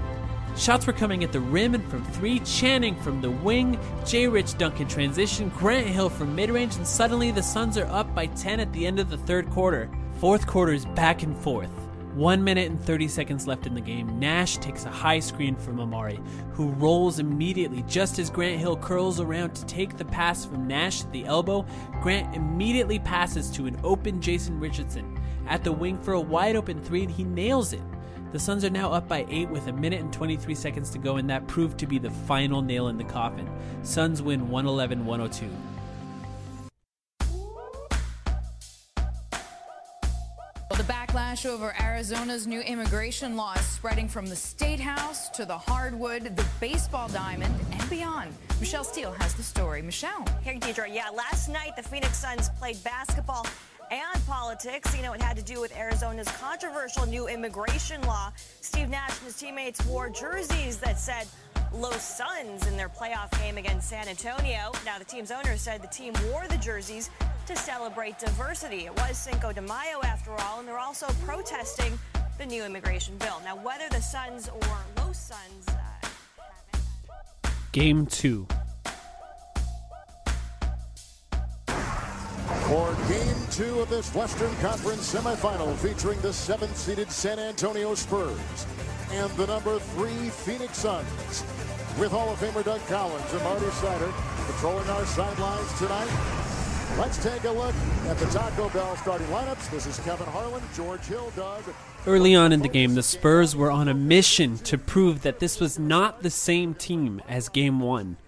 Shots 0.56 0.86
were 0.86 0.92
coming 0.92 1.22
at 1.22 1.32
the 1.32 1.40
rim 1.40 1.74
and 1.74 1.88
from 1.88 2.04
three, 2.04 2.40
Channing 2.40 2.96
from 2.96 3.20
the 3.20 3.30
wing, 3.30 3.78
J. 4.04 4.26
Rich 4.26 4.58
Duncan 4.58 4.88
transition, 4.88 5.50
Grant 5.50 5.86
Hill 5.86 6.08
from 6.08 6.34
mid 6.34 6.50
range, 6.50 6.76
and 6.76 6.86
suddenly 6.86 7.30
the 7.30 7.42
Suns 7.42 7.78
are 7.78 7.86
up 7.86 8.12
by 8.14 8.26
10 8.26 8.60
at 8.60 8.72
the 8.72 8.86
end 8.86 8.98
of 8.98 9.10
the 9.10 9.18
third 9.18 9.48
quarter. 9.50 9.88
Fourth 10.18 10.46
quarter 10.46 10.72
is 10.72 10.84
back 10.84 11.22
and 11.22 11.36
forth. 11.36 11.70
One 12.14 12.42
minute 12.42 12.68
and 12.68 12.80
30 12.80 13.06
seconds 13.06 13.46
left 13.46 13.68
in 13.68 13.74
the 13.74 13.80
game. 13.80 14.18
Nash 14.18 14.56
takes 14.56 14.84
a 14.84 14.90
high 14.90 15.20
screen 15.20 15.54
from 15.54 15.76
Amar'e, 15.76 16.20
who 16.52 16.70
rolls 16.70 17.20
immediately 17.20 17.84
just 17.86 18.18
as 18.18 18.28
Grant 18.28 18.58
Hill 18.58 18.76
curls 18.76 19.20
around 19.20 19.54
to 19.54 19.64
take 19.66 19.96
the 19.96 20.04
pass 20.04 20.44
from 20.44 20.66
Nash 20.66 21.04
at 21.04 21.12
the 21.12 21.24
elbow. 21.26 21.64
Grant 22.02 22.34
immediately 22.34 22.98
passes 22.98 23.48
to 23.52 23.66
an 23.66 23.78
open 23.84 24.20
Jason 24.20 24.58
Richardson 24.58 25.16
at 25.46 25.62
the 25.62 25.70
wing 25.70 25.96
for 26.02 26.14
a 26.14 26.20
wide 26.20 26.56
open 26.56 26.82
three, 26.82 27.04
and 27.04 27.12
he 27.12 27.22
nails 27.22 27.72
it. 27.72 27.82
The 28.30 28.38
Suns 28.38 28.62
are 28.62 28.70
now 28.70 28.92
up 28.92 29.08
by 29.08 29.24
8 29.30 29.48
with 29.48 29.68
a 29.68 29.72
minute 29.72 30.00
and 30.00 30.12
23 30.12 30.54
seconds 30.54 30.90
to 30.90 30.98
go, 30.98 31.16
and 31.16 31.30
that 31.30 31.46
proved 31.46 31.78
to 31.78 31.86
be 31.86 31.98
the 31.98 32.10
final 32.10 32.60
nail 32.60 32.88
in 32.88 32.98
the 32.98 33.04
coffin. 33.04 33.48
Suns 33.82 34.20
win 34.20 34.50
111 34.50 35.06
102. 35.06 35.48
The 40.76 40.84
backlash 40.84 41.46
over 41.46 41.74
Arizona's 41.80 42.46
new 42.46 42.60
immigration 42.60 43.34
law 43.34 43.54
is 43.54 43.64
spreading 43.64 44.08
from 44.08 44.26
the 44.26 44.36
state 44.36 44.78
house 44.78 45.30
to 45.30 45.46
the 45.46 45.56
hardwood, 45.56 46.36
the 46.36 46.46
baseball 46.60 47.08
diamond, 47.08 47.54
and 47.72 47.90
beyond. 47.90 48.34
Michelle 48.60 48.84
Steele 48.84 49.12
has 49.12 49.32
the 49.34 49.42
story. 49.42 49.80
Michelle. 49.80 50.24
Here, 50.44 50.54
Deidre. 50.54 50.94
Yeah, 50.94 51.08
last 51.08 51.48
night 51.48 51.76
the 51.76 51.82
Phoenix 51.82 52.18
Suns 52.18 52.50
played 52.50 52.76
basketball 52.84 53.46
and 53.90 54.26
politics. 54.26 54.96
You 54.96 55.02
know, 55.02 55.12
it 55.12 55.22
had 55.22 55.36
to 55.36 55.42
do 55.42 55.60
with 55.60 55.76
Arizona's 55.76 56.28
controversial 56.40 57.06
new 57.06 57.28
immigration 57.28 58.00
law. 58.02 58.32
Steve 58.60 58.88
Nash 58.88 59.16
and 59.18 59.26
his 59.26 59.38
teammates 59.38 59.84
wore 59.86 60.08
jerseys 60.08 60.78
that 60.78 60.98
said 60.98 61.26
Los 61.72 62.02
Suns 62.02 62.66
in 62.66 62.76
their 62.76 62.88
playoff 62.88 63.30
game 63.40 63.58
against 63.58 63.88
San 63.88 64.08
Antonio. 64.08 64.72
Now, 64.84 64.98
the 64.98 65.04
team's 65.04 65.30
owner 65.30 65.56
said 65.56 65.82
the 65.82 65.88
team 65.88 66.14
wore 66.30 66.46
the 66.48 66.58
jerseys 66.58 67.10
to 67.46 67.56
celebrate 67.56 68.18
diversity. 68.18 68.86
It 68.86 68.96
was 68.96 69.16
Cinco 69.16 69.52
de 69.52 69.62
Mayo, 69.62 70.00
after 70.04 70.32
all, 70.32 70.60
and 70.60 70.68
they're 70.68 70.78
also 70.78 71.06
protesting 71.24 71.98
the 72.38 72.46
new 72.46 72.64
immigration 72.64 73.16
bill. 73.18 73.40
Now, 73.44 73.56
whether 73.56 73.88
the 73.90 74.00
Suns 74.00 74.48
or 74.48 74.76
Los 74.96 75.18
Suns. 75.18 75.68
Uh, 75.68 76.08
Game 77.72 78.06
2. 78.06 78.46
For 82.68 82.94
game 83.08 83.34
two 83.50 83.80
of 83.80 83.88
this 83.88 84.14
Western 84.14 84.54
Conference 84.56 85.14
semifinal 85.14 85.74
featuring 85.76 86.20
the 86.20 86.34
seventh 86.34 86.76
seeded 86.76 87.10
San 87.10 87.38
Antonio 87.38 87.94
Spurs 87.94 88.66
and 89.10 89.30
the 89.32 89.46
number 89.46 89.78
three 89.78 90.28
Phoenix 90.28 90.76
Suns. 90.76 91.44
With 91.98 92.10
Hall 92.10 92.30
of 92.30 92.38
Famer 92.38 92.62
Doug 92.62 92.84
Collins 92.86 93.32
and 93.32 93.42
Marty 93.42 93.70
Snyder, 93.70 94.12
patrolling 94.44 94.86
our 94.90 95.06
sidelines 95.06 95.78
tonight. 95.78 96.10
Let's 96.98 97.16
take 97.22 97.42
a 97.44 97.52
look 97.52 97.74
at 98.06 98.18
the 98.18 98.26
Taco 98.26 98.68
Bell 98.68 98.96
starting 98.96 99.28
lineups. 99.28 99.70
This 99.70 99.86
is 99.86 99.98
Kevin 100.00 100.26
Harlan, 100.26 100.62
George 100.76 101.06
Hill, 101.06 101.32
Doug. 101.34 101.64
Early 102.06 102.34
on 102.36 102.52
in 102.52 102.60
the 102.60 102.68
game, 102.68 102.96
the 102.96 103.02
Spurs 103.02 103.56
were 103.56 103.70
on 103.70 103.88
a 103.88 103.94
mission 103.94 104.58
to 104.58 104.76
prove 104.76 105.22
that 105.22 105.38
this 105.38 105.58
was 105.58 105.78
not 105.78 106.22
the 106.22 106.28
same 106.28 106.74
team 106.74 107.22
as 107.26 107.48
game 107.48 107.80
one. 107.80 108.18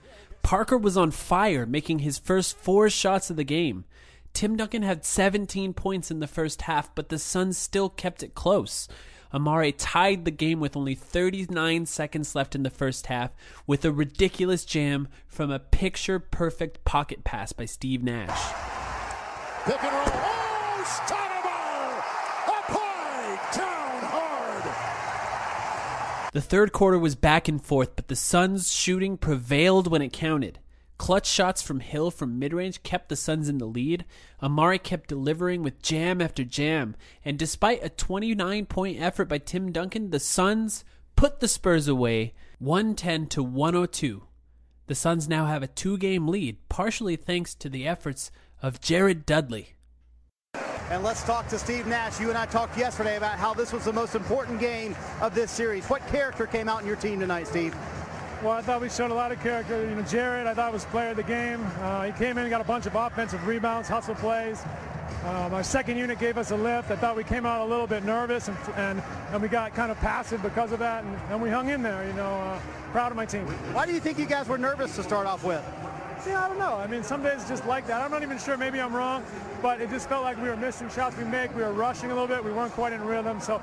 Parker 0.43 0.79
was 0.79 0.97
on 0.97 1.11
fire, 1.11 1.67
making 1.67 1.99
his 1.99 2.19
first 2.19 2.57
four 2.57 2.89
shots 2.89 3.29
of 3.29 3.37
the 3.37 3.45
game. 3.45 3.85
Tim 4.33 4.57
Duncan 4.57 4.83
had 4.83 5.05
17 5.05 5.75
points 5.75 6.11
in 6.11 6.21
the 6.21 6.27
first 6.27 6.63
half, 6.63 6.95
but 6.95 7.09
the 7.09 7.19
Suns 7.19 7.59
still 7.59 7.89
kept 7.89 8.23
it 8.23 8.35
close. 8.35 8.89
Amar'e 9.33 9.75
tied 9.77 10.25
the 10.25 10.31
game 10.31 10.59
with 10.61 10.77
only 10.77 10.95
39 10.95 11.87
seconds 11.87 12.35
left 12.35 12.55
in 12.55 12.63
the 12.65 12.71
first 12.71 13.07
half 13.07 13.31
with 13.67 13.85
a 13.85 13.93
ridiculous 13.93 14.65
jam 14.65 15.09
from 15.29 15.51
a 15.51 15.59
picture 15.61 16.19
perfect 16.19 16.85
pocket 16.85 17.23
pass 17.23 17.53
by 17.53 17.65
Steve 17.65 18.03
Nash. 18.03 18.53
Pick 19.65 19.83
and 19.85 19.93
roll. 19.93 20.05
Oh, 20.07 20.85
Stoudemire! 20.85 22.03
Applied 22.59 23.41
down 23.55 24.03
hard. 24.11 24.65
The 26.33 26.41
third 26.41 26.73
quarter 26.73 26.99
was 26.99 27.15
back 27.15 27.47
and 27.47 27.63
forth, 27.63 27.95
but 27.95 28.09
the 28.09 28.17
Suns' 28.17 28.73
shooting 28.73 29.17
prevailed 29.17 29.87
when 29.89 30.03
it 30.03 30.13
counted. 30.13 30.59
Clutch 31.01 31.27
shots 31.27 31.63
from 31.63 31.81
Hill 31.81 32.11
from 32.11 32.39
mid 32.39 32.53
range 32.53 32.83
kept 32.83 33.09
the 33.09 33.17
Suns 33.17 33.49
in 33.49 33.57
the 33.57 33.65
lead. 33.65 34.05
Amar'e 34.43 34.83
kept 34.83 35.09
delivering 35.09 35.63
with 35.63 35.81
jam 35.81 36.21
after 36.21 36.45
jam, 36.45 36.95
and 37.25 37.39
despite 37.39 37.83
a 37.83 37.89
29 37.89 38.67
point 38.67 39.01
effort 39.01 39.25
by 39.25 39.39
Tim 39.39 39.73
Duncan, 39.73 40.11
the 40.11 40.21
Suns 40.21 40.85
put 41.17 41.41
the 41.41 41.49
Spurs 41.49 41.89
away 41.89 42.35
110 42.59 43.29
to 43.29 43.43
102. 43.43 44.25
The 44.89 44.95
Suns 44.95 45.27
now 45.27 45.47
have 45.47 45.63
a 45.63 45.69
two 45.69 45.97
game 45.97 46.29
lead, 46.29 46.59
partially 46.69 47.17
thanks 47.17 47.55
to 47.55 47.71
the 47.71 47.89
efforts 47.89 48.31
of 48.63 48.83
Jared 48.83 49.25
Dudley. 49.25 49.77
And 50.91 51.03
let's 51.03 51.23
talk 51.23 51.49
to 51.49 51.59
Steve 51.59 51.87
Nash. 51.87 52.21
You 52.21 52.29
and 52.29 52.37
I 52.37 52.45
talked 52.45 52.77
yesterday 52.77 53.17
about 53.17 53.39
how 53.39 53.55
this 53.55 53.73
was 53.73 53.87
the 53.87 53.93
most 53.95 54.15
important 54.15 54.61
game 54.61 54.95
of 55.23 55.35
this 55.35 55.51
series. 55.51 55.87
What 55.87 56.07
character 56.09 56.47
came 56.47 56.69
out 56.69 56.83
in 56.83 56.87
your 56.87 56.97
team 56.97 57.21
tonight, 57.21 57.47
Steve? 57.47 57.75
Well, 58.43 58.53
I 58.53 58.63
thought 58.63 58.81
we 58.81 58.89
showed 58.89 59.11
a 59.11 59.15
lot 59.15 59.33
of 59.33 59.43
character. 59.43 59.87
You 59.87 59.95
know, 59.95 60.01
Jared, 60.01 60.47
I 60.47 60.55
thought 60.55 60.73
was 60.73 60.87
player 60.87 61.11
of 61.11 61.17
the 61.19 61.23
game. 61.23 61.63
Uh, 61.83 62.05
he 62.05 62.13
came 62.13 62.39
in 62.39 62.45
and 62.45 62.49
got 62.49 62.63
a 62.63 62.65
bunch 62.65 62.87
of 62.87 62.95
offensive 62.95 63.47
rebounds, 63.47 63.87
hustle 63.87 64.15
plays. 64.15 64.63
Um, 65.27 65.53
our 65.53 65.63
second 65.63 65.99
unit 65.99 66.19
gave 66.19 66.39
us 66.39 66.51
a 66.51 66.57
lift. 66.57 66.91
I 66.91 66.97
thought 66.97 67.17
we 67.17 67.25
came 67.25 67.45
out 67.45 67.61
a 67.61 67.69
little 67.69 67.87
bit 67.87 68.03
nervous 68.03 68.49
and 68.49 68.57
and, 68.77 69.03
and 69.33 69.43
we 69.43 69.49
got 69.49 69.75
kind 69.75 69.91
of 69.91 69.99
passive 69.99 70.43
because 70.43 70.73
of 70.73 70.79
that, 70.79 71.05
and, 71.05 71.19
and 71.29 71.43
we 71.43 71.51
hung 71.51 71.69
in 71.69 71.83
there. 71.83 72.07
You 72.07 72.15
know, 72.15 72.33
uh, 72.33 72.59
proud 72.93 73.13
of 73.13 73.17
my 73.17 73.27
team. 73.27 73.45
Why 73.75 73.85
do 73.85 73.93
you 73.93 74.01
think 74.01 74.19
you 74.19 74.25
guys 74.25 74.49
were 74.49 74.57
nervous 74.57 74.97
to 74.97 75.03
start 75.03 75.27
off 75.27 75.45
with? 75.45 75.63
Yeah, 76.27 76.43
I 76.43 76.49
don't 76.49 76.59
know. 76.59 76.77
I 76.77 76.87
mean, 76.87 77.03
some 77.03 77.23
days 77.23 77.47
just 77.47 77.67
like 77.67 77.87
that. 77.89 78.01
I'm 78.01 78.11
not 78.11 78.23
even 78.23 78.39
sure. 78.39 78.57
Maybe 78.57 78.81
I'm 78.81 78.97
wrong, 78.97 79.23
but 79.61 79.83
it 79.83 79.91
just 79.91 80.09
felt 80.09 80.23
like 80.23 80.41
we 80.41 80.49
were 80.49 80.57
missing 80.57 80.89
shots 80.89 81.15
we 81.19 81.25
make. 81.25 81.55
We 81.55 81.61
were 81.61 81.73
rushing 81.73 82.11
a 82.11 82.15
little 82.15 82.29
bit. 82.29 82.43
We 82.43 82.53
weren't 82.53 82.73
quite 82.73 82.95
in 82.95 83.03
rhythm. 83.05 83.39
So 83.41 83.61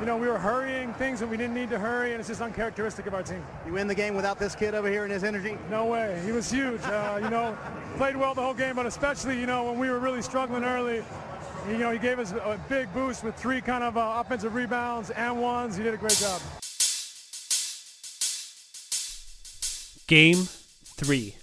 you 0.00 0.06
know, 0.06 0.16
we 0.16 0.28
were 0.28 0.38
hurrying 0.38 0.94
things 0.94 1.20
that 1.20 1.28
we 1.28 1.36
didn't 1.36 1.54
need 1.54 1.68
to 1.68 1.78
hurry, 1.78 2.12
and 2.12 2.20
it's 2.20 2.28
just 2.28 2.40
uncharacteristic 2.40 3.06
of 3.06 3.12
our 3.12 3.22
team. 3.22 3.44
You 3.66 3.74
win 3.74 3.86
the 3.86 3.94
game 3.94 4.14
without 4.14 4.38
this 4.38 4.54
kid 4.54 4.74
over 4.74 4.88
here 4.88 5.04
and 5.04 5.12
his 5.12 5.24
energy? 5.24 5.58
No 5.68 5.84
way. 5.84 6.18
He 6.24 6.32
was 6.32 6.50
huge. 6.50 6.80
Uh, 6.82 7.20
you 7.22 7.28
know, 7.28 7.56
played 7.98 8.16
well 8.16 8.34
the 8.34 8.40
whole 8.40 8.54
game, 8.54 8.76
but 8.76 8.86
especially, 8.86 9.38
you 9.38 9.46
know, 9.46 9.64
when 9.64 9.78
we 9.78 9.90
were 9.90 9.98
really 9.98 10.22
struggling 10.22 10.64
early, 10.64 11.04
you 11.68 11.76
know, 11.76 11.90
he 11.90 11.98
gave 11.98 12.18
us 12.18 12.32
a 12.32 12.58
big 12.70 12.92
boost 12.94 13.22
with 13.22 13.36
three 13.36 13.60
kind 13.60 13.84
of 13.84 13.98
uh, 13.98 14.22
offensive 14.24 14.54
rebounds 14.54 15.10
and 15.10 15.40
ones. 15.40 15.76
He 15.76 15.82
did 15.82 15.92
a 15.92 15.98
great 15.98 16.16
job. 16.16 16.40
Game 20.06 20.48
three. 20.96 21.36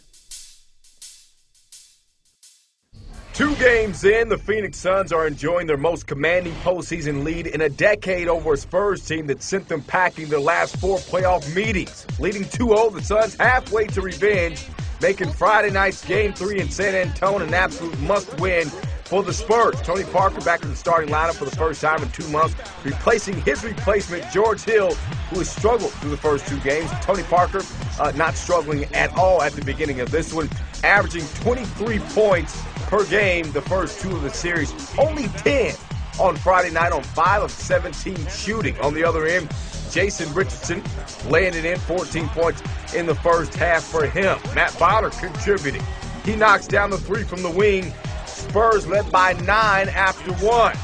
Two 3.37 3.55
games 3.57 4.03
in, 4.03 4.29
the 4.29 4.37
Phoenix 4.39 4.79
Suns 4.79 5.11
are 5.11 5.27
enjoying 5.27 5.67
their 5.67 5.77
most 5.77 6.07
commanding 6.07 6.53
postseason 6.63 7.23
lead 7.23 7.45
in 7.45 7.61
a 7.61 7.69
decade 7.69 8.27
over 8.27 8.53
a 8.53 8.57
Spurs 8.57 9.05
team 9.05 9.27
that 9.27 9.43
sent 9.43 9.67
them 9.67 9.83
packing 9.83 10.27
their 10.27 10.39
last 10.39 10.75
four 10.77 10.97
playoff 10.97 11.55
meetings. 11.55 12.07
Leading 12.19 12.45
2-0, 12.45 12.95
the 12.95 13.03
Suns 13.03 13.35
halfway 13.35 13.85
to 13.85 14.01
revenge, 14.01 14.65
making 15.03 15.31
Friday 15.31 15.69
night's 15.69 16.03
Game 16.03 16.33
3 16.33 16.61
in 16.61 16.71
San 16.71 16.95
Antonio 16.95 17.45
an 17.45 17.53
absolute 17.53 17.99
must-win 17.99 18.69
for 19.05 19.21
the 19.21 19.31
Spurs. 19.31 19.79
Tony 19.83 20.03
Parker 20.05 20.41
back 20.41 20.63
in 20.63 20.71
the 20.71 20.75
starting 20.75 21.11
lineup 21.11 21.35
for 21.35 21.45
the 21.45 21.55
first 21.55 21.79
time 21.79 22.01
in 22.01 22.09
two 22.09 22.27
months, 22.29 22.55
replacing 22.83 23.39
his 23.41 23.63
replacement, 23.63 24.27
George 24.31 24.63
Hill, 24.63 24.95
who 25.29 25.37
has 25.37 25.47
struggled 25.47 25.91
through 25.91 26.09
the 26.09 26.17
first 26.17 26.47
two 26.47 26.59
games. 26.61 26.89
Tony 27.03 27.21
Parker 27.21 27.61
uh, 27.99 28.11
not 28.15 28.33
struggling 28.33 28.85
at 28.95 29.15
all 29.15 29.43
at 29.43 29.53
the 29.53 29.63
beginning 29.63 29.99
of 29.99 30.09
this 30.09 30.33
one, 30.33 30.49
averaging 30.83 31.27
23 31.43 31.99
points 31.99 32.59
per 32.87 33.05
game 33.05 33.51
the 33.51 33.61
first 33.61 34.01
two 34.01 34.11
of 34.11 34.23
the 34.23 34.29
series. 34.29 34.73
Only 34.97 35.27
10 35.27 35.75
on 36.19 36.35
Friday 36.37 36.71
night 36.71 36.91
on 36.91 37.03
5 37.03 37.43
of 37.43 37.51
17 37.51 38.15
shooting. 38.27 38.79
On 38.79 38.93
the 38.93 39.03
other 39.03 39.25
end, 39.27 39.53
Jason 39.91 40.33
Richardson 40.33 40.81
laying 41.29 41.53
it 41.53 41.65
in 41.65 41.77
14 41.79 42.27
points 42.29 42.61
in 42.95 43.05
the 43.05 43.15
first 43.15 43.53
half 43.53 43.83
for 43.83 44.05
him. 44.05 44.39
Matt 44.55 44.71
Fowler 44.71 45.11
contributing. 45.11 45.83
He 46.23 46.35
knocks 46.35 46.67
down 46.67 46.89
the 46.89 46.97
three 46.97 47.23
from 47.23 47.43
the 47.43 47.51
wing. 47.51 47.93
Spurs 48.25 48.87
led 48.87 49.11
by 49.11 49.33
nine 49.33 49.89
after 49.89 50.33
one. 50.45 50.75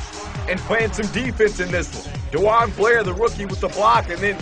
And 0.49 0.59
playing 0.61 0.91
some 0.91 1.09
defense 1.13 1.59
in 1.59 1.71
this 1.71 2.05
one. 2.05 2.15
DeJuan 2.31 2.75
Blair, 2.75 3.03
the 3.03 3.13
rookie 3.13 3.45
with 3.45 3.61
the 3.61 3.67
block, 3.69 4.09
and 4.09 4.19
then 4.19 4.37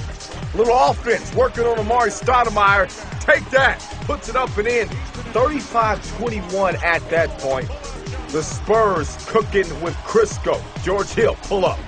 little 0.56 0.78
offense 0.78 1.34
working 1.34 1.64
on 1.66 1.78
Amar'e 1.78 2.10
Stoudemire. 2.10 2.90
Take 3.22 3.50
that. 3.52 3.80
Puts 4.06 4.30
it 4.30 4.36
up 4.36 4.56
and 4.58 4.68
in. 4.68 4.88
35-21 5.34 6.82
at 6.84 7.08
that 7.10 7.30
point. 7.40 7.70
The 8.30 8.42
Spurs 8.42 9.18
cooking 9.28 9.68
with 9.82 9.94
Crisco. 9.98 10.62
George 10.84 11.10
Hill 11.10 11.36
pull 11.44 11.66
up. 11.66 11.80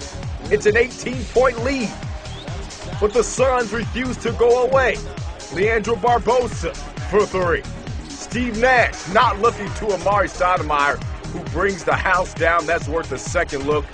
It's 0.46 0.66
an 0.66 0.76
18-point 0.76 1.64
lead. 1.64 1.92
But 3.02 3.14
the 3.14 3.24
Suns 3.24 3.74
refuse 3.74 4.18
to 4.18 4.32
go 4.34 4.66
away. 4.66 4.98
Leandro 5.54 5.96
Barbosa 5.96 6.76
for 7.10 7.26
three. 7.26 7.64
Steve 8.10 8.58
Nash 8.60 9.08
not 9.14 9.40
looking 9.40 9.68
to 9.68 9.86
Amar'e 9.86 10.30
Stoudemire, 10.30 11.02
who 11.28 11.40
brings 11.52 11.84
the 11.84 11.96
house 11.96 12.34
down. 12.34 12.66
That's 12.66 12.88
worth 12.88 13.12
a 13.12 13.18
second 13.18 13.66
look. 13.66 13.86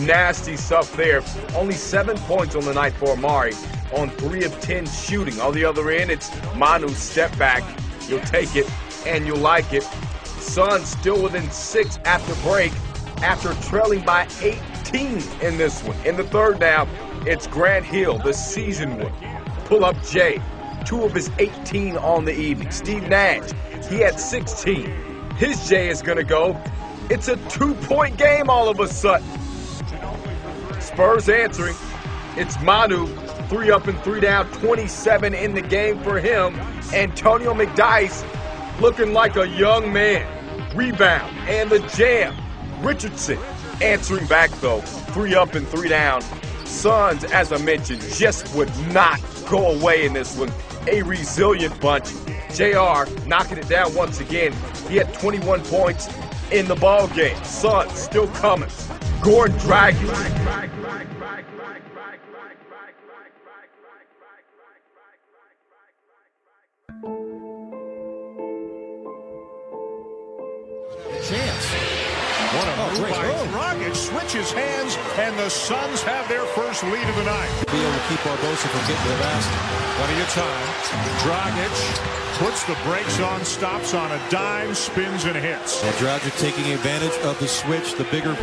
Nasty 0.00 0.56
stuff 0.56 0.94
there. 0.96 1.22
Only 1.54 1.74
seven 1.74 2.16
points 2.18 2.54
on 2.54 2.64
the 2.64 2.74
night 2.74 2.92
for 2.94 3.14
Amar'e 3.14 3.54
on 3.92 4.10
three 4.10 4.44
of 4.44 4.58
ten 4.60 4.86
shooting. 4.86 5.40
On 5.40 5.52
the 5.52 5.64
other 5.64 5.90
end, 5.90 6.10
it's 6.10 6.30
Manu's 6.54 6.96
step 6.96 7.36
back. 7.38 7.62
You'll 8.08 8.20
take 8.20 8.54
it 8.56 8.70
and 9.06 9.26
you'll 9.26 9.38
like 9.38 9.72
it. 9.72 9.82
Suns 10.24 10.88
still 10.88 11.22
within 11.22 11.50
six 11.50 11.98
after 12.04 12.34
break 12.48 12.72
after 13.22 13.54
trailing 13.68 14.04
by 14.04 14.28
18 14.40 15.22
in 15.40 15.56
this 15.58 15.82
one. 15.82 15.96
In 16.06 16.16
the 16.16 16.24
third 16.24 16.60
now, 16.60 16.86
it's 17.26 17.46
Grant 17.46 17.84
Hill, 17.84 18.18
the 18.18 18.32
season 18.32 18.98
one. 18.98 19.12
Pull 19.64 19.84
up 19.84 19.96
Jay, 20.04 20.40
two 20.84 21.02
of 21.02 21.12
his 21.12 21.30
18 21.38 21.96
on 21.96 22.24
the 22.24 22.32
evening. 22.32 22.70
Steve 22.70 23.08
Nash, 23.08 23.50
he 23.88 23.96
had 23.96 24.20
16. 24.20 24.86
His 25.36 25.68
Jay 25.68 25.88
is 25.88 26.02
going 26.02 26.18
to 26.18 26.24
go. 26.24 26.60
It's 27.10 27.28
a 27.28 27.36
two 27.48 27.74
point 27.74 28.16
game 28.16 28.48
all 28.48 28.68
of 28.68 28.80
a 28.80 28.88
sudden. 28.88 29.26
Spurs 30.80 31.28
answering. 31.28 31.74
It's 32.36 32.60
Manu, 32.62 33.06
three 33.48 33.70
up 33.70 33.86
and 33.86 33.98
three 34.00 34.20
down, 34.20 34.50
27 34.52 35.34
in 35.34 35.54
the 35.54 35.62
game 35.62 36.02
for 36.02 36.18
him. 36.18 36.54
Antonio 36.92 37.54
McDyess 37.54 38.24
looking 38.80 39.12
like 39.12 39.36
a 39.36 39.48
young 39.48 39.92
man. 39.92 40.26
Rebound 40.74 41.36
and 41.48 41.70
the 41.70 41.78
jam. 41.96 42.36
Richardson 42.80 43.38
answering 43.80 44.26
back 44.26 44.50
though, 44.60 44.80
three 44.80 45.34
up 45.34 45.54
and 45.54 45.66
three 45.68 45.88
down. 45.88 46.22
Suns, 46.64 47.24
as 47.24 47.52
I 47.52 47.58
mentioned, 47.58 48.02
just 48.02 48.54
would 48.54 48.70
not 48.92 49.20
go 49.48 49.78
away 49.78 50.04
in 50.04 50.12
this 50.12 50.36
one. 50.36 50.52
A 50.88 51.02
resilient 51.02 51.80
bunch. 51.80 52.10
JR 52.54 53.04
knocking 53.26 53.58
it 53.58 53.68
down 53.68 53.94
once 53.94 54.20
again. 54.20 54.52
He 54.88 54.96
had 54.96 55.12
21 55.14 55.62
points 55.62 56.08
in 56.50 56.66
the 56.66 56.76
ball 56.76 57.08
game. 57.08 57.42
Suns 57.44 57.92
still 57.92 58.28
coming. 58.28 58.68
Goran 59.20 59.58
Dragic. 59.60 60.75
Chance. 71.26 71.66
What 72.54 72.68
a 72.68 72.74
oh, 72.78 72.90
move 72.94 73.10
by 73.10 73.26
oh. 73.26 73.50
Dragic. 73.50 73.96
Switches 73.96 74.52
hands, 74.52 74.94
and 75.18 75.36
the 75.36 75.50
Suns 75.50 76.00
have 76.02 76.28
their 76.28 76.46
first 76.54 76.84
lead 76.84 77.02
of 77.02 77.16
the 77.16 77.24
night. 77.24 77.50
Be 77.66 77.82
able 77.82 77.98
to 77.98 78.06
keep 78.06 78.22
Barbosa 78.22 78.70
from 78.70 78.80
getting 78.86 79.02
to 79.02 79.10
the 79.10 79.18
basket. 79.18 79.58
Plenty 79.98 80.22
of 80.22 80.30
time. 80.30 80.66
Dragic 81.26 81.74
puts 82.38 82.62
the 82.70 82.78
brakes 82.86 83.18
on, 83.18 83.44
stops 83.44 83.92
on 83.92 84.12
a 84.12 84.30
dime, 84.30 84.72
spins 84.72 85.24
and 85.24 85.34
hits. 85.34 85.82
Well, 85.82 85.92
Dragic 85.94 86.38
taking 86.38 86.70
advantage 86.72 87.18
of 87.24 87.36
the 87.40 87.48
switch. 87.48 87.94
The 87.94 88.04
bigger 88.04 88.34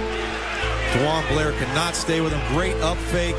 DeJuan 0.91 1.25
Blair 1.29 1.53
cannot 1.53 1.95
stay 1.95 2.19
with 2.19 2.33
him. 2.33 2.53
Great 2.53 2.75
up 2.83 2.97
fake. 2.97 3.37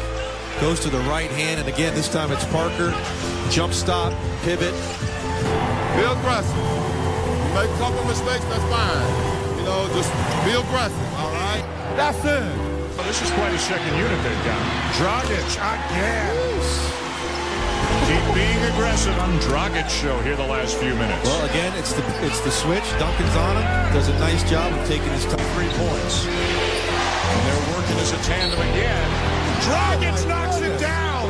Goes 0.62 0.80
to 0.80 0.88
the 0.88 1.01
right 1.01 1.30
hand, 1.30 1.61
and 1.61 1.68
again, 1.68 1.95
this 1.95 2.09
time 2.09 2.32
it's 2.32 2.47
Parker. 2.47 2.95
Jump 3.51 3.74
stop, 3.74 4.14
pivot. 4.40 4.72
Bill 6.01 6.16
Russell 6.24 6.84
make 7.55 7.70
a 7.70 7.78
couple 7.78 8.05
mistakes, 8.07 8.45
that's 8.47 8.64
fine. 8.64 9.34
You 9.64 9.70
know, 9.70 9.88
just 9.96 10.12
be 10.44 10.52
aggressive, 10.52 11.14
all 11.16 11.32
right? 11.32 11.64
That's 11.96 12.20
it. 12.20 12.52
Well, 13.00 13.06
this 13.08 13.22
is 13.24 13.30
quite 13.32 13.48
a 13.48 13.58
second 13.58 13.96
unit 13.96 14.20
they've 14.20 14.44
got. 14.44 14.60
Dragic 14.92 15.40
again. 15.56 16.36
Keep 18.04 18.34
being 18.36 18.60
aggressive 18.76 19.16
on 19.16 19.32
Dragic 19.40 19.88
show 19.88 20.20
here 20.20 20.36
the 20.36 20.44
last 20.44 20.76
few 20.76 20.92
minutes. 20.92 21.24
Well, 21.24 21.48
again, 21.48 21.72
it's 21.78 21.94
the 21.94 22.04
it's 22.26 22.40
the 22.40 22.50
switch. 22.50 22.84
Duncan's 23.00 23.36
on 23.40 23.56
him. 23.56 23.94
Does 23.96 24.08
a 24.08 24.18
nice 24.20 24.44
job 24.50 24.70
of 24.70 24.86
taking 24.86 25.08
his 25.16 25.24
top 25.24 25.40
three 25.56 25.72
points. 25.80 26.28
And 26.28 27.40
they're 27.48 27.72
working 27.72 27.96
as 28.04 28.12
a 28.12 28.20
tandem 28.28 28.60
again. 28.68 29.08
Dragic 29.64 30.28
knocks 30.28 30.60
it 30.60 30.76
down. 30.78 31.24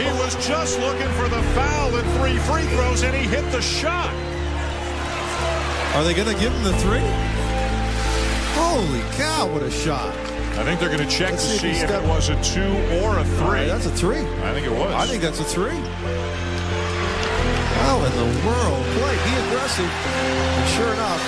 he 0.00 0.08
was 0.16 0.32
just 0.40 0.80
looking 0.80 1.12
for 1.20 1.28
the 1.28 1.42
foul 1.52 1.94
and 1.94 2.08
three 2.16 2.40
free 2.48 2.64
throws, 2.72 3.02
and 3.02 3.14
he 3.14 3.28
hit 3.28 3.44
the 3.52 3.60
shot. 3.60 4.16
Are 5.92 6.04
they 6.04 6.14
going 6.14 6.32
to 6.32 6.40
give 6.40 6.52
him 6.52 6.64
the 6.64 6.72
three? 6.80 7.04
Holy 8.56 9.04
cow, 9.20 9.44
what 9.52 9.62
a 9.62 9.70
shot. 9.70 10.08
I 10.56 10.64
think 10.64 10.80
they're 10.80 10.88
going 10.88 11.04
to 11.04 11.12
check 11.12 11.32
Let's 11.36 11.44
to 11.52 11.58
see, 11.60 11.74
see 11.76 11.84
if 11.84 11.90
it 11.90 12.02
was 12.08 12.32
a 12.32 12.36
two 12.40 12.72
or 13.04 13.20
a 13.20 13.24
three. 13.36 13.68
Right, 13.68 13.68
that's 13.68 13.84
a 13.84 13.92
three. 13.92 14.24
I 14.40 14.56
think 14.56 14.64
it 14.64 14.72
was. 14.72 14.88
I 14.88 15.04
think 15.04 15.20
that's 15.20 15.40
a 15.40 15.44
three. 15.44 15.76
How 17.84 18.00
in 18.08 18.12
the 18.16 18.28
world? 18.48 18.80
Play, 18.96 19.16
be 19.20 19.34
aggressive. 19.52 19.84
And 19.84 20.66
sure 20.72 20.92
enough, 20.96 21.20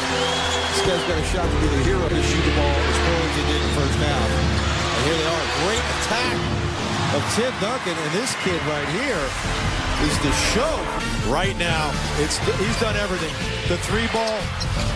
this 0.73 0.81
guy's 0.89 1.05
got 1.13 1.21
a 1.21 1.27
shot 1.29 1.45
to 1.45 1.57
be 1.61 1.69
the 1.69 1.85
hero 1.85 2.09
to 2.09 2.21
shoot 2.25 2.45
the 2.45 2.55
ball 2.57 2.73
as 2.89 2.99
well 3.05 3.21
as 3.21 3.33
he 3.37 3.45
did 3.45 3.61
in 3.61 3.69
the 3.69 3.75
first 3.85 3.99
half. 4.01 4.29
And 4.33 5.03
here 5.05 5.19
they 5.21 5.29
are. 5.29 5.45
Great 5.69 5.85
attack 6.01 6.37
of 7.13 7.23
Tim 7.37 7.53
Duncan. 7.61 7.97
And 8.01 8.11
this 8.17 8.33
kid 8.41 8.61
right 8.65 8.89
here 8.97 9.25
is 10.09 10.17
the 10.25 10.33
show. 10.57 11.14
Right 11.27 11.57
now, 11.57 11.89
it's 12.21 12.37
he's 12.61 12.81
done 12.81 12.97
everything. 12.97 13.33
The 13.69 13.79
three 13.89 14.07
ball, 14.13 14.41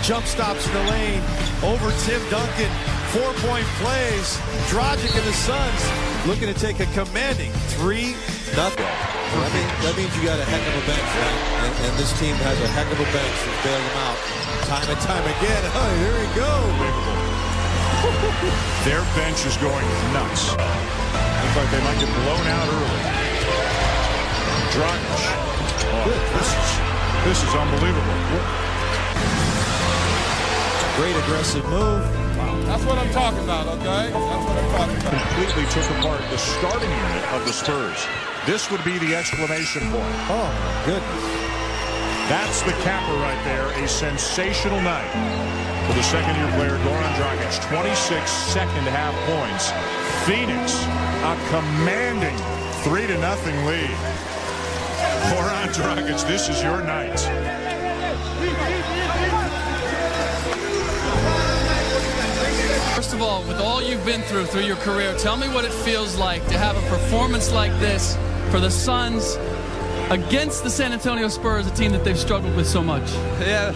jump 0.02 0.26
stops 0.26 0.66
in 0.68 0.74
the 0.74 0.84
lane, 0.92 1.22
over 1.64 1.88
Tim 2.04 2.20
Duncan, 2.28 2.68
four-point 3.16 3.64
plays. 3.80 4.36
Dragic 4.68 5.08
and 5.16 5.24
the 5.24 5.32
Suns 5.32 5.82
looking 6.28 6.52
to 6.52 6.58
take 6.60 6.80
a 6.80 6.86
commanding 6.92 7.50
3 7.80 8.12
nothing. 8.52 8.84
That 8.84 9.52
means, 9.56 9.72
that 9.84 9.94
means 9.96 10.12
you 10.16 10.24
got 10.24 10.36
a 10.36 10.44
heck 10.44 10.60
of 10.60 10.76
a 10.76 10.84
bench, 10.84 11.08
right? 11.16 11.40
And, 11.64 11.72
and, 11.88 11.92
this 11.96 12.12
team 12.20 12.36
has 12.44 12.60
a 12.60 12.68
heck 12.76 12.88
of 12.92 13.00
a 13.00 13.08
bench 13.08 13.36
to 13.44 13.50
bail 13.64 13.80
them 13.80 13.96
out 14.04 14.18
time 14.68 14.88
and 14.88 15.00
time 15.00 15.24
again. 15.24 15.64
Oh, 15.80 15.90
here 16.04 16.12
we 16.12 16.28
go. 16.36 16.52
Their 18.84 19.00
bench 19.16 19.46
is 19.46 19.56
going 19.56 19.84
nuts. 20.12 20.52
Looks 20.52 21.56
like 21.56 21.70
they 21.72 21.82
might 21.84 21.98
get 22.00 22.12
blown 22.20 22.46
out 22.46 22.68
early. 22.68 23.17
Dragic. 24.78 25.10
Oh, 25.90 26.14
this 26.38 26.54
is 26.54 26.68
this 27.26 27.42
is 27.42 27.50
unbelievable. 27.50 28.14
Great 30.94 31.16
aggressive 31.18 31.64
move. 31.66 32.06
That's 32.62 32.84
what 32.84 32.96
I'm 32.98 33.10
talking 33.10 33.42
about, 33.42 33.66
okay? 33.78 34.14
That's 34.14 34.14
what 34.14 34.54
I'm 34.54 34.70
talking 34.70 34.96
about. 35.02 35.18
Completely 35.18 35.66
took 35.74 35.90
apart 35.98 36.22
the 36.30 36.38
starting 36.38 36.90
unit 36.90 37.24
of 37.34 37.44
the 37.44 37.52
Spurs. 37.52 38.06
This 38.46 38.70
would 38.70 38.84
be 38.84 38.98
the 38.98 39.16
exclamation 39.16 39.82
point. 39.90 40.14
Oh, 40.30 40.46
my 40.46 40.86
goodness. 40.86 41.24
That's 42.30 42.62
the 42.62 42.72
capper 42.86 43.18
right 43.18 43.42
there. 43.42 43.66
A 43.82 43.88
sensational 43.88 44.80
night 44.82 45.10
for 45.88 45.94
the 45.94 46.04
second-year 46.04 46.52
player, 46.54 46.78
Goran 46.86 47.14
Dragic. 47.18 47.66
26 47.66 48.30
second 48.30 48.86
half 48.86 49.16
points. 49.26 49.74
Phoenix, 50.22 50.86
a 51.26 51.34
commanding 51.50 52.38
3 52.84 53.08
to 53.08 53.18
nothing 53.18 53.56
lead. 53.66 54.27
Goran 55.28 55.68
Dragic, 55.74 56.26
this 56.26 56.48
is 56.48 56.62
your 56.62 56.82
night. 56.82 57.18
First 62.94 63.12
of 63.12 63.20
all, 63.20 63.42
with 63.42 63.60
all 63.60 63.82
you've 63.82 64.04
been 64.06 64.22
through 64.22 64.46
through 64.46 64.62
your 64.62 64.76
career, 64.76 65.14
tell 65.18 65.36
me 65.36 65.46
what 65.48 65.66
it 65.66 65.72
feels 65.72 66.16
like 66.16 66.46
to 66.48 66.56
have 66.56 66.76
a 66.76 66.88
performance 66.88 67.52
like 67.52 67.72
this 67.78 68.16
for 68.50 68.58
the 68.58 68.70
Suns 68.70 69.36
against 70.10 70.64
the 70.64 70.70
San 70.70 70.92
Antonio 70.92 71.28
Spurs, 71.28 71.66
a 71.66 71.70
team 71.72 71.92
that 71.92 72.04
they've 72.04 72.18
struggled 72.18 72.56
with 72.56 72.66
so 72.66 72.82
much. 72.82 73.10
Yeah, 73.40 73.72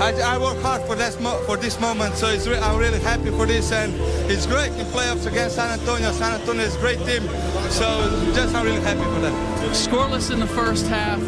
I, 0.00 0.12
I 0.12 0.38
work 0.38 0.56
hard 0.62 0.80
for 0.84 0.94
this 0.94 1.16
for 1.44 1.58
this 1.58 1.78
moment, 1.78 2.14
so 2.14 2.26
re 2.28 2.56
I'm 2.56 2.78
really 2.78 3.00
happy 3.00 3.30
for 3.32 3.44
this, 3.44 3.70
and 3.70 3.92
it's 4.30 4.46
great 4.46 4.72
in 4.72 4.86
playoffs 4.86 5.26
against 5.26 5.56
San 5.56 5.78
Antonio. 5.78 6.10
San 6.12 6.40
Antonio 6.40 6.62
is 6.62 6.74
a 6.74 6.78
great 6.78 6.98
team, 7.00 7.28
so 7.68 7.86
just 8.34 8.54
I'm 8.54 8.64
really 8.64 8.80
happy 8.80 9.04
for 9.14 9.20
that. 9.20 9.34
Scoreless 9.76 10.30
in 10.30 10.40
the 10.40 10.46
first 10.46 10.86
half, 10.86 11.20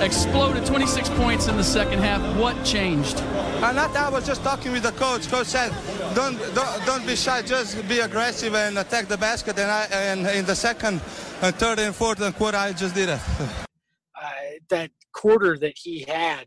exploded 0.00 0.64
26 0.64 1.10
points 1.10 1.48
in 1.48 1.58
the 1.58 1.62
second 1.62 1.98
half. 1.98 2.22
What 2.38 2.56
changed? 2.64 3.18
Uh, 3.18 3.72
not 3.72 3.92
that. 3.92 4.06
I 4.06 4.08
was 4.08 4.26
just 4.26 4.42
talking 4.42 4.72
with 4.72 4.84
the 4.84 4.92
coach. 4.92 5.28
Coach 5.28 5.48
said, 5.48 5.70
"Don't 6.14 6.38
don't, 6.54 6.86
don't 6.86 7.06
be 7.06 7.16
shy. 7.16 7.42
Just 7.42 7.86
be 7.86 7.98
aggressive 8.00 8.54
and 8.54 8.78
attack 8.78 9.08
the 9.08 9.18
basket." 9.18 9.58
And 9.58 9.70
I 9.70 9.82
and 9.92 10.26
in 10.28 10.46
the 10.46 10.56
second, 10.56 11.02
and 11.42 11.54
third, 11.56 11.78
and 11.80 11.94
fourth 11.94 12.22
and 12.22 12.34
quarter, 12.34 12.56
I 12.56 12.72
just 12.72 12.94
did 12.94 13.10
it. 13.10 13.20
uh, 13.40 14.30
that 14.70 14.90
quarter 15.12 15.58
that 15.58 15.76
he 15.76 16.06
had 16.08 16.46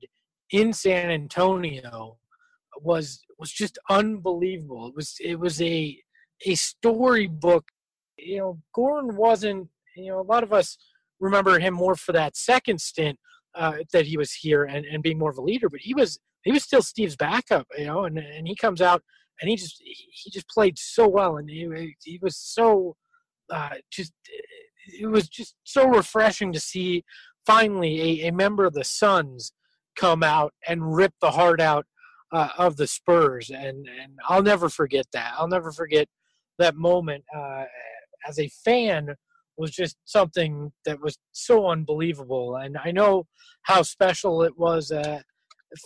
in 0.52 0.74
San 0.74 1.10
Antonio 1.12 2.18
was 2.82 3.22
was 3.38 3.52
just 3.52 3.78
unbelievable. 3.90 4.88
It 4.88 4.96
was 4.96 5.16
it 5.20 5.40
was 5.40 5.62
a 5.62 5.98
a 6.46 6.56
storybook. 6.56 7.66
You 8.18 8.38
know, 8.38 8.60
Goran 8.76 9.16
wasn't. 9.16 9.70
You 9.96 10.12
know, 10.12 10.20
a 10.20 10.24
lot 10.24 10.44
of 10.44 10.54
us 10.54 10.78
remember 11.20 11.60
him 11.60 11.74
more 11.74 11.96
for 11.96 12.14
that 12.14 12.38
second 12.38 12.80
stint 12.80 13.20
uh, 13.56 13.78
that 13.92 14.06
he 14.06 14.18
was 14.18 14.32
here 14.32 14.64
and, 14.64 14.86
and 14.86 15.04
being 15.04 15.20
more 15.20 15.32
of 15.32 15.38
a 15.38 15.42
leader, 15.42 15.70
but 15.70 15.82
he 15.82 15.94
was 15.94 16.20
he 16.44 16.52
was 16.52 16.64
still 16.64 16.82
Steve's 16.82 17.16
backup, 17.16 17.68
you 17.78 17.86
know, 17.86 18.06
and, 18.06 18.18
and 18.18 18.48
he 18.48 18.56
comes 18.56 18.82
out 18.82 19.04
and 19.42 19.50
he 19.50 19.56
just 19.56 19.82
he 19.82 20.30
just 20.32 20.48
played 20.48 20.78
so 20.78 21.08
well 21.08 21.38
and 21.38 21.50
he 21.50 21.96
he 22.04 22.20
was 22.22 22.38
so 22.38 22.96
uh, 23.52 23.76
just 23.92 24.14
it 24.88 25.08
was 25.08 25.28
just 25.28 25.56
so 25.64 25.88
refreshing 25.88 26.54
to 26.54 26.60
see 26.60 27.04
finally 27.46 28.24
a, 28.24 28.28
a 28.28 28.32
member 28.32 28.66
of 28.66 28.74
the 28.74 28.84
Suns 28.84 29.52
come 30.00 30.24
out 30.24 30.54
and 30.68 30.96
rip 30.96 31.14
the 31.22 31.32
heart 31.32 31.60
out 31.60 31.86
uh, 32.32 32.50
of 32.58 32.78
the 32.78 32.88
Spurs 32.88 33.50
and 33.50 33.88
and 34.02 34.14
I'll 34.28 34.44
never 34.44 34.70
forget 34.70 35.06
that. 35.14 35.34
I'll 35.38 35.48
never 35.48 35.72
forget 35.72 36.08
that 36.58 36.76
moment 36.76 37.24
uh, 37.36 37.66
as 38.28 38.40
a 38.40 38.50
fan 38.64 39.16
was 39.58 39.72
just 39.72 39.98
something 40.06 40.72
that 40.86 41.02
was 41.02 41.18
so 41.32 41.68
unbelievable 41.68 42.56
and 42.56 42.78
I 42.84 42.92
know 42.92 43.26
how 43.64 43.82
special 43.82 44.44
it 44.44 44.58
was 44.58 44.92
uh, 44.92 45.20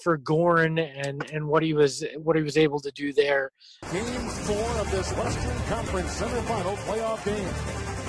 for 0.03 0.17
Goran 0.17 0.79
and 0.79 1.29
and 1.31 1.47
what 1.47 1.63
he 1.63 1.73
was 1.73 2.03
what 2.17 2.35
he 2.35 2.43
was 2.43 2.57
able 2.57 2.79
to 2.81 2.91
do 2.91 3.13
there. 3.13 3.51
Game 3.91 4.29
four 4.45 4.69
of 4.79 4.91
this 4.91 5.11
Western 5.13 5.59
Conference 5.67 6.21
semifinal 6.21 6.75
playoff 6.85 7.25
game. 7.25 8.02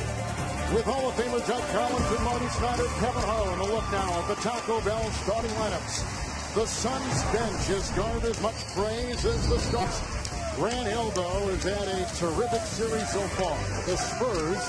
With 0.73 0.85
Hall 0.87 1.09
of 1.09 1.15
Famer 1.15 1.47
Doug 1.47 1.63
Collins 1.71 2.11
and 2.11 2.25
Marty 2.25 2.49
Snyder, 2.49 2.89
Kevin 2.99 3.23
Harlan 3.23 3.61
a 3.61 3.67
look 3.69 3.85
now 3.93 4.21
at 4.21 4.29
the 4.29 4.35
Taco 4.41 4.81
Bell 4.81 5.05
starting 5.23 5.51
lineups. 5.53 6.03
The 6.55 6.67
Suns 6.67 7.23
bench 7.35 7.67
has 7.69 7.91
garnered 7.93 8.25
as 8.25 8.41
much 8.41 8.57
praise 8.75 9.25
as 9.25 9.49
the 9.49 9.59
Stars. 9.59 10.01
Grant 10.57 10.87
though, 11.15 11.47
has 11.53 11.63
had 11.63 11.89
a 11.89 12.07
terrific 12.17 12.63
series 12.63 13.09
so 13.13 13.21
far. 13.37 13.55
The 13.87 13.97
Spurs, 13.97 14.63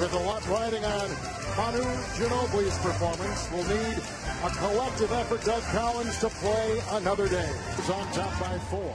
with 0.00 0.12
a 0.12 0.22
lot 0.26 0.46
riding 0.48 0.84
on 0.84 1.08
Manu 1.56 1.84
Ginobili's 2.18 2.78
performance, 2.78 3.50
will 3.52 3.64
need 3.68 3.96
a 4.42 4.50
collective 4.58 5.12
effort, 5.12 5.44
Doug 5.44 5.62
Collins, 5.70 6.18
to 6.18 6.28
play 6.40 6.82
another 6.92 7.28
day. 7.28 7.52
He's 7.76 7.90
on 7.90 8.06
top 8.12 8.32
by 8.40 8.58
four. 8.70 8.94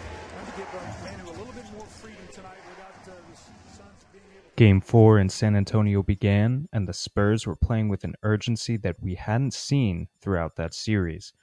Game 4.56 4.82
4 4.82 5.18
in 5.18 5.30
San 5.30 5.56
Antonio 5.56 6.04
began, 6.04 6.70
and 6.72 6.88
the 6.88 6.94
Spurs 6.94 7.48
were 7.48 7.56
playing 7.56 7.90
with 7.90 8.04
an 8.04 8.14
urgency 8.22 8.78
that 8.78 9.02
we 9.02 9.16
hadn't 9.16 9.56
seen 9.56 10.08
throughout 10.22 10.58
that 10.58 10.76
series. 10.76 11.34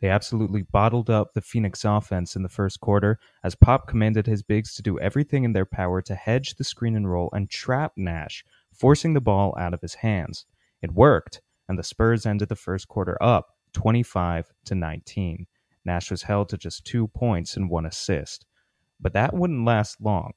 They 0.00 0.08
absolutely 0.08 0.62
bottled 0.62 1.10
up 1.10 1.32
the 1.34 1.40
Phoenix 1.40 1.84
offense 1.84 2.36
in 2.36 2.44
the 2.44 2.48
first 2.48 2.78
quarter 2.78 3.18
as 3.42 3.56
Pop 3.56 3.88
commanded 3.88 4.28
his 4.28 4.44
bigs 4.44 4.76
to 4.76 4.82
do 4.82 5.00
everything 5.00 5.42
in 5.42 5.52
their 5.52 5.66
power 5.66 6.00
to 6.02 6.14
hedge 6.14 6.54
the 6.54 6.62
screen 6.62 6.94
and 6.94 7.10
roll 7.10 7.28
and 7.32 7.50
trap 7.50 7.94
Nash, 7.96 8.44
forcing 8.72 9.14
the 9.14 9.20
ball 9.20 9.52
out 9.58 9.74
of 9.74 9.80
his 9.80 9.94
hands. 9.94 10.46
It 10.80 10.92
worked, 10.92 11.40
and 11.68 11.76
the 11.76 11.82
Spurs 11.82 12.24
ended 12.24 12.48
the 12.48 12.56
first 12.56 12.86
quarter 12.86 13.20
up 13.20 13.48
25 13.72 14.46
to 14.66 14.74
19. 14.76 15.48
Nash 15.84 16.08
was 16.08 16.22
held 16.22 16.48
to 16.50 16.56
just 16.56 16.84
2 16.86 17.08
points 17.08 17.56
and 17.56 17.68
1 17.68 17.84
assist. 17.84 18.46
But 19.00 19.12
that 19.14 19.34
wouldn't 19.34 19.64
last 19.64 20.00
long. 20.00 20.34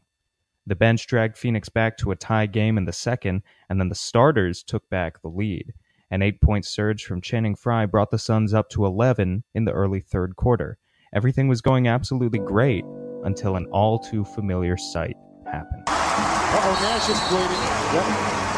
The 0.65 0.75
bench 0.75 1.07
dragged 1.07 1.37
Phoenix 1.37 1.67
back 1.67 1.97
to 1.97 2.11
a 2.11 2.15
tie 2.15 2.45
game 2.45 2.77
in 2.77 2.85
the 2.85 2.93
second, 2.93 3.43
and 3.69 3.81
then 3.81 3.89
the 3.89 3.95
starters 3.95 4.63
took 4.63 4.89
back 4.89 5.21
the 5.21 5.27
lead. 5.27 5.73
An 6.09 6.21
eight 6.21 6.39
point 6.39 6.65
surge 6.65 7.03
from 7.03 7.19
Channing 7.19 7.55
Frye 7.55 7.85
brought 7.85 8.11
the 8.11 8.19
Suns 8.19 8.53
up 8.53 8.69
to 8.69 8.85
11 8.85 9.43
in 9.53 9.65
the 9.65 9.73
early 9.73 9.99
third 9.99 10.37
quarter. 10.37 10.77
Everything 11.13 11.49
was 11.49 11.59
going 11.59 11.87
absolutely 11.87 12.39
great 12.39 12.85
until 13.25 13.57
an 13.57 13.65
all 13.71 13.99
too 13.99 14.23
familiar 14.23 14.77
sight 14.77 15.17
happened. 15.51 15.83
oh, 15.87 16.79
Nash 16.81 17.09
is 17.09 17.19
bleeding. 17.27 17.63
Yep, 17.93 18.05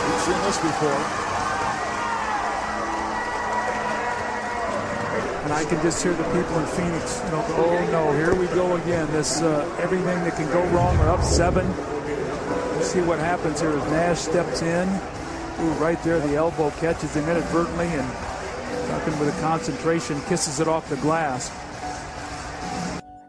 we've 0.05 0.21
seen 0.21 0.41
this 0.45 0.57
before. 0.59 1.35
And 5.43 5.53
I 5.53 5.63
can 5.63 5.81
just 5.81 6.03
hear 6.03 6.13
the 6.13 6.23
people 6.23 6.59
in 6.59 6.65
Phoenix, 6.67 7.21
you 7.23 7.31
know, 7.31 7.45
go, 7.47 7.55
oh 7.55 7.91
no, 7.91 8.11
here 8.13 8.35
we 8.35 8.47
go 8.47 8.75
again. 8.77 9.11
This 9.11 9.41
uh, 9.41 9.65
everything 9.79 10.23
that 10.23 10.35
can 10.35 10.47
go 10.51 10.63
wrong. 10.67 10.97
We're 10.99 11.09
up 11.09 11.23
seven. 11.23 11.65
We'll 12.75 12.83
see 12.83 13.01
what 13.01 13.19
happens 13.19 13.61
here 13.61 13.71
as 13.71 13.89
Nash 13.89 14.19
steps 14.19 14.61
in. 14.61 14.89
Ooh, 15.61 15.71
right 15.79 16.01
there, 16.03 16.19
the 16.19 16.35
elbow 16.35 16.71
catches 16.71 17.15
him 17.15 17.23
inadvertently, 17.29 17.87
and 17.87 18.87
Duncan 18.89 19.17
with 19.17 19.35
a 19.35 19.41
concentration 19.41 20.21
kisses 20.23 20.59
it 20.59 20.67
off 20.67 20.89
the 20.89 20.97
glass. 20.97 21.49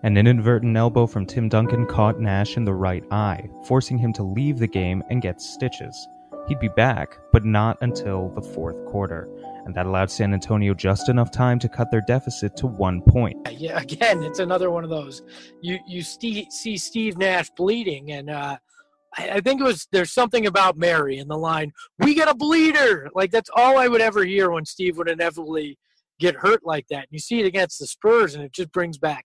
An 0.03 0.17
inadvertent 0.17 0.77
elbow 0.77 1.07
from 1.07 1.27
Tim 1.27 1.49
Duncan 1.49 1.87
caught 1.87 2.21
Nash 2.21 2.57
in 2.57 2.65
the 2.65 2.75
right 2.75 3.05
eye, 3.13 3.49
forcing 3.65 3.99
him 3.99 4.13
to 4.15 4.25
leave 4.25 4.59
the 4.59 4.67
game 4.67 5.03
and 5.11 5.23
get 5.23 5.41
stitches. 5.41 6.09
He'd 6.49 6.61
be 6.61 6.69
back, 6.69 7.17
but 7.33 7.45
not 7.45 7.79
until 7.83 8.31
the 8.31 8.43
fourth 8.43 8.85
quarter, 8.87 9.29
and 9.65 9.75
that 9.75 9.87
allowed 9.87 10.11
San 10.11 10.33
Antonio 10.33 10.75
just 10.75 11.09
enough 11.09 11.31
time 11.31 11.59
to 11.61 11.69
cut 11.69 11.91
their 11.91 12.03
deficit 12.03 12.57
to 12.59 12.67
one 12.67 13.01
point. 13.03 13.37
Yeah, 13.51 13.81
again, 13.83 14.23
it's 14.23 14.39
another 14.39 14.71
one 14.71 14.85
of 14.85 14.91
those. 14.91 15.23
You 15.61 15.79
you 15.87 16.03
see, 16.03 16.49
see 16.51 16.77
Steve 16.77 17.19
Nash 17.19 17.51
bleeding, 17.51 18.13
and 18.13 18.31
uh, 18.31 18.59
I, 19.17 19.41
think 19.41 19.61
it 19.61 19.65
was 19.65 19.89
there's 19.93 20.13
something 20.13 20.47
about 20.47 20.77
Mary 20.77 21.19
in 21.19 21.29
the 21.29 21.39
line. 21.39 21.73
We 21.99 22.15
got 22.15 22.31
a 22.31 22.35
bleeder. 22.35 23.09
Like 23.15 23.31
that's 23.31 23.51
all 23.55 23.79
I 23.79 23.89
would 23.89 24.01
ever 24.01 24.25
hear 24.25 24.51
when 24.51 24.65
Steve 24.65 24.99
would 24.99 25.09
inevitably 25.09 25.79
get 26.19 26.37
hurt 26.37 26.61
like 26.65 26.87
that. 26.89 27.01
And 27.01 27.09
you 27.11 27.19
see 27.19 27.41
it 27.41 27.47
against 27.47 27.79
the 27.79 27.87
Spurs, 27.87 28.35
and 28.35 28.45
it 28.45 28.53
just 28.53 28.73
brings 28.73 28.99
back 28.99 29.25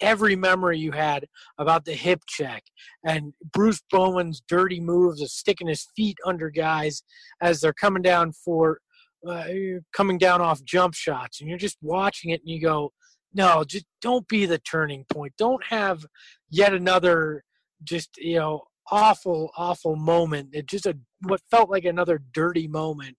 every 0.00 0.34
memory 0.34 0.78
you 0.78 0.90
had 0.92 1.26
about 1.58 1.84
the 1.84 1.92
hip 1.92 2.20
check 2.26 2.64
and 3.06 3.32
Bruce 3.52 3.80
Bowen's 3.90 4.42
dirty 4.48 4.80
moves 4.80 5.22
of 5.22 5.30
sticking 5.30 5.68
his 5.68 5.86
feet 5.94 6.18
under 6.26 6.50
guys 6.50 7.04
as 7.40 7.60
they're 7.60 7.72
coming 7.72 8.02
down 8.02 8.32
for 8.32 8.80
uh, 9.26 9.44
coming 9.92 10.18
down 10.18 10.40
off 10.40 10.62
jump 10.64 10.94
shots, 10.94 11.40
and 11.40 11.48
you're 11.48 11.58
just 11.58 11.78
watching 11.80 12.30
it 12.30 12.40
and 12.40 12.50
you 12.50 12.60
go, 12.60 12.92
no, 13.34 13.64
just 13.64 13.86
don't 14.00 14.26
be 14.28 14.46
the 14.46 14.58
turning 14.58 15.04
point. 15.10 15.32
Don't 15.38 15.64
have 15.66 16.04
yet 16.50 16.74
another 16.74 17.44
just 17.84 18.10
you 18.18 18.38
know 18.38 18.62
awful 18.90 19.50
awful 19.56 19.96
moment. 19.96 20.50
It 20.52 20.66
just 20.66 20.86
a 20.86 20.96
what 21.26 21.40
felt 21.50 21.70
like 21.70 21.84
another 21.84 22.20
dirty 22.32 22.68
moment. 22.68 23.16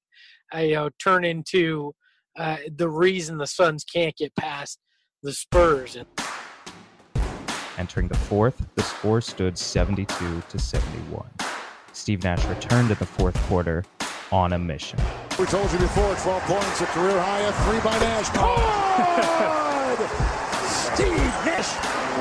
Uh, 0.54 0.60
you 0.60 0.76
know, 0.76 0.90
turn 1.02 1.24
into 1.24 1.94
uh, 2.38 2.58
the 2.76 2.90
reason 2.90 3.38
the 3.38 3.48
Suns 3.48 3.84
can't 3.84 4.16
get 4.16 4.36
past 4.36 4.80
the 5.22 5.34
Spurs. 5.34 5.98
Entering 7.78 8.08
the 8.08 8.18
fourth, 8.18 8.68
the 8.76 8.84
score 8.84 9.22
stood 9.22 9.58
72 9.58 10.44
to 10.50 10.60
71. 10.60 11.26
Steve 11.92 12.24
Nash 12.24 12.46
returned 12.46 12.92
in 12.92 12.98
the 12.98 13.06
fourth 13.06 13.36
quarter 13.44 13.84
on 14.32 14.54
a 14.54 14.60
mission. 14.60 15.00
We 15.40 15.46
told 15.46 15.72
you 15.72 15.80
before, 15.80 16.14
12 16.16 16.44
points, 16.44 16.82
a 16.82 16.86
career 16.88 17.20
high, 17.20 17.42
a 17.42 17.52
three 17.64 17.80
by 17.80 17.98
Nash. 18.00 18.30
Good! 19.98 20.10
Steve 20.70 21.34
Nash 21.46 21.74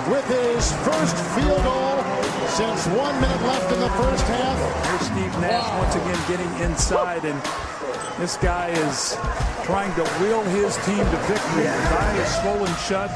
with 0.08 0.26
his 0.28 0.72
first 0.84 1.16
field 1.34 1.62
goal 1.64 2.21
since 2.48 2.86
one 2.88 3.14
minute 3.20 3.42
left 3.42 3.72
in 3.72 3.80
the 3.80 3.90
first 3.90 4.24
half. 4.24 4.58
Here's 4.86 5.06
Steve 5.10 5.40
Nash 5.40 5.62
wow. 5.62 5.78
once 5.82 5.94
again 5.94 6.20
getting 6.28 6.52
inside, 6.60 7.24
and 7.24 7.38
this 8.18 8.36
guy 8.36 8.68
is 8.70 9.16
trying 9.64 9.94
to 9.94 10.02
will 10.20 10.42
his 10.50 10.76
team 10.84 10.98
to 10.98 11.18
victory. 11.30 11.64
His 11.64 11.92
eye 11.94 12.18
is 12.18 12.30
swollen 12.42 12.74
shut. 12.82 13.12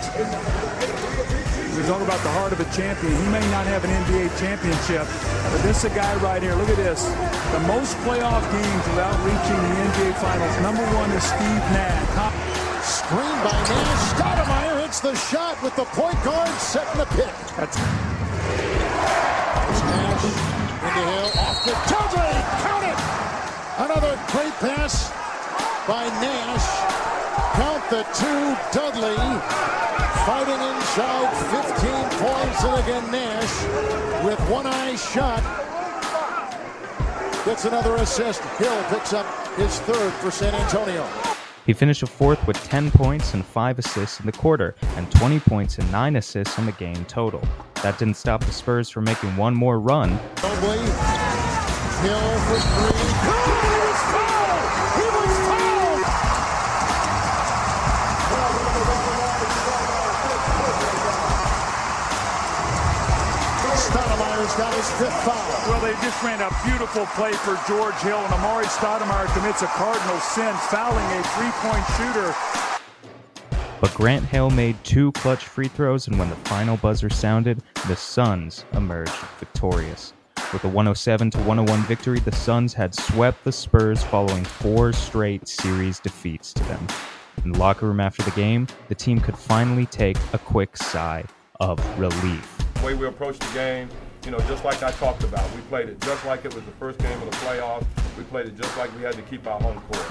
We 1.77 1.83
talk 1.85 2.01
about 2.01 2.23
the 2.25 2.33
heart 2.41 2.53
of 2.53 2.61
a 2.61 2.69
champion. 2.73 3.13
He 3.13 3.29
may 3.29 3.45
not 3.53 3.67
have 3.67 3.85
an 3.85 3.91
NBA 4.09 4.33
championship, 4.41 5.05
but 5.53 5.61
this 5.61 5.85
is 5.85 5.93
a 5.93 5.95
guy 5.95 6.15
right 6.25 6.43
here. 6.43 6.55
Look 6.55 6.71
at 6.71 6.77
this. 6.77 7.05
The 7.53 7.61
most 7.69 7.97
playoff 8.09 8.41
games 8.49 8.85
without 8.89 9.17
reaching 9.27 9.61
the 9.61 9.75
NBA 9.93 10.17
Finals. 10.17 10.57
Number 10.65 10.85
one 10.97 11.11
is 11.13 11.23
Steve 11.23 11.65
Nash. 11.77 11.97
Screen 12.87 13.37
by 13.43 13.51
Nash. 13.51 14.13
Stoudemire 14.15 14.81
hits 14.81 15.01
the 15.01 15.15
shot 15.15 15.61
with 15.63 15.75
the 15.77 15.85
point 15.87 16.17
guard 16.25 16.49
setting 16.61 16.99
the 16.99 17.07
pick. 17.07 17.35
That's 17.57 17.77
Into 19.97 21.03
Hill. 21.11 21.31
Off 21.41 21.59
Dudley. 21.89 22.35
Count 22.65 22.85
it. 22.85 22.99
Another 23.85 24.15
great 24.33 24.55
pass 24.61 25.11
by 25.87 26.05
Nash. 26.21 26.67
Count 27.55 27.83
the 27.91 28.03
two. 28.15 28.57
Dudley 28.73 29.17
fighting 30.27 30.61
inside 30.75 31.31
15 31.55 32.19
points. 32.19 32.65
And 32.65 32.75
again, 32.83 33.11
Nash 33.13 34.25
with 34.25 34.41
one 34.51 34.67
eye 34.67 34.97
shot. 34.97 35.43
Gets 37.45 37.65
another 37.65 37.95
assist. 37.97 38.41
Hill 38.59 38.85
picks 38.91 39.13
up 39.13 39.27
his 39.57 39.79
third 39.81 40.13
for 40.15 40.31
San 40.31 40.55
Antonio. 40.55 41.36
He 41.67 41.73
finished 41.73 42.05
a 42.05 42.07
fourth 42.07 42.47
with 42.47 42.57
10 42.63 42.93
points 42.93 43.35
and 43.35 43.45
5 43.45 43.81
assists 43.81 44.21
in 44.21 44.27
the 44.27 44.33
quarter, 44.33 44.77
and 44.97 45.11
20 45.11 45.41
points 45.41 45.79
and 45.79 45.91
9 45.91 46.15
assists 46.15 46.57
in 46.59 46.67
the 46.67 46.73
game 46.73 47.05
total. 47.07 47.43
That 47.83 47.99
didn't 47.99 48.17
stop 48.17 48.45
the 48.45 48.53
Spurs 48.53 48.89
from 48.89 49.03
making 49.03 49.37
one 49.37 49.55
more 49.55 49.81
run. 49.81 50.11
Hill 52.03 52.39
for 52.41 52.61
three. 52.61 53.76
Just 66.17 66.25
ran 66.25 66.41
a 66.41 66.65
beautiful 66.65 67.05
play 67.09 67.33
for 67.33 67.61
George 67.69 67.95
Hill, 67.97 68.17
and 68.17 68.33
Amar'e 68.33 68.65
Stoudemire 68.65 69.27
commits 69.37 69.61
a 69.61 69.67
cardinal 69.67 70.19
sin, 70.21 70.55
fouling 70.71 71.05
a 71.05 71.23
three-point 71.23 71.85
shooter. 71.99 72.35
But 73.83 73.93
Grant 73.93 74.25
Hill 74.25 74.49
made 74.49 74.83
two 74.83 75.13
clutch 75.13 75.45
free 75.45 75.69
throws, 75.69 76.09
and 76.09 76.19
when 76.19 76.31
the 76.31 76.37
final 76.37 76.79
buzzer 76.79 77.11
sounded, 77.11 77.63
the 77.87 77.97
Suns 77.97 78.65
emerged 78.73 79.13
victorious. 79.39 80.15
With 80.55 80.65
a 80.65 80.69
107 80.69 81.33
to 81.33 81.39
101 81.41 81.83
victory, 81.83 82.21
the 82.21 82.33
Suns 82.33 82.73
had 82.73 82.95
swept 82.95 83.45
the 83.45 83.53
Spurs 83.53 84.03
following 84.03 84.47
four 84.47 84.95
straight 84.95 85.47
series 85.47 86.01
defeats 86.01 86.55
to 86.55 86.65
them. 86.65 86.87
In 87.45 87.53
the 87.53 87.59
locker 87.59 87.85
room 87.85 88.01
after 88.01 88.23
the 88.23 88.31
game, 88.31 88.69
the 88.89 88.95
team 88.95 89.21
could 89.21 89.37
finally 89.37 89.85
take 89.85 90.17
a 90.33 90.39
quick 90.39 90.79
sigh 90.79 91.25
of 91.61 91.79
relief 91.99 92.57
The 92.77 92.87
way 92.87 92.95
we 92.95 93.07
approached 93.07 93.41
the 93.41 93.53
game, 93.53 93.91
you 94.27 94.33
know, 94.33 94.41
just 94.41 94.65
like 94.65 94.83
I 94.83 94.91
talked 94.91 95.23
about. 95.23 95.49
We 95.55 95.63
played 95.63 95.89
it 95.89 96.01
just 96.01 96.27
like 96.27 96.45
it 96.45 96.53
was 96.53 96.65
the 96.65 96.73
first 96.73 96.99
game 96.99 97.23
of 97.23 97.31
the 97.31 97.37
playoffs. 97.37 97.87
We 98.19 98.25
played 98.25 98.47
it 98.47 98.57
just 98.61 98.77
like 98.77 98.95
we 98.97 99.03
had 99.03 99.15
to 99.15 99.23
keep 99.23 99.47
our 99.47 99.61
home 99.61 99.81
court. 99.93 100.05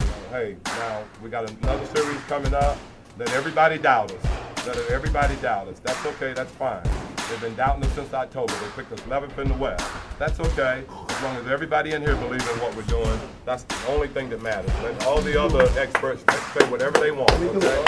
You 0.00 0.06
know, 0.06 0.12
hey, 0.30 0.56
now 0.64 1.04
we 1.22 1.28
got 1.28 1.50
another 1.50 1.84
series 1.94 2.18
coming 2.22 2.54
up. 2.54 2.78
Let 3.18 3.30
everybody 3.34 3.76
doubt 3.76 4.10
us. 4.10 4.66
Let 4.66 4.78
everybody 4.90 5.36
doubt 5.36 5.68
us. 5.68 5.80
That's 5.80 6.06
okay. 6.06 6.32
That's 6.32 6.50
fine. 6.52 6.82
They've 7.28 7.42
been 7.42 7.54
doubting 7.56 7.84
us 7.84 7.92
since 7.92 8.14
October. 8.14 8.54
They 8.54 8.70
picked 8.74 8.90
us 8.92 9.00
11th 9.00 9.36
in 9.36 9.48
the 9.48 9.54
West. 9.54 9.86
That's 10.18 10.40
okay. 10.40 10.82
As 11.10 11.22
long 11.22 11.36
as 11.36 11.46
everybody 11.46 11.92
in 11.92 12.00
here 12.00 12.16
believes 12.16 12.48
in 12.50 12.58
what 12.60 12.74
we're 12.74 12.82
doing, 12.84 13.20
that's 13.44 13.64
the 13.64 13.76
only 13.88 14.08
thing 14.08 14.30
that 14.30 14.40
matters. 14.40 14.72
Let 14.82 15.04
all 15.04 15.20
the 15.20 15.38
other 15.38 15.68
experts 15.78 16.24
say 16.54 16.66
whatever 16.70 16.98
they 16.98 17.10
want. 17.10 17.30
Okay? 17.32 17.84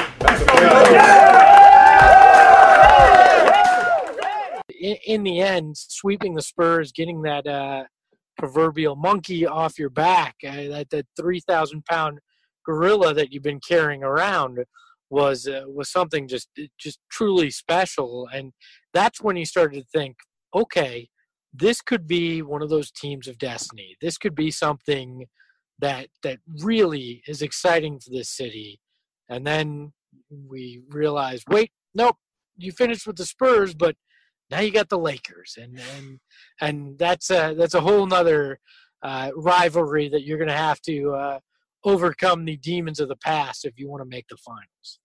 In, 4.81 4.97
in 5.07 5.22
the 5.22 5.41
end, 5.41 5.76
sweeping 5.76 6.35
the 6.35 6.43
Spurs, 6.43 6.91
getting 6.91 7.22
that 7.22 7.47
uh, 7.47 7.85
proverbial 8.39 8.97
monkey 8.97 9.47
off 9.47 9.78
your 9.78 9.91
back, 9.91 10.37
uh, 10.47 10.68
that 10.68 10.89
that 10.91 11.07
three 11.16 11.41
thousand 11.41 11.85
pound 11.85 12.18
gorilla 12.64 13.14
that 13.14 13.33
you've 13.33 13.43
been 13.43 13.61
carrying 13.61 14.03
around 14.03 14.59
was 15.11 15.47
uh, 15.47 15.62
was 15.66 15.93
something 15.93 16.26
just 16.26 16.49
just 16.78 16.99
truly 17.11 17.51
special, 17.51 18.28
and 18.33 18.53
that's 18.95 19.20
when 19.20 19.37
you 19.37 19.45
started 19.45 19.83
to 19.83 19.87
think, 19.93 20.16
okay, 20.55 21.09
this 21.53 21.81
could 21.83 22.07
be 22.07 22.43
one 22.43 22.62
of 22.62 22.70
those 22.70 22.91
teams 22.91 23.28
of 23.28 23.39
destiny. 23.39 23.97
This 24.01 24.16
could 24.16 24.35
be 24.35 24.51
something 24.51 25.26
that 25.78 26.09
that 26.22 26.39
really 26.62 27.22
is 27.26 27.43
exciting 27.43 28.01
for 28.01 28.11
this 28.11 28.31
city, 28.31 28.81
and 29.28 29.47
then 29.47 29.93
we 30.49 30.83
realized, 30.89 31.45
wait, 31.49 31.70
nope, 31.95 32.16
you 32.57 32.72
finished 32.72 33.07
with 33.07 33.16
the 33.16 33.26
Spurs, 33.26 33.74
but 33.74 33.97
now 34.51 34.61
you 34.61 34.70
got 34.70 34.88
the 34.88 34.98
Lakers, 34.98 35.59
and 35.61 35.80
and 35.96 36.20
and 36.61 36.98
that's 36.98 37.30
a 37.30 37.55
that's 37.57 37.74
a 37.74 37.80
whole 37.80 38.07
nother 38.07 38.59
uh, 39.03 39.30
rivalry 39.34 40.09
that 40.09 40.22
you're 40.24 40.38
going 40.38 40.48
to 40.48 40.55
have 40.55 40.80
to 40.82 41.12
uh, 41.14 41.38
overcome 41.84 42.44
the 42.44 42.57
demons 42.57 43.01
of 43.01 43.09
the 43.09 43.16
past 43.16 43.64
if 43.64 43.78
you 43.78 43.88
want 43.88 44.03
to 44.03 44.09
make 44.09 44.26
the 44.28 44.36
finals. 44.36 44.99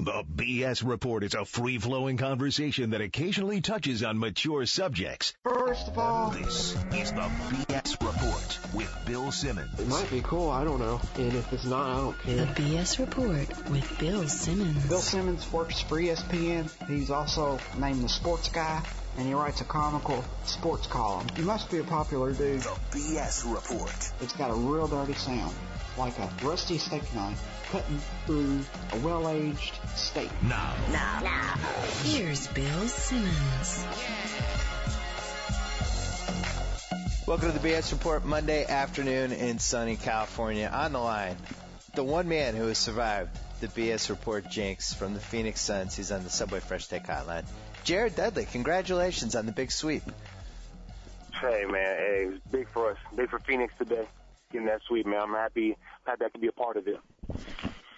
The 0.00 0.22
BS 0.22 0.88
Report 0.88 1.24
is 1.24 1.34
a 1.34 1.44
free 1.44 1.78
flowing 1.78 2.18
conversation 2.18 2.90
that 2.90 3.00
occasionally 3.00 3.60
touches 3.60 4.04
on 4.04 4.16
mature 4.16 4.64
subjects. 4.64 5.34
First 5.42 5.88
of 5.88 5.98
all, 5.98 6.30
this 6.30 6.76
is 6.92 7.10
the 7.10 7.28
BS 7.50 8.00
Report 8.00 8.58
with 8.74 8.96
Bill 9.06 9.32
Simmons. 9.32 9.76
It 9.80 9.88
might 9.88 10.08
be 10.08 10.20
cool, 10.20 10.50
I 10.50 10.62
don't 10.62 10.78
know. 10.78 11.00
And 11.16 11.34
if 11.34 11.52
it's 11.52 11.64
not, 11.64 11.90
I 11.90 11.96
don't 11.96 12.18
care. 12.20 12.36
The 12.36 12.62
BS 12.62 13.00
Report 13.00 13.70
with 13.70 13.98
Bill 13.98 14.28
Simmons. 14.28 14.86
Bill 14.86 15.00
Simmons 15.00 15.52
works 15.52 15.80
for 15.80 15.96
ESPN. 15.96 16.70
He's 16.86 17.10
also 17.10 17.58
named 17.76 18.04
the 18.04 18.08
sports 18.08 18.50
guy 18.50 18.80
and 19.16 19.26
he 19.26 19.34
writes 19.34 19.62
a 19.62 19.64
comical 19.64 20.24
sports 20.44 20.86
column. 20.86 21.26
He 21.34 21.42
must 21.42 21.72
be 21.72 21.78
a 21.78 21.84
popular 21.84 22.32
dude. 22.32 22.60
The 22.60 22.76
BS 22.92 23.52
Report. 23.52 24.12
It's 24.20 24.36
got 24.36 24.52
a 24.52 24.54
real 24.54 24.86
dirty 24.86 25.14
sound, 25.14 25.56
like 25.98 26.16
a 26.20 26.30
rusty 26.44 26.78
steak 26.78 27.02
knife 27.16 27.57
cutting 27.70 28.00
through 28.24 28.60
a 28.92 28.98
well-aged 28.98 29.78
steak. 29.94 30.30
Now. 30.42 30.74
Now. 30.90 31.20
Now. 31.22 31.54
Here's 32.02 32.46
Bill 32.48 32.88
Simmons. 32.88 33.84
Welcome 37.26 37.52
to 37.52 37.58
the 37.58 37.68
BS 37.68 37.92
Report 37.92 38.24
Monday 38.24 38.64
afternoon 38.64 39.32
in 39.32 39.58
sunny 39.58 39.96
California. 39.96 40.70
On 40.72 40.92
the 40.92 40.98
line, 40.98 41.36
the 41.94 42.02
one 42.02 42.26
man 42.26 42.54
who 42.54 42.68
has 42.68 42.78
survived 42.78 43.38
the 43.60 43.68
BS 43.68 44.08
Report 44.08 44.48
jinx 44.48 44.94
from 44.94 45.12
the 45.12 45.20
Phoenix 45.20 45.60
Suns. 45.60 45.94
He's 45.94 46.10
on 46.10 46.24
the 46.24 46.30
Subway 46.30 46.60
Fresh 46.60 46.86
Take 46.86 47.04
Hotline. 47.04 47.44
Jared 47.84 48.16
Dudley, 48.16 48.46
congratulations 48.46 49.36
on 49.36 49.44
the 49.44 49.52
big 49.52 49.70
sweep. 49.70 50.04
Hey 51.38 51.64
man, 51.66 51.96
hey, 51.98 52.22
it 52.24 52.30
was 52.30 52.40
big 52.50 52.68
for 52.68 52.92
us, 52.92 52.96
big 53.14 53.28
for 53.28 53.38
Phoenix 53.40 53.74
today, 53.78 54.06
getting 54.50 54.66
that 54.68 54.80
sweep, 54.88 55.06
man. 55.06 55.20
I'm 55.20 55.34
happy, 55.34 55.76
happy 56.04 56.24
I 56.24 56.28
could 56.30 56.40
be 56.40 56.48
a 56.48 56.52
part 56.52 56.78
of 56.78 56.88
it. 56.88 56.98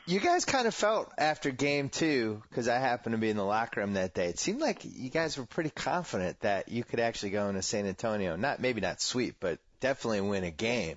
You 0.07 0.19
guys 0.19 0.45
kind 0.45 0.67
of 0.67 0.75
felt 0.75 1.13
after 1.19 1.51
game 1.51 1.89
two, 1.89 2.43
because 2.49 2.67
I 2.67 2.79
happened 2.79 3.15
to 3.15 3.19
be 3.19 3.31
in 3.31 3.37
the 3.37 3.45
locker 3.45 3.81
room 3.81 3.93
that 3.93 4.13
day. 4.13 4.27
It 4.27 4.39
seemed 4.39 4.61
like 4.61 4.85
you 4.85 5.09
guys 5.09 5.39
were 5.39 5.47
pretty 5.47 5.71
confident 5.71 6.41
that 6.41 6.69
you 6.69 6.83
could 6.83 6.99
actually 6.99 7.31
go 7.31 7.49
into 7.49 7.63
San 7.63 7.87
Antonio, 7.87 8.35
not 8.35 8.61
maybe 8.61 8.81
not 8.81 9.01
sweep, 9.01 9.37
but 9.39 9.61
definitely 9.79 10.23
win 10.23 10.43
a 10.43 10.51
game. 10.51 10.97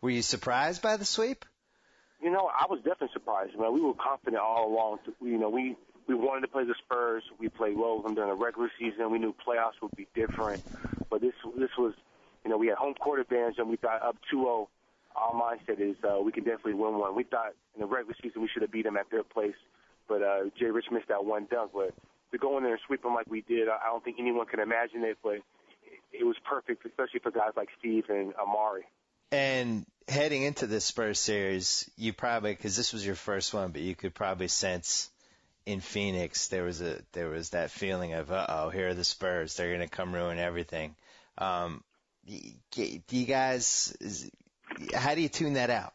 Were 0.00 0.10
you 0.10 0.22
surprised 0.22 0.80
by 0.80 0.96
the 0.96 1.04
sweep? 1.04 1.44
You 2.22 2.30
know, 2.30 2.48
I 2.48 2.66
was 2.70 2.78
definitely 2.78 3.10
surprised, 3.12 3.58
man. 3.58 3.74
We 3.74 3.82
were 3.82 3.92
confident 3.94 4.42
all 4.42 4.72
along. 4.72 4.98
You 5.20 5.36
know, 5.36 5.50
we 5.50 5.76
we 6.06 6.14
wanted 6.14 6.42
to 6.42 6.48
play 6.48 6.64
the 6.64 6.74
Spurs. 6.84 7.22
We 7.38 7.48
played 7.48 7.76
well 7.76 7.96
with 7.96 8.06
them 8.06 8.14
during 8.14 8.30
the 8.30 8.36
regular 8.36 8.70
season. 8.78 9.10
We 9.10 9.18
knew 9.18 9.34
playoffs 9.46 9.80
would 9.82 9.94
be 9.96 10.06
different, 10.14 10.62
but 11.10 11.20
this 11.20 11.34
this 11.58 11.70
was, 11.76 11.92
you 12.44 12.50
know, 12.50 12.56
we 12.56 12.68
had 12.68 12.78
home 12.78 12.94
court 12.94 13.20
advantage, 13.20 13.58
and 13.58 13.68
we 13.68 13.76
got 13.76 14.02
up 14.02 14.16
2-0. 14.32 14.68
Our 15.14 15.32
mindset 15.32 15.80
is 15.80 15.96
uh, 16.04 16.20
we 16.20 16.32
can 16.32 16.44
definitely 16.44 16.74
win 16.74 16.98
one. 16.98 17.14
We 17.14 17.24
thought 17.24 17.54
in 17.74 17.80
the 17.80 17.86
regular 17.86 18.14
season 18.22 18.42
we 18.42 18.48
should 18.52 18.62
have 18.62 18.72
beat 18.72 18.84
them 18.84 18.96
at 18.96 19.10
their 19.10 19.22
place, 19.22 19.54
but 20.08 20.22
uh, 20.22 20.50
Jay 20.58 20.66
Rich 20.66 20.86
missed 20.90 21.08
that 21.08 21.24
one 21.24 21.46
dunk. 21.50 21.72
But 21.72 21.94
to 22.32 22.38
go 22.38 22.56
in 22.58 22.64
there 22.64 22.72
and 22.72 22.80
sweep 22.86 23.02
them 23.02 23.14
like 23.14 23.28
we 23.28 23.42
did, 23.42 23.68
I 23.68 23.86
don't 23.86 24.02
think 24.02 24.16
anyone 24.18 24.46
can 24.46 24.60
imagine 24.60 25.04
it. 25.04 25.18
But 25.22 25.38
it 26.12 26.24
was 26.24 26.36
perfect, 26.44 26.84
especially 26.84 27.20
for 27.20 27.30
guys 27.30 27.52
like 27.56 27.68
Steve 27.78 28.04
and 28.08 28.34
Amar'e. 28.34 28.82
And 29.30 29.86
heading 30.08 30.42
into 30.42 30.66
this 30.66 30.84
Spurs 30.84 31.18
series, 31.18 31.90
you 31.96 32.12
probably 32.12 32.52
because 32.52 32.76
this 32.76 32.92
was 32.92 33.04
your 33.04 33.16
first 33.16 33.54
one, 33.54 33.70
but 33.70 33.82
you 33.82 33.94
could 33.94 34.14
probably 34.14 34.48
sense 34.48 35.10
in 35.66 35.80
Phoenix 35.80 36.48
there 36.48 36.62
was 36.62 36.82
a 36.82 36.98
there 37.12 37.28
was 37.28 37.50
that 37.50 37.70
feeling 37.70 38.12
of 38.12 38.30
uh 38.30 38.46
oh 38.48 38.68
here 38.68 38.88
are 38.88 38.94
the 38.94 39.02
Spurs 39.04 39.56
they're 39.56 39.72
gonna 39.72 39.88
come 39.88 40.14
ruin 40.14 40.38
everything. 40.38 40.94
Um, 41.38 41.82
do 42.26 43.00
you 43.10 43.26
guys 43.26 43.96
how 44.94 45.14
do 45.14 45.20
you 45.20 45.28
tune 45.28 45.54
that 45.54 45.70
out? 45.70 45.94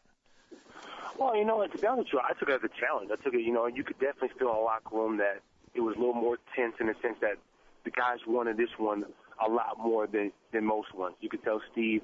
Well, 1.18 1.36
you 1.36 1.44
know, 1.44 1.66
to 1.66 1.78
be 1.78 1.86
honest 1.86 2.12
with 2.12 2.14
you, 2.14 2.20
I 2.20 2.32
took 2.38 2.48
it 2.48 2.54
as 2.54 2.64
a 2.64 2.80
challenge. 2.80 3.10
I 3.12 3.22
took 3.22 3.34
it, 3.34 3.42
you 3.42 3.52
know, 3.52 3.66
you 3.66 3.84
could 3.84 3.98
definitely 3.98 4.30
feel 4.38 4.48
in 4.48 4.54
the 4.54 4.60
locker 4.60 4.96
room 4.96 5.18
that 5.18 5.40
it 5.74 5.80
was 5.80 5.94
a 5.96 5.98
little 5.98 6.14
more 6.14 6.38
tense 6.56 6.74
in 6.80 6.86
the 6.86 6.94
sense 7.02 7.16
that 7.20 7.36
the 7.84 7.90
guys 7.90 8.18
wanted 8.26 8.56
this 8.56 8.70
one 8.78 9.04
a 9.44 9.50
lot 9.50 9.78
more 9.78 10.06
than 10.06 10.32
than 10.52 10.64
most 10.64 10.94
ones. 10.94 11.16
You 11.20 11.28
could 11.28 11.42
tell 11.42 11.60
Steve. 11.72 12.02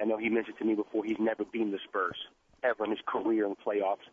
I 0.00 0.04
know 0.04 0.18
he 0.18 0.28
mentioned 0.28 0.58
to 0.58 0.64
me 0.64 0.74
before 0.74 1.04
he's 1.04 1.18
never 1.18 1.44
beaten 1.44 1.70
the 1.70 1.78
Spurs 1.88 2.16
ever 2.62 2.84
in 2.84 2.90
his 2.90 3.00
career 3.06 3.46
in 3.46 3.54
playoffs. 3.54 4.06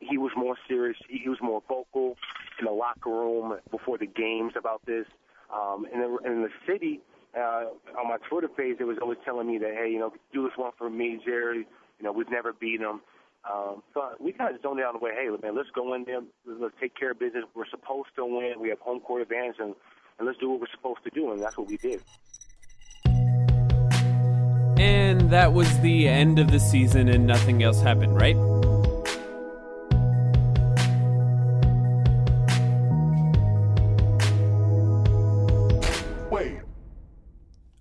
He, 0.00 0.18
was 0.18 0.32
more 0.36 0.56
serious. 0.68 0.96
He, 1.08 1.28
was 1.28 1.38
more 1.40 1.62
vocal 1.66 2.16
in 2.58 2.66
the 2.66 2.70
locker 2.70 3.10
room 3.10 3.58
before 3.70 3.98
the 3.98 4.06
games 4.06 4.52
about 4.56 4.82
this. 4.86 5.06
Um, 5.52 5.86
and 5.92 6.02
in 6.24 6.42
the 6.42 6.50
city, 6.66 7.00
uh, 7.36 7.64
on 7.98 8.08
my 8.08 8.18
Twitter 8.28 8.48
page, 8.48 8.76
it 8.80 8.84
was 8.84 8.98
always 9.00 9.18
telling 9.24 9.46
me 9.46 9.58
that, 9.58 9.74
hey, 9.74 9.90
you 9.90 9.98
know, 9.98 10.12
do 10.32 10.42
this 10.44 10.52
one 10.56 10.72
for 10.76 10.90
me, 10.90 11.18
Jerry. 11.24 11.66
You 11.98 12.04
know, 12.04 12.12
we've 12.12 12.30
never 12.30 12.52
beaten 12.52 12.84
them. 12.84 13.00
Um, 13.50 13.82
so 13.92 14.10
we 14.20 14.32
kind 14.32 14.54
of 14.54 14.62
zoned 14.62 14.80
out 14.80 14.92
the 14.92 14.98
way, 14.98 15.12
hey, 15.14 15.28
man, 15.42 15.56
let's 15.56 15.70
go 15.74 15.94
in 15.94 16.04
there, 16.04 16.20
let's 16.46 16.74
take 16.80 16.94
care 16.94 17.10
of 17.10 17.18
business. 17.18 17.44
We're 17.54 17.66
supposed 17.68 18.08
to 18.16 18.24
win. 18.24 18.54
We 18.60 18.68
have 18.68 18.78
home 18.78 19.00
court 19.00 19.22
advantage, 19.22 19.56
and, 19.58 19.74
and 20.18 20.26
let's 20.26 20.38
do 20.38 20.50
what 20.50 20.60
we're 20.60 20.66
supposed 20.74 21.00
to 21.04 21.10
do, 21.10 21.32
and 21.32 21.42
that's 21.42 21.56
what 21.56 21.66
we 21.66 21.76
did. 21.76 22.02
And 24.78 25.30
that 25.30 25.52
was 25.52 25.78
the 25.80 26.08
end 26.08 26.38
of 26.38 26.50
the 26.50 26.60
season, 26.60 27.08
and 27.08 27.26
nothing 27.26 27.62
else 27.62 27.80
happened, 27.80 28.14
right? 28.14 28.36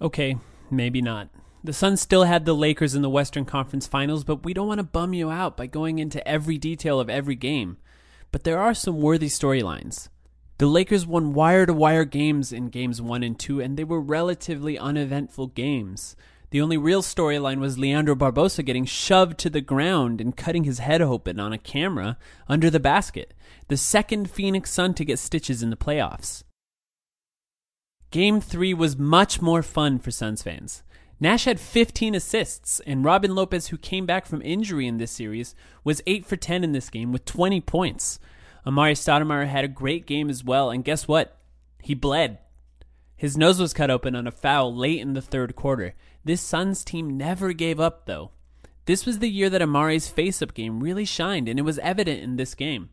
Okay, 0.02 0.38
maybe 0.72 1.02
not. 1.02 1.30
The 1.64 1.74
Suns 1.74 2.02
still 2.02 2.24
had 2.24 2.46
the 2.46 2.56
Lakers 2.56 2.96
in 2.96 3.04
the 3.04 3.10
Western 3.10 3.46
Conference 3.46 3.86
Finals, 3.86 4.24
but 4.24 4.44
we 4.44 4.52
don't 4.52 4.68
want 4.68 4.80
to 4.80 4.84
bum 4.84 5.14
you 5.14 5.30
out 5.30 5.56
by 5.56 5.68
going 5.68 6.00
into 6.00 6.28
every 6.28 6.58
detail 6.58 7.00
of 7.00 7.08
every 7.08 7.36
game. 7.36 7.78
But 8.32 8.44
there 8.44 8.60
are 8.60 8.74
some 8.74 9.00
worthy 9.00 9.28
storylines. 9.28 10.10
The 10.58 10.66
Lakers 10.66 11.06
won 11.06 11.34
wire 11.34 11.68
to 11.68 11.74
wire 11.74 12.06
games 12.06 12.52
in 12.52 12.70
games 12.70 13.00
1 13.00 13.22
and 13.22 13.38
2, 13.38 13.62
and 13.62 13.78
they 13.78 13.84
were 13.84 14.02
relatively 14.02 14.78
uneventful 14.78 15.48
games. 15.48 16.16
The 16.50 16.62
only 16.62 16.78
real 16.78 17.04
storyline 17.04 17.60
was 17.60 17.78
Leandro 17.78 18.16
Barbosa 18.16 18.66
getting 18.66 18.86
shoved 18.86 19.38
to 19.40 19.50
the 19.50 19.62
ground 19.62 20.20
and 20.20 20.36
cutting 20.36 20.64
his 20.64 20.80
head 20.80 21.02
open 21.02 21.40
on 21.40 21.54
a 21.54 21.60
camera 21.60 22.18
under 22.50 22.72
the 22.72 22.80
basket, 22.80 23.36
the 23.68 23.78
second 23.78 24.32
Phoenix 24.32 24.72
Sun 24.72 24.96
to 24.96 25.06
get 25.06 25.20
stitches 25.20 25.62
in 25.62 25.70
the 25.70 25.78
playoffs. 25.78 26.44
Game 28.12 28.42
3 28.42 28.74
was 28.74 28.98
much 28.98 29.42
more 29.42 29.64
fun 29.64 29.98
for 29.98 30.12
Suns 30.12 30.44
fans. 30.44 30.84
Nash 31.22 31.46
had 31.46 31.62
15 31.62 32.14
assists, 32.14 32.82
and 32.82 33.06
Robin 33.06 33.34
Lopez, 33.34 33.68
who 33.68 33.78
came 33.78 34.06
back 34.06 34.26
from 34.26 34.42
injury 34.42 34.86
in 34.86 34.98
this 34.98 35.12
series, 35.12 35.56
was 35.86 36.02
8 36.06 36.26
for 36.26 36.36
10 36.36 36.66
in 36.66 36.74
this 36.74 36.90
game 36.90 37.14
with 37.14 37.24
20 37.24 37.62
points. 37.62 38.20
Amar'e 38.66 38.98
Stoudemire 38.98 39.48
had 39.48 39.64
a 39.64 39.70
great 39.70 40.06
game 40.06 40.30
as 40.30 40.44
well, 40.44 40.72
and 40.72 40.84
guess 40.84 41.08
what? 41.08 41.38
He 41.82 41.94
bled. 41.94 42.40
His 43.16 43.38
nose 43.38 43.62
was 43.62 43.74
cut 43.74 43.90
open 43.90 44.14
on 44.14 44.28
a 44.28 44.32
foul 44.32 44.76
late 44.76 45.00
in 45.00 45.14
the 45.14 45.22
third 45.22 45.56
quarter. 45.56 45.94
This 46.26 46.42
Suns 46.42 46.84
team 46.84 47.16
never 47.16 47.54
gave 47.54 47.80
up, 47.80 48.08
though. 48.08 48.32
This 48.88 49.06
was 49.06 49.20
the 49.20 49.30
year 49.30 49.50
that 49.50 49.62
Amar'e's 49.62 50.10
face 50.10 50.42
up 50.42 50.54
game 50.54 50.82
really 50.82 51.06
shined, 51.06 51.48
and 51.48 51.58
it 51.58 51.64
was 51.64 51.80
evident 51.80 52.22
in 52.22 52.36
this 52.36 52.56
game. 52.56 52.90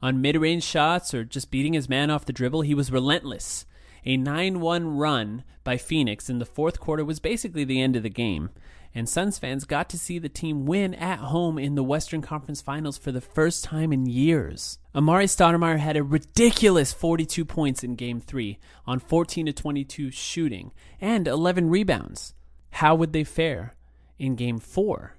On 0.00 0.20
mid 0.20 0.36
range 0.36 0.62
shots 0.62 1.12
or 1.12 1.24
just 1.24 1.50
beating 1.50 1.72
his 1.72 1.88
man 1.88 2.08
off 2.08 2.24
the 2.24 2.32
dribble, 2.32 2.60
he 2.60 2.74
was 2.74 2.92
relentless. 2.92 3.66
A 4.04 4.16
9 4.16 4.60
1 4.60 4.96
run 4.96 5.44
by 5.64 5.76
Phoenix 5.76 6.30
in 6.30 6.38
the 6.38 6.46
fourth 6.46 6.80
quarter 6.80 7.04
was 7.04 7.20
basically 7.20 7.64
the 7.64 7.80
end 7.80 7.96
of 7.96 8.02
the 8.02 8.08
game, 8.08 8.50
and 8.94 9.08
Suns 9.08 9.38
fans 9.38 9.64
got 9.64 9.88
to 9.90 9.98
see 9.98 10.18
the 10.18 10.28
team 10.28 10.66
win 10.66 10.94
at 10.94 11.18
home 11.18 11.58
in 11.58 11.74
the 11.74 11.84
Western 11.84 12.22
Conference 12.22 12.60
Finals 12.60 12.98
for 12.98 13.12
the 13.12 13.20
first 13.20 13.62
time 13.62 13.92
in 13.92 14.06
years. 14.06 14.78
Amar'e 14.94 15.24
Stoudemire 15.24 15.78
had 15.78 15.96
a 15.96 16.02
ridiculous 16.02 16.92
42 16.92 17.44
points 17.44 17.84
in 17.84 17.94
Game 17.94 18.20
3 18.20 18.58
on 18.86 18.98
14 18.98 19.46
to 19.46 19.52
22 19.52 20.10
shooting 20.10 20.72
and 21.00 21.28
11 21.28 21.68
rebounds. 21.70 22.34
How 22.72 22.94
would 22.94 23.12
they 23.12 23.24
fare 23.24 23.74
in 24.18 24.34
Game 24.34 24.58
4, 24.58 25.16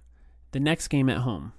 the 0.52 0.60
next 0.60 0.88
game 0.88 1.10
at 1.10 1.20
home? 1.20 1.54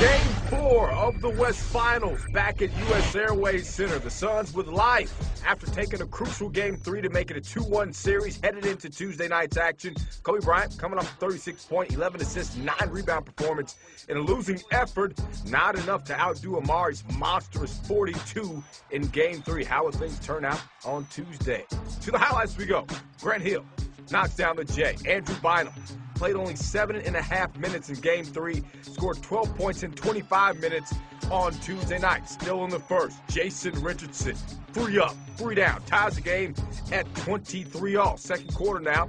Game 0.00 0.20
four 0.50 0.90
of 0.90 1.22
the 1.22 1.30
West 1.30 1.58
Finals 1.58 2.20
back 2.34 2.60
at 2.60 2.70
U.S. 2.88 3.14
Airways 3.16 3.66
Center. 3.66 3.98
The 3.98 4.10
Suns 4.10 4.52
with 4.52 4.66
life 4.66 5.14
after 5.46 5.66
taking 5.68 6.02
a 6.02 6.06
crucial 6.06 6.50
game 6.50 6.76
three 6.76 7.00
to 7.00 7.08
make 7.08 7.30
it 7.30 7.38
a 7.38 7.40
2-1 7.40 7.94
series 7.94 8.38
headed 8.42 8.66
into 8.66 8.90
Tuesday 8.90 9.26
night's 9.26 9.56
action. 9.56 9.94
Kobe 10.22 10.44
Bryant 10.44 10.76
coming 10.76 10.98
off 10.98 11.10
a 11.10 11.16
36 11.16 11.64
point, 11.64 11.94
11 11.94 12.20
assists, 12.20 12.58
9 12.58 12.74
rebound 12.90 13.24
performance 13.24 13.76
in 14.10 14.18
a 14.18 14.20
losing 14.20 14.60
effort. 14.70 15.18
Not 15.46 15.78
enough 15.78 16.04
to 16.04 16.20
outdo 16.20 16.60
Amar'e's 16.60 17.02
monstrous 17.16 17.78
42 17.88 18.62
in 18.90 19.06
game 19.06 19.40
three. 19.40 19.64
How 19.64 19.86
will 19.86 19.92
things 19.92 20.18
turn 20.18 20.44
out 20.44 20.60
on 20.84 21.06
Tuesday? 21.06 21.64
To 22.02 22.10
the 22.10 22.18
highlights 22.18 22.58
we 22.58 22.66
go. 22.66 22.86
Grant 23.22 23.42
Hill 23.42 23.64
knocks 24.10 24.36
down 24.36 24.56
the 24.56 24.64
J. 24.66 24.94
Andrew 25.06 25.36
Bynum 25.36 25.72
played 26.16 26.34
only 26.34 26.56
seven 26.56 26.96
and 26.96 27.14
a 27.14 27.22
half 27.22 27.56
minutes 27.58 27.90
in 27.90 27.96
game 27.96 28.24
three, 28.24 28.62
scored 28.82 29.22
12 29.22 29.54
points 29.56 29.82
in 29.82 29.92
25 29.92 30.58
minutes 30.58 30.94
on 31.30 31.52
Tuesday 31.52 31.98
night. 31.98 32.28
Still 32.28 32.64
in 32.64 32.70
the 32.70 32.80
first, 32.80 33.18
Jason 33.28 33.80
Richardson, 33.82 34.34
three 34.72 34.98
up, 34.98 35.14
three 35.36 35.54
down, 35.54 35.82
ties 35.82 36.16
the 36.16 36.22
game 36.22 36.54
at 36.90 37.12
23 37.16 37.96
all. 37.96 38.16
Second 38.16 38.54
quarter 38.54 38.80
now, 38.80 39.08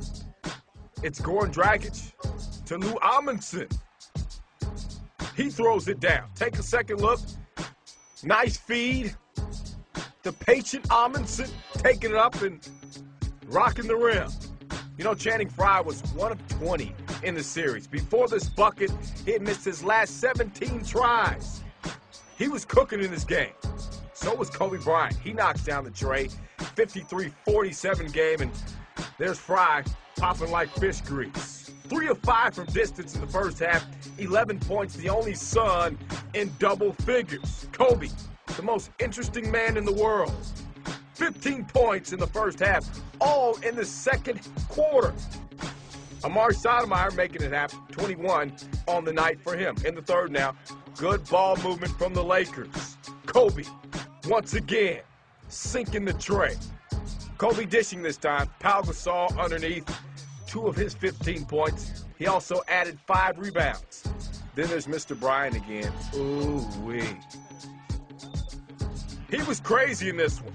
it's 1.01 1.19
Goran 1.21 1.53
Dragic 1.53 2.13
to 2.65 2.77
Lou 2.77 2.93
Amundson. 2.95 3.71
He 5.35 5.49
throws 5.49 5.87
it 5.87 5.99
down. 5.99 6.29
Take 6.35 6.57
a 6.59 6.63
second 6.63 6.99
look. 6.99 7.19
Nice 8.23 8.57
feed. 8.57 9.15
The 10.23 10.33
patient 10.33 10.83
Amundson 10.89 11.49
taking 11.75 12.11
it 12.11 12.17
up 12.17 12.41
and 12.41 12.67
rocking 13.45 13.87
the 13.87 13.95
rim. 13.95 14.29
You 14.97 15.03
know, 15.03 15.13
Channing 15.13 15.47
Frye 15.47 15.79
was 15.79 16.01
one 16.15 16.31
of 16.31 16.47
20 16.47 16.91
in 17.21 17.35
the 17.35 17.43
series. 17.43 17.85
Before 17.85 18.27
this 18.27 18.49
bucket, 18.49 18.91
he 19.25 19.31
had 19.31 19.43
missed 19.43 19.63
his 19.63 19.83
last 19.83 20.19
17 20.19 20.83
tries. 20.83 21.61
He 22.35 22.47
was 22.47 22.65
cooking 22.65 23.03
in 23.03 23.11
this 23.11 23.23
game. 23.23 23.53
So 24.13 24.33
was 24.33 24.49
Kobe 24.49 24.79
Bryant. 24.79 25.15
He 25.17 25.33
knocks 25.33 25.63
down 25.63 25.83
the 25.83 25.91
tray. 25.91 26.29
53-47 26.57 28.11
game, 28.11 28.41
and 28.41 28.51
there's 29.19 29.37
Frye 29.37 29.83
popping 30.15 30.49
like 30.49 30.69
fish 30.79 31.01
grease. 31.01 31.71
Three 31.89 32.07
of 32.07 32.17
five 32.19 32.55
from 32.55 32.65
distance 32.65 33.13
in 33.13 33.21
the 33.21 33.27
first 33.27 33.59
half, 33.59 33.85
11 34.17 34.59
points, 34.61 34.95
the 34.95 35.09
only 35.09 35.35
Sun 35.35 35.99
in 36.33 36.51
double 36.57 36.93
figures. 36.93 37.67
Kobe, 37.71 38.09
the 38.55 38.63
most 38.63 38.89
interesting 38.99 39.51
man 39.51 39.77
in 39.77 39.85
the 39.85 39.93
world. 39.93 40.33
15 41.17 41.65
points 41.65 42.13
in 42.13 42.19
the 42.19 42.27
first 42.27 42.59
half, 42.59 42.87
all 43.19 43.55
in 43.61 43.75
the 43.75 43.83
second 43.85 44.39
quarter. 44.69 45.13
Amar'e 46.21 46.53
Stoudemire 46.53 47.15
making 47.15 47.41
it 47.41 47.51
happen, 47.51 47.79
21 47.91 48.53
on 48.87 49.03
the 49.03 49.11
night 49.11 49.39
for 49.41 49.57
him. 49.57 49.75
In 49.83 49.95
the 49.95 50.01
third 50.01 50.31
now, 50.31 50.55
good 50.95 51.27
ball 51.27 51.57
movement 51.57 51.91
from 51.97 52.13
the 52.13 52.23
Lakers. 52.23 52.97
Kobe, 53.25 53.63
once 54.27 54.53
again, 54.53 55.01
sinking 55.47 56.05
the 56.05 56.13
tray. 56.13 56.55
Kobe 57.39 57.65
dishing 57.65 58.03
this 58.03 58.17
time. 58.17 58.47
Pau 58.59 58.81
Gasol 58.81 59.35
underneath, 59.39 59.89
two 60.45 60.67
of 60.67 60.75
his 60.75 60.93
15 60.93 61.45
points. 61.45 62.05
He 62.19 62.27
also 62.27 62.61
added 62.67 62.99
five 63.07 63.39
rebounds. 63.39 64.03
Then 64.53 64.67
there's 64.69 64.85
Mr. 64.85 65.19
Bryant 65.19 65.55
again. 65.55 65.91
Ooh 66.15 66.65
wee. 66.83 67.03
He 69.31 69.41
was 69.43 69.59
crazy 69.59 70.09
in 70.09 70.17
this 70.17 70.41
one. 70.41 70.53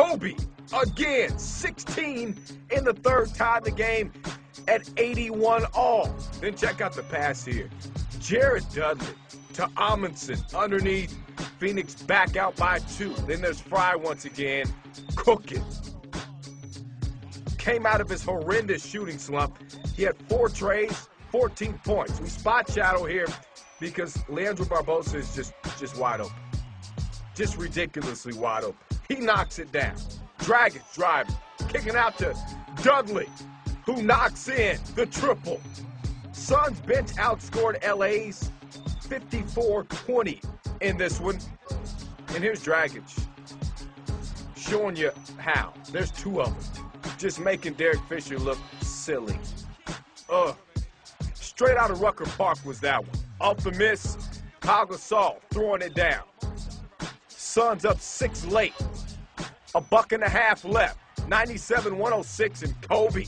Kobe 0.00 0.34
again, 0.72 1.38
16 1.38 2.34
in 2.70 2.84
the 2.84 2.94
third, 2.94 3.34
tied 3.34 3.64
the 3.64 3.70
game 3.70 4.10
at 4.66 4.88
81 4.96 5.66
all. 5.74 6.14
Then 6.40 6.56
check 6.56 6.80
out 6.80 6.94
the 6.94 7.02
pass 7.02 7.44
here. 7.44 7.68
Jared 8.18 8.64
Dudley 8.72 9.06
to 9.52 9.66
Amundson 9.76 10.42
underneath. 10.54 11.14
Phoenix 11.58 11.94
back 11.94 12.36
out 12.36 12.56
by 12.56 12.78
two. 12.78 13.12
Then 13.26 13.42
there's 13.42 13.60
Frye 13.60 13.94
once 13.94 14.24
again, 14.24 14.72
cooking. 15.16 15.64
Came 17.58 17.84
out 17.84 18.00
of 18.00 18.08
his 18.08 18.24
horrendous 18.24 18.82
shooting 18.82 19.18
slump. 19.18 19.58
He 19.94 20.04
had 20.04 20.16
four 20.30 20.48
trays, 20.48 21.10
14 21.30 21.78
points. 21.84 22.18
We 22.22 22.30
spot 22.30 22.72
shadow 22.72 23.04
here 23.04 23.26
because 23.78 24.18
Leandro 24.30 24.64
Barbosa 24.64 25.16
is 25.16 25.34
just, 25.34 25.52
just 25.78 25.98
wide 25.98 26.22
open. 26.22 26.32
Just 27.34 27.58
ridiculously 27.58 28.32
wide 28.32 28.64
open. 28.64 28.89
He 29.10 29.16
knocks 29.16 29.58
it 29.58 29.72
down. 29.72 29.96
Dragic 30.38 30.82
driving, 30.94 31.34
kicking 31.68 31.96
out 31.96 32.16
to 32.18 32.32
Dudley, 32.80 33.28
who 33.84 34.02
knocks 34.04 34.48
in 34.48 34.78
the 34.94 35.04
triple. 35.04 35.60
Suns 36.30 36.78
bench 36.82 37.08
outscored 37.14 37.84
LA's 37.84 38.52
54-20 39.08 40.44
in 40.80 40.96
this 40.96 41.18
one. 41.18 41.40
And 42.28 42.44
here's 42.44 42.64
Dragic 42.64 43.02
showing 44.56 44.94
you 44.94 45.10
how. 45.38 45.74
There's 45.90 46.12
two 46.12 46.40
of 46.40 46.72
them. 46.72 46.86
Just 47.18 47.40
making 47.40 47.74
Derek 47.74 48.00
Fisher 48.08 48.38
look 48.38 48.58
silly. 48.80 49.36
Ugh. 50.28 50.56
Straight 51.34 51.76
out 51.76 51.90
of 51.90 52.00
Rucker 52.00 52.26
Park 52.26 52.58
was 52.64 52.78
that 52.78 53.00
one. 53.04 53.18
Off 53.40 53.56
the 53.56 53.72
miss, 53.72 54.16
Pau 54.60 54.84
Gasol 54.84 55.38
throwing 55.50 55.82
it 55.82 55.94
down. 55.94 56.22
Suns 57.26 57.84
up 57.84 57.98
six 58.00 58.46
late. 58.46 58.72
A 59.74 59.80
buck 59.80 60.12
and 60.12 60.22
a 60.22 60.28
half 60.28 60.64
left. 60.64 60.98
97-106 61.28 62.62
and 62.64 62.88
Kobe 62.88 63.26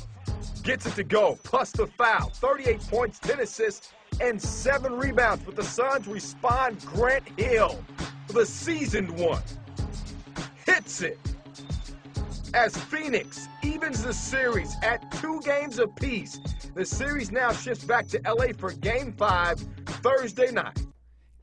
gets 0.62 0.86
it 0.86 0.94
to 0.94 1.04
go. 1.04 1.38
Plus 1.44 1.70
the 1.72 1.86
foul. 1.86 2.30
38 2.30 2.80
points, 2.88 3.18
10 3.20 3.40
assists, 3.40 3.92
and 4.20 4.40
7 4.40 4.92
rebounds. 4.92 5.44
But 5.44 5.56
the 5.56 5.64
Suns 5.64 6.06
respond. 6.06 6.84
Grant 6.86 7.28
Hill, 7.38 7.82
the 8.28 8.46
seasoned 8.46 9.10
one, 9.18 9.42
hits 10.66 11.02
it 11.02 11.18
as 12.54 12.76
Phoenix 12.76 13.48
evens 13.62 14.02
the 14.02 14.12
series 14.12 14.76
at 14.82 15.10
two 15.12 15.40
games 15.44 15.78
apiece. 15.78 16.38
The 16.74 16.84
series 16.84 17.30
now 17.30 17.52
shifts 17.52 17.84
back 17.84 18.08
to 18.08 18.20
LA 18.26 18.48
for 18.56 18.72
game 18.72 19.12
five 19.12 19.58
Thursday 19.86 20.50
night. 20.50 20.86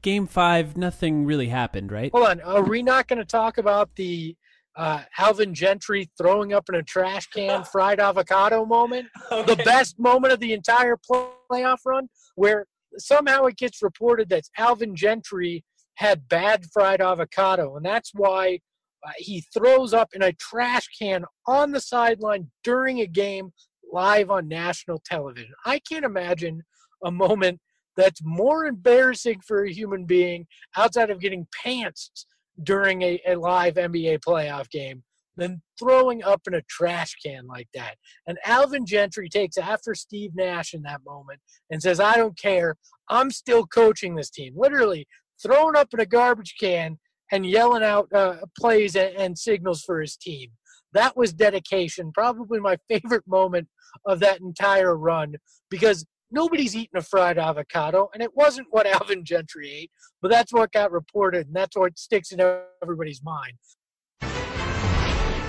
Game 0.02 0.28
five, 0.28 0.78
nothing 0.78 1.26
really 1.26 1.50
happened, 1.50 1.91
right? 1.91 2.12
Hold 2.14 2.28
on. 2.28 2.41
Are 2.41 2.64
we 2.64 2.82
not 2.82 3.08
going 3.08 3.20
to 3.20 3.26
talk 3.26 3.58
about 3.58 3.93
the 3.95 4.36
uh, 4.80 5.03
Alvin 5.17 5.53
Gentry 5.53 6.09
throwing 6.17 6.53
up 6.53 6.69
in 6.69 6.75
a 6.75 6.84
trash 6.84 7.27
can 7.27 7.63
fried 7.71 7.99
avocado 7.99 8.65
moment? 8.65 9.07
The 9.30 9.61
best 9.65 9.99
moment 9.99 10.32
of 10.32 10.39
the 10.39 10.53
entire 10.53 10.97
playoff 10.97 11.80
run, 11.86 12.07
where 12.36 12.65
somehow 12.97 13.43
it 13.45 13.57
gets 13.57 13.84
reported 13.84 14.30
that 14.30 14.45
Alvin 14.57 14.95
Gentry 14.95 15.65
had 15.95 16.30
bad 16.30 16.65
fried 16.71 17.01
avocado, 17.01 17.75
and 17.75 17.86
that's 17.86 18.11
why 18.13 18.59
uh, 19.05 19.11
he 19.17 19.43
throws 19.53 19.93
up 19.93 20.09
in 20.13 20.21
a 20.21 20.34
trash 20.34 20.88
can 20.97 21.25
on 21.45 21.71
the 21.71 21.82
sideline 21.82 22.49
during 22.63 23.01
a 23.01 23.07
game 23.07 23.51
live 23.91 24.32
on 24.32 24.47
national 24.47 25.01
television. 25.05 25.53
I 25.65 25.80
can't 25.80 26.05
imagine 26.05 26.63
a 27.03 27.11
moment 27.11 27.59
that's 27.97 28.21
more 28.23 28.65
embarrassing 28.65 29.41
for 29.45 29.65
a 29.65 29.73
human 29.73 30.05
being 30.05 30.47
outside 30.77 31.09
of 31.09 31.19
getting 31.19 31.47
pantsed 31.65 32.23
during 32.64 33.01
a, 33.01 33.20
a 33.28 33.36
live 33.36 33.76
NBA 33.76 34.20
playoff 34.20 34.70
game 34.70 35.03
than 35.39 35.62
throwing 35.80 36.24
up 36.24 36.41
in 36.47 36.53
a 36.53 36.62
trash 36.64 37.16
can 37.26 37.47
like 37.47 37.70
that. 37.74 37.95
And 38.28 38.38
Alvin 38.45 38.86
Gentry 38.86 39.30
takes 39.30 39.57
after 39.57 39.95
Steve 39.95 40.32
Nash 40.36 40.74
in 40.74 40.82
that 40.84 41.01
moment 41.05 41.39
and 41.72 41.82
says, 41.82 41.99
I 41.99 42.16
don't 42.16 42.38
care. 42.38 42.76
I'm 43.10 43.32
still 43.32 43.66
coaching 43.66 44.16
this 44.16 44.30
team. 44.30 44.53
Literally 44.55 45.07
thrown 45.41 45.76
up 45.76 45.88
in 45.93 45.99
a 45.99 46.05
garbage 46.05 46.55
can 46.60 46.99
and 47.32 47.45
yelling 47.45 47.84
out 47.84 48.12
uh, 48.14 48.38
plays 48.57 48.95
and, 48.95 49.16
and 49.16 49.38
signals 49.38 49.82
for 49.84 50.01
his 50.01 50.16
team. 50.18 50.49
That 50.93 51.16
was 51.16 51.34
dedication. 51.34 52.12
Probably 52.14 52.60
my 52.60 52.78
favorite 52.89 53.28
moment 53.28 53.68
of 54.05 54.20
that 54.20 54.41
entire 54.41 54.95
run 54.95 55.36
because 55.70 56.05
nobody's 56.32 56.75
eating 56.75 56.97
a 56.97 57.01
fried 57.01 57.38
avocado, 57.38 58.09
and 58.13 58.23
it 58.23 58.36
wasn't 58.36 58.67
what 58.71 58.86
Alvin 59.01 59.23
Gentry 59.23 59.71
ate, 59.71 59.91
but 60.21 60.30
that's 60.32 60.53
what 60.53 60.71
got 60.71 60.91
reported, 60.91 61.47
and 61.47 61.55
that's 61.55 61.75
what 61.75 61.97
sticks 61.97 62.32
in 62.32 62.39
everybody's 62.82 63.23
mind. 63.23 63.53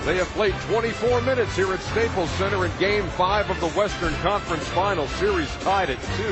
They 0.05 0.17
have 0.17 0.29
played 0.29 0.55
24 0.61 1.21
minutes 1.21 1.55
here 1.55 1.71
at 1.73 1.79
Staples 1.79 2.29
Center 2.31 2.65
in 2.65 2.71
Game 2.79 3.07
5 3.09 3.51
of 3.51 3.59
the 3.59 3.69
Western 3.69 4.13
Conference 4.15 4.67
Final 4.69 5.05
Series 5.07 5.53
tied 5.57 5.91
at 5.91 6.01
2. 6.17 6.23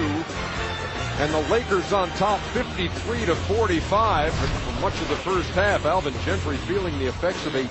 And 1.21 1.31
the 1.31 1.51
Lakers 1.51 1.93
on 1.93 2.09
top 2.11 2.39
53 2.53 3.25
to 3.25 3.35
45. 3.35 4.31
But 4.31 4.47
for 4.47 4.81
much 4.81 4.99
of 5.01 5.09
the 5.09 5.17
first 5.17 5.49
half, 5.51 5.85
Alvin 5.85 6.15
Gentry 6.25 6.57
feeling 6.57 6.97
the 6.97 7.07
effects 7.09 7.45
of 7.45 7.53
a 7.53 7.67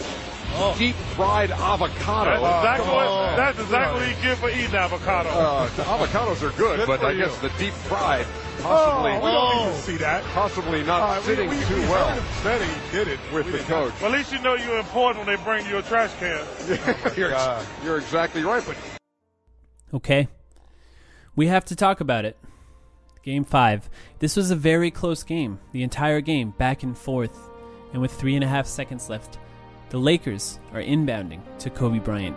Oh. 0.55 0.75
deep 0.79 0.95
fried 1.15 1.51
avocado. 1.51 2.41
That's 2.43 2.81
exactly, 2.81 2.95
what, 2.95 3.37
that's 3.37 3.59
exactly 3.61 4.01
what 4.01 4.09
you 4.09 4.23
get 4.23 4.39
for 4.39 4.51
eating 4.51 4.75
avocado. 4.75 5.29
Uh, 5.29 5.69
avocados 5.69 6.43
are 6.43 6.57
good, 6.57 6.79
Good 6.81 6.87
but 6.87 7.05
I 7.05 7.13
you. 7.13 7.25
guess 7.25 7.37
the 7.39 7.51
deep 7.59 7.73
fried 7.75 8.27
possibly 8.61 9.13
Oh, 9.13 9.15
we 9.25 9.31
don't 9.31 9.67
need 9.67 9.77
to 9.77 9.83
see 9.83 9.97
that. 9.99 10.25
possibly 10.25 10.83
not 10.83 11.01
All 11.01 11.09
right, 11.09 11.19
we- 11.21 11.25
sitting 11.27 11.49
we- 11.51 11.61
too 11.65 11.75
we 11.77 11.81
well 11.83 12.09
heard 12.43 12.61
him 12.63 12.69
he 12.69 12.91
did 12.97 13.09
it 13.09 13.21
with 13.33 13.47
We 13.47 13.53
the 13.53 13.59
did 13.59 13.67
coach. 13.69 13.93
not. 13.93 14.03
Well, 14.03 14.13
at 14.13 14.19
least 14.19 14.33
you 14.33 14.41
know 14.41 14.55
you're 14.57 14.79
important 14.79 15.25
when 15.27 15.37
they 15.37 15.43
bring 15.45 15.65
you 15.67 15.79
a 15.79 15.83
trash 15.83 16.11
can. 16.19 16.45
you're, 17.17 17.33
you're 17.85 17.99
exactly 17.99 18.43
right, 18.43 18.65
but 18.67 18.77
Okay. 19.95 20.29
We 21.37 21.47
have 21.47 21.65
to 21.67 21.77
talk 21.77 22.01
about 22.01 22.25
it. 22.25 22.37
Game 23.23 23.45
five. 23.45 23.89
This 24.19 24.35
was 24.37 24.51
a 24.51 24.57
very 24.57 24.91
close 24.91 25.23
game. 25.23 25.61
The 25.73 25.83
entire 25.83 26.21
game, 26.21 26.51
back 26.59 26.83
and 26.83 26.97
forth. 26.99 27.39
And 27.93 28.03
with 28.03 28.13
three 28.13 28.35
and 28.35 28.43
a 28.43 28.49
half 28.49 28.67
seconds 28.67 29.09
left, 29.09 29.39
the 29.91 29.99
Lakers 29.99 30.59
are 30.73 30.83
inbounding 30.83 31.41
to 31.59 31.71
Kobe 31.71 31.99
Bryant. 31.99 32.37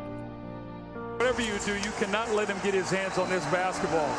Whatever 1.17 1.41
you 1.41 1.53
do, 1.65 1.75
you 1.75 1.91
cannot 1.99 2.31
let 2.33 2.47
him 2.47 2.57
get 2.63 2.73
his 2.73 2.89
hands 2.89 3.17
on 3.17 3.29
this 3.29 3.43
basketball. 3.45 4.09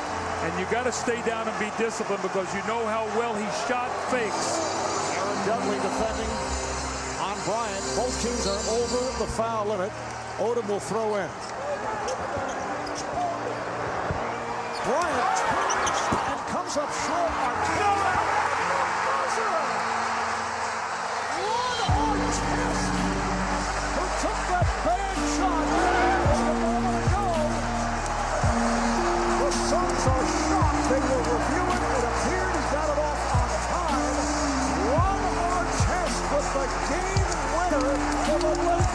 And 0.45 0.61
you 0.61 0.67
got 0.71 0.85
to 0.85 0.93
stay 0.93 1.21
down 1.23 1.49
and 1.49 1.59
be 1.59 1.71
disciplined 1.79 2.23
because 2.23 2.53
you 2.55 2.61
know 2.69 2.85
how 2.87 3.07
well 3.17 3.35
he 3.35 3.47
shot 3.67 3.89
fakes. 4.11 4.61
Aaron 5.17 5.47
Dudley 5.47 5.81
defending 5.81 6.31
on 7.25 7.37
Bryant. 7.49 7.85
Both 7.97 8.15
teams 8.23 8.47
are 8.47 8.63
over 8.77 9.01
the 9.19 9.31
foul 9.33 9.67
limit. 9.67 9.91
Odom 10.39 10.69
will 10.69 10.81
throw 10.81 11.17
in. 11.17 11.31
Bryant 14.85 15.39
and 16.29 16.41
comes 16.51 16.77
up 16.77 16.91
short. 17.07 17.31
Artest. 17.31 18.02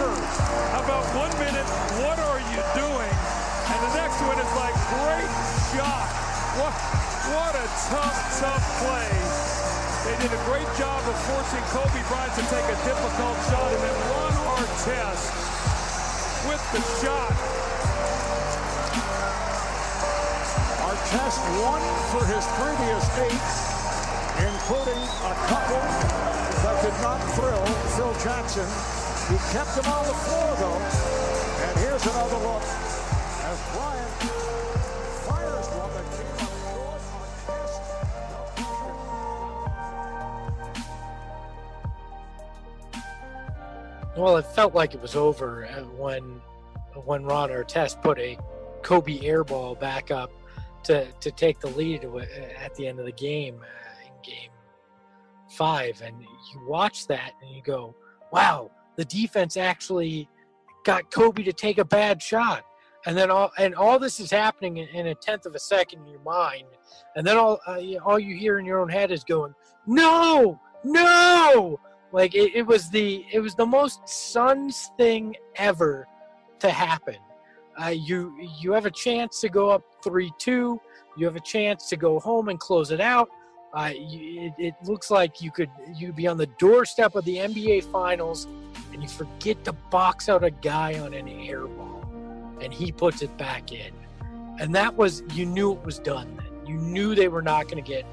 How 0.08 0.84
about 0.88 1.04
one 1.12 1.34
minute, 1.36 1.68
what 2.00 2.16
are 2.16 2.40
you 2.40 2.60
doing? 2.80 3.14
And 3.68 3.80
the 3.84 3.94
next 4.00 4.20
one 4.24 4.40
is 4.40 4.52
like, 4.56 4.76
great 4.96 5.32
shot. 5.76 6.08
What, 6.56 6.72
what 7.36 7.54
a 7.60 7.68
tough, 7.92 8.16
tough 8.40 8.66
play. 8.80 9.12
They 10.08 10.16
did 10.24 10.32
a 10.32 10.42
great 10.48 10.70
job 10.80 11.04
of 11.04 11.16
forcing 11.28 11.66
Kobe 11.76 12.00
Bryant 12.08 12.32
to 12.40 12.46
take 12.48 12.64
a 12.64 12.78
difficult 12.88 13.36
shot, 13.52 13.68
and 13.68 13.82
then 13.84 13.98
Ron 14.16 14.36
Artest 14.56 15.28
with 16.48 16.64
the 16.72 16.82
shot. 17.04 17.36
Artest 20.88 21.42
one 21.60 21.84
for 22.16 22.24
his 22.32 22.46
previous 22.56 23.04
eight. 23.28 23.44
including 24.38 25.02
a 25.02 25.34
couple 25.50 25.82
that 26.62 26.78
did 26.84 26.94
not 27.02 27.18
thrill 27.34 27.66
Phil 27.96 28.14
Jackson. 28.24 29.07
He 29.28 29.36
kept 29.52 29.76
him 29.76 29.86
on 29.92 30.06
the 30.08 30.14
floor, 30.14 30.56
though. 30.56 30.80
And 31.60 31.80
here's 31.80 32.06
another 32.06 32.38
look 32.38 32.64
as 32.64 33.60
Bryant 33.74 34.12
fires 35.28 35.68
one 35.68 35.92
that 35.96 36.08
came 36.16 36.36
up 36.48 36.54
short 36.72 37.02
on 37.12 37.28
Kiss. 37.46 37.74
Well, 44.16 44.38
it 44.38 44.46
felt 44.46 44.74
like 44.74 44.94
it 44.94 45.02
was 45.02 45.18
over 45.18 45.66
uh, 45.66 45.84
when 45.98 46.42
when 47.04 47.26
Ron 47.26 47.50
Artest 47.50 48.02
put 48.02 48.18
a 48.20 48.38
Kobe 48.82 49.20
airball 49.20 49.78
back 49.78 50.10
up 50.10 50.32
to 50.84 51.06
to 51.20 51.32
take 51.32 51.60
the 51.60 51.68
lead 51.72 52.06
uh, 52.06 52.20
at 52.64 52.74
the 52.76 52.88
end 52.88 52.98
of 53.00 53.06
the 53.06 53.12
game 53.12 53.60
uh, 53.62 54.06
in 54.06 54.14
game 54.24 54.52
five, 55.50 56.02
and 56.02 56.22
you 56.22 56.66
watch 56.66 57.08
that 57.08 57.34
and 57.42 57.52
you 57.54 57.62
go, 57.62 57.94
"Wow, 58.32 58.72
the 58.98 59.06
defense 59.06 59.58
actually 59.58 60.28
got 60.86 61.10
Kobe 61.12 61.44
to 61.44 61.54
take 61.54 61.78
a 61.78 61.86
bad 61.86 62.22
shot." 62.22 62.64
And 63.06 63.18
then 63.18 63.32
all 63.32 63.52
and 63.58 63.74
all 63.76 64.00
this 64.00 64.20
is 64.20 64.30
happening 64.30 64.78
in, 64.78 64.88
in 64.90 65.08
a 65.08 65.16
tenth 65.16 65.46
of 65.46 65.56
a 65.56 65.60
second 65.60 66.02
in 66.02 66.08
your 66.08 66.22
mind, 66.22 66.68
and 67.16 67.26
then 67.26 67.38
all 67.38 67.60
uh, 67.68 67.80
all 68.06 68.20
you 68.20 68.36
hear 68.36 68.60
in 68.60 68.66
your 68.66 68.80
own 68.80 68.90
head 68.90 69.12
is 69.12 69.24
going, 69.24 69.54
"No, 69.86 70.60
no!" 70.84 71.80
Like 72.12 72.36
it, 72.36 72.56
it 72.56 72.66
was 72.66 72.90
the 72.90 73.26
it 73.32 73.40
was 73.40 73.56
the 73.56 73.66
most 73.66 74.08
Suns 74.08 74.92
thing 74.98 75.36
ever 75.56 76.08
to 76.60 76.70
happen. 76.70 77.18
Uh, 77.82 77.90
you 77.90 78.36
you 78.60 78.72
have 78.72 78.86
a 78.86 78.92
chance 78.92 79.40
to 79.42 79.50
go 79.50 79.70
up 79.70 79.84
three 80.04 80.32
two. 80.38 80.80
You 81.18 81.26
have 81.26 81.36
a 81.36 81.42
chance 81.42 81.90
to 81.90 81.98
go 81.98 82.20
home 82.20 82.50
and 82.50 82.60
close 82.60 82.92
it 82.92 83.02
out. 83.02 83.30
Uh, 83.74 83.92
it, 83.94 84.54
it 84.58 84.74
looks 84.84 85.12
like 85.12 85.42
you 85.42 85.52
could 85.52 85.70
you'd 85.96 86.16
be 86.16 86.28
on 86.28 86.38
the 86.38 86.48
doorstep 86.58 87.16
of 87.16 87.26
the 87.26 87.38
NBA 87.38 87.84
Finals, 87.92 88.48
and 88.94 89.02
you 89.02 89.10
forget 89.10 89.64
to 89.66 89.74
box 89.74 90.30
out 90.30 90.44
a 90.44 90.52
guy 90.52 91.00
on 91.00 91.14
an 91.14 91.28
air 91.28 91.68
ball, 91.68 92.04
and 92.62 92.74
he 92.74 92.92
puts 92.92 93.22
it 93.22 93.36
back 93.38 93.72
in, 93.72 93.92
and 94.60 94.74
that 94.74 94.96
was 94.96 95.24
you 95.34 95.46
knew 95.46 95.74
it 95.74 95.84
was 95.84 96.00
done. 96.00 96.36
Then 96.38 96.66
you 96.66 96.78
knew 96.78 97.14
they 97.14 97.28
were 97.28 97.42
not 97.42 97.66
going 97.66 97.84
to 97.84 97.88
get 97.88 98.06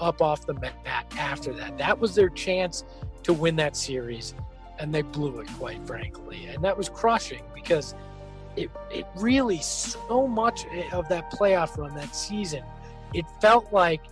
up 0.00 0.22
off 0.22 0.46
the 0.46 0.54
mat 0.54 1.06
after 1.18 1.52
that. 1.52 1.78
That 1.78 1.98
was 1.98 2.14
their 2.14 2.30
chance 2.30 2.84
to 3.22 3.32
win 3.32 3.56
that 3.56 3.76
series, 3.76 4.34
and 4.78 4.94
they 4.94 5.02
blew 5.02 5.40
it, 5.40 5.48
quite 5.58 5.86
frankly. 5.86 6.46
And 6.46 6.64
that 6.64 6.76
was 6.76 6.88
crushing 6.88 7.42
because 7.54 7.94
it 8.56 8.70
it 8.90 9.06
really 9.16 9.58
so 9.58 10.26
much 10.26 10.66
of 10.92 11.08
that 11.08 11.30
playoff 11.30 11.76
run 11.76 11.94
that 11.96 12.14
season, 12.14 12.62
it 13.14 13.24
felt 13.40 13.72
like 13.72 14.02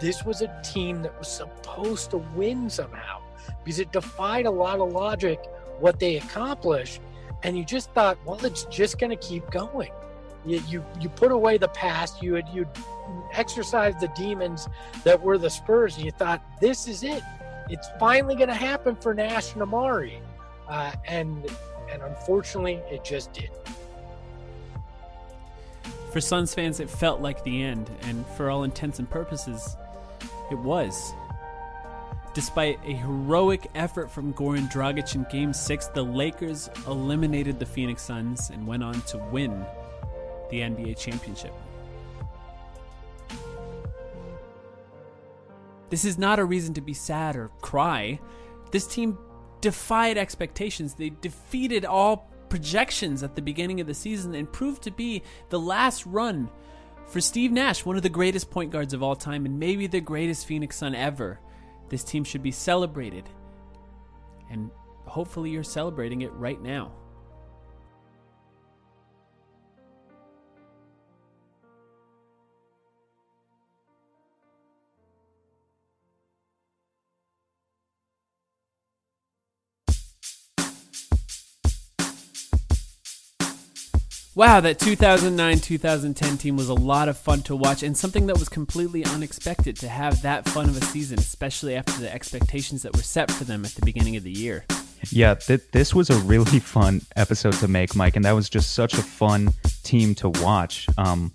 this 0.00 0.24
was 0.24 0.42
a 0.42 0.62
team 0.62 1.02
that 1.02 1.18
was 1.18 1.28
supposed 1.28 2.10
to 2.10 2.18
win 2.36 2.70
somehow 2.70 3.20
because 3.64 3.80
it 3.80 3.92
defied 3.92 4.46
a 4.46 4.50
lot 4.50 4.80
of 4.80 4.92
logic 4.92 5.40
what 5.78 5.98
they 5.98 6.16
accomplished, 6.16 7.00
and 7.42 7.56
you 7.56 7.64
just 7.64 7.92
thought, 7.92 8.18
well, 8.24 8.44
it's 8.44 8.64
just 8.64 8.98
going 8.98 9.10
to 9.10 9.16
keep 9.16 9.48
going. 9.50 9.90
You, 10.44 10.62
you 10.68 10.84
you 11.00 11.08
put 11.08 11.32
away 11.32 11.58
the 11.58 11.68
past. 11.68 12.22
You 12.22 12.34
had 12.34 12.48
you 12.48 12.66
exercised 13.32 14.00
the 14.00 14.08
demons 14.08 14.68
that 15.04 15.20
were 15.20 15.38
the 15.38 15.50
Spurs, 15.50 15.96
and 15.96 16.04
you 16.04 16.10
thought 16.12 16.42
this 16.60 16.88
is 16.88 17.02
it. 17.02 17.22
It's 17.68 17.88
finally 17.98 18.34
going 18.34 18.48
to 18.48 18.54
happen 18.54 18.96
for 18.96 19.12
Nash 19.14 19.52
and 19.52 19.62
Amar'e, 19.62 20.20
uh, 20.68 20.92
and 21.06 21.44
and 21.90 22.02
unfortunately, 22.02 22.80
it 22.90 23.04
just 23.04 23.32
did. 23.32 23.50
For 26.12 26.20
Suns 26.20 26.54
fans, 26.54 26.80
it 26.80 26.88
felt 26.88 27.20
like 27.20 27.44
the 27.44 27.62
end, 27.62 27.90
and 28.02 28.26
for 28.28 28.48
all 28.48 28.64
intents 28.64 28.98
and 28.98 29.10
purposes, 29.10 29.76
it 30.50 30.58
was. 30.58 31.14
Despite 32.34 32.78
a 32.84 32.92
heroic 32.92 33.68
effort 33.74 34.10
from 34.10 34.32
Goran 34.34 34.70
Dragic 34.70 35.14
in 35.14 35.26
Game 35.30 35.52
6, 35.52 35.86
the 35.88 36.02
Lakers 36.02 36.68
eliminated 36.86 37.58
the 37.58 37.66
Phoenix 37.66 38.02
Suns 38.02 38.50
and 38.50 38.66
went 38.66 38.82
on 38.82 39.00
to 39.02 39.18
win 39.32 39.64
the 40.50 40.60
NBA 40.60 40.96
championship. 40.98 41.52
This 45.90 46.04
is 46.04 46.18
not 46.18 46.38
a 46.38 46.44
reason 46.44 46.74
to 46.74 46.80
be 46.80 46.92
sad 46.92 47.34
or 47.34 47.50
cry. 47.60 48.20
This 48.70 48.86
team 48.86 49.18
defied 49.60 50.18
expectations. 50.18 50.94
They 50.94 51.10
defeated 51.10 51.84
all 51.84 52.28
projections 52.48 53.22
at 53.22 53.34
the 53.34 53.42
beginning 53.42 53.80
of 53.80 53.86
the 53.86 53.94
season 53.94 54.34
and 54.34 54.50
proved 54.50 54.82
to 54.82 54.90
be 54.90 55.22
the 55.48 55.58
last 55.58 56.06
run 56.06 56.50
for 57.08 57.20
Steve 57.20 57.52
Nash, 57.52 57.84
one 57.84 57.96
of 57.96 58.02
the 58.02 58.08
greatest 58.08 58.50
point 58.50 58.70
guards 58.70 58.92
of 58.92 59.02
all 59.02 59.16
time 59.16 59.46
and 59.46 59.58
maybe 59.58 59.86
the 59.86 60.00
greatest 60.00 60.46
Phoenix 60.46 60.76
Sun 60.76 60.94
ever. 60.94 61.40
This 61.88 62.04
team 62.04 62.22
should 62.22 62.42
be 62.42 62.50
celebrated. 62.50 63.24
And 64.50 64.70
hopefully 65.06 65.50
you're 65.50 65.62
celebrating 65.62 66.20
it 66.22 66.32
right 66.32 66.60
now. 66.60 66.92
Wow, 84.38 84.60
that 84.60 84.78
2009 84.78 85.58
2010 85.58 86.38
team 86.38 86.56
was 86.56 86.68
a 86.68 86.74
lot 86.74 87.08
of 87.08 87.18
fun 87.18 87.42
to 87.42 87.56
watch 87.56 87.82
and 87.82 87.96
something 87.96 88.28
that 88.28 88.38
was 88.38 88.48
completely 88.48 89.04
unexpected 89.04 89.76
to 89.78 89.88
have 89.88 90.22
that 90.22 90.48
fun 90.48 90.68
of 90.68 90.76
a 90.76 90.80
season, 90.80 91.18
especially 91.18 91.74
after 91.74 91.94
the 91.94 92.14
expectations 92.14 92.82
that 92.84 92.94
were 92.94 93.02
set 93.02 93.32
for 93.32 93.42
them 93.42 93.64
at 93.64 93.72
the 93.72 93.84
beginning 93.84 94.14
of 94.14 94.22
the 94.22 94.30
year. 94.30 94.64
Yeah, 95.10 95.34
th- 95.34 95.62
this 95.72 95.92
was 95.92 96.08
a 96.08 96.16
really 96.18 96.60
fun 96.60 97.00
episode 97.16 97.54
to 97.54 97.66
make, 97.66 97.96
Mike, 97.96 98.14
and 98.14 98.24
that 98.24 98.30
was 98.30 98.48
just 98.48 98.74
such 98.74 98.94
a 98.94 99.02
fun 99.02 99.52
team 99.82 100.14
to 100.14 100.28
watch. 100.28 100.86
Um, 100.96 101.32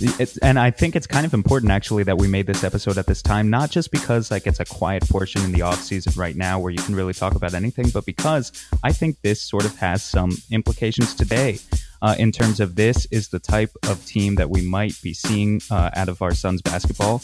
it's, 0.00 0.36
and 0.38 0.58
I 0.58 0.72
think 0.72 0.96
it's 0.96 1.06
kind 1.06 1.24
of 1.24 1.34
important 1.34 1.70
actually 1.70 2.02
that 2.02 2.18
we 2.18 2.26
made 2.26 2.48
this 2.48 2.64
episode 2.64 2.98
at 2.98 3.06
this 3.06 3.22
time, 3.22 3.48
not 3.48 3.70
just 3.70 3.92
because 3.92 4.32
like 4.32 4.48
it's 4.48 4.58
a 4.58 4.64
quiet 4.64 5.08
portion 5.08 5.44
in 5.44 5.52
the 5.52 5.62
off 5.62 5.80
season 5.80 6.12
right 6.16 6.34
now 6.34 6.58
where 6.58 6.72
you 6.72 6.82
can 6.82 6.96
really 6.96 7.14
talk 7.14 7.36
about 7.36 7.54
anything, 7.54 7.90
but 7.90 8.04
because 8.04 8.50
I 8.82 8.92
think 8.92 9.20
this 9.20 9.40
sort 9.40 9.64
of 9.64 9.76
has 9.76 10.02
some 10.02 10.32
implications 10.50 11.14
today. 11.14 11.60
Uh, 12.04 12.14
in 12.18 12.30
terms 12.30 12.60
of 12.60 12.74
this 12.74 13.06
is 13.10 13.28
the 13.28 13.38
type 13.38 13.70
of 13.88 14.04
team 14.04 14.34
that 14.34 14.50
we 14.50 14.60
might 14.60 14.94
be 15.02 15.14
seeing 15.14 15.58
uh, 15.70 15.88
out 15.96 16.10
of 16.10 16.20
our 16.20 16.34
Suns 16.34 16.60
basketball 16.60 17.22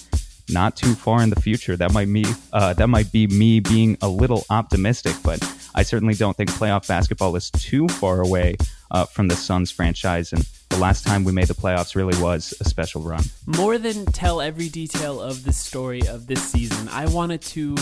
not 0.49 0.74
too 0.74 0.95
far 0.95 1.22
in 1.22 1.28
the 1.28 1.41
future. 1.41 1.76
That 1.76 1.93
might 1.93 2.11
be 2.11 2.24
uh, 2.55 2.72
that 2.72 2.89
might 2.89 3.12
be 3.12 3.26
me 3.26 3.61
being 3.61 3.99
a 4.01 4.09
little 4.09 4.47
optimistic, 4.48 5.15
but 5.23 5.39
I 5.74 5.82
certainly 5.82 6.15
don't 6.15 6.35
think 6.35 6.51
playoff 6.51 6.89
basketball 6.89 7.36
is 7.36 7.51
too 7.51 7.89
far 7.89 8.23
away 8.23 8.57
uh, 8.90 9.05
from 9.05 9.28
the 9.28 9.36
Suns 9.36 9.70
franchise. 9.70 10.32
And 10.32 10.48
the 10.70 10.78
last 10.78 11.06
time 11.06 11.24
we 11.24 11.32
made 11.32 11.48
the 11.48 11.55
playoffs 11.55 11.94
really 11.94 12.20
was 12.22 12.55
a 12.60 12.64
special 12.64 13.02
run. 13.02 13.22
More 13.47 13.76
than 13.76 14.06
tell 14.06 14.40
every 14.40 14.68
detail 14.68 15.20
of 15.20 15.44
the 15.44 15.52
story 15.52 16.01
of 16.09 16.26
this 16.26 16.42
season, 16.42 16.88
I 16.88 17.06
wanted 17.06 17.42
to 17.42 17.76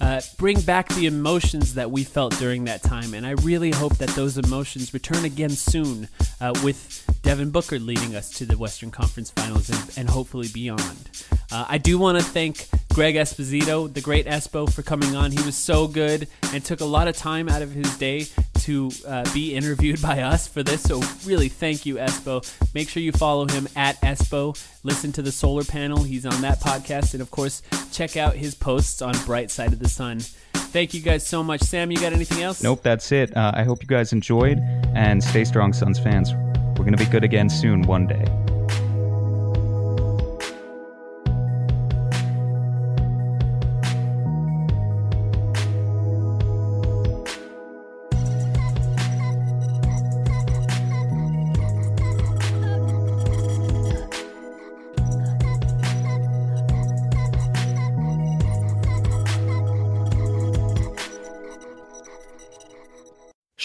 uh, 0.00 0.20
bring 0.36 0.60
back 0.60 0.88
the 0.90 1.06
emotions 1.06 1.74
that 1.74 1.90
we 1.90 2.04
felt 2.04 2.36
during 2.38 2.64
that 2.64 2.82
time, 2.82 3.14
and 3.14 3.24
I 3.24 3.30
really 3.30 3.70
hope 3.70 3.96
that 3.98 4.10
those 4.10 4.36
emotions 4.36 4.92
return 4.92 5.24
again 5.24 5.50
soon 5.50 6.08
uh, 6.40 6.52
with 6.64 7.04
Devin 7.22 7.50
Booker 7.50 7.78
leading 7.78 8.16
us 8.16 8.30
to 8.30 8.44
the 8.44 8.58
Western 8.58 8.90
Conference 8.90 9.30
Finals 9.30 9.70
and, 9.70 9.98
and 9.98 10.10
hopefully 10.10 10.48
beyond. 10.52 11.10
Uh, 11.52 11.66
I 11.68 11.78
do 11.78 11.98
want 11.98 12.18
to 12.18 12.24
thank 12.24 12.68
Greg 12.94 13.14
Esposito, 13.14 13.92
the 13.92 14.02
great 14.02 14.26
Espo, 14.26 14.70
for 14.70 14.82
coming 14.82 15.16
on. 15.16 15.32
He 15.32 15.42
was 15.44 15.56
so 15.56 15.88
good 15.88 16.28
and 16.52 16.62
took 16.62 16.80
a 16.80 16.84
lot 16.84 17.08
of 17.08 17.16
time 17.16 17.48
out 17.48 17.62
of 17.62 17.72
his 17.72 17.96
day 17.96 18.26
to 18.60 18.90
uh, 19.08 19.24
be 19.32 19.54
interviewed 19.54 20.00
by 20.02 20.20
us 20.20 20.46
for 20.46 20.62
this. 20.62 20.82
So, 20.82 21.00
really, 21.24 21.48
thank 21.48 21.86
you, 21.86 21.94
Espo. 21.94 22.44
Make 22.74 22.90
sure 22.90 23.02
you 23.02 23.12
follow 23.12 23.46
him 23.46 23.66
at 23.76 23.98
Espo. 24.02 24.62
Listen 24.82 25.10
to 25.12 25.22
the 25.22 25.32
solar 25.32 25.64
panel. 25.64 26.02
He's 26.02 26.26
on 26.26 26.42
that 26.42 26.60
podcast. 26.60 27.14
And, 27.14 27.22
of 27.22 27.30
course, 27.30 27.62
check 27.92 28.18
out 28.18 28.34
his 28.34 28.54
posts 28.54 29.00
on 29.00 29.14
Bright 29.24 29.50
Side 29.50 29.72
of 29.72 29.78
the 29.78 29.88
Sun. 29.88 30.20
Thank 30.52 30.92
you 30.92 31.00
guys 31.00 31.26
so 31.26 31.42
much. 31.42 31.62
Sam, 31.62 31.90
you 31.90 31.98
got 31.98 32.12
anything 32.12 32.42
else? 32.42 32.62
Nope, 32.62 32.82
that's 32.82 33.10
it. 33.10 33.34
Uh, 33.36 33.52
I 33.54 33.62
hope 33.64 33.82
you 33.82 33.88
guys 33.88 34.12
enjoyed 34.12 34.58
and 34.94 35.24
stay 35.24 35.44
strong, 35.44 35.72
Suns 35.72 35.98
fans. 35.98 36.34
We're 36.78 36.84
going 36.84 36.96
to 36.96 37.04
be 37.04 37.10
good 37.10 37.24
again 37.24 37.48
soon, 37.48 37.82
one 37.82 38.06
day. 38.06 38.41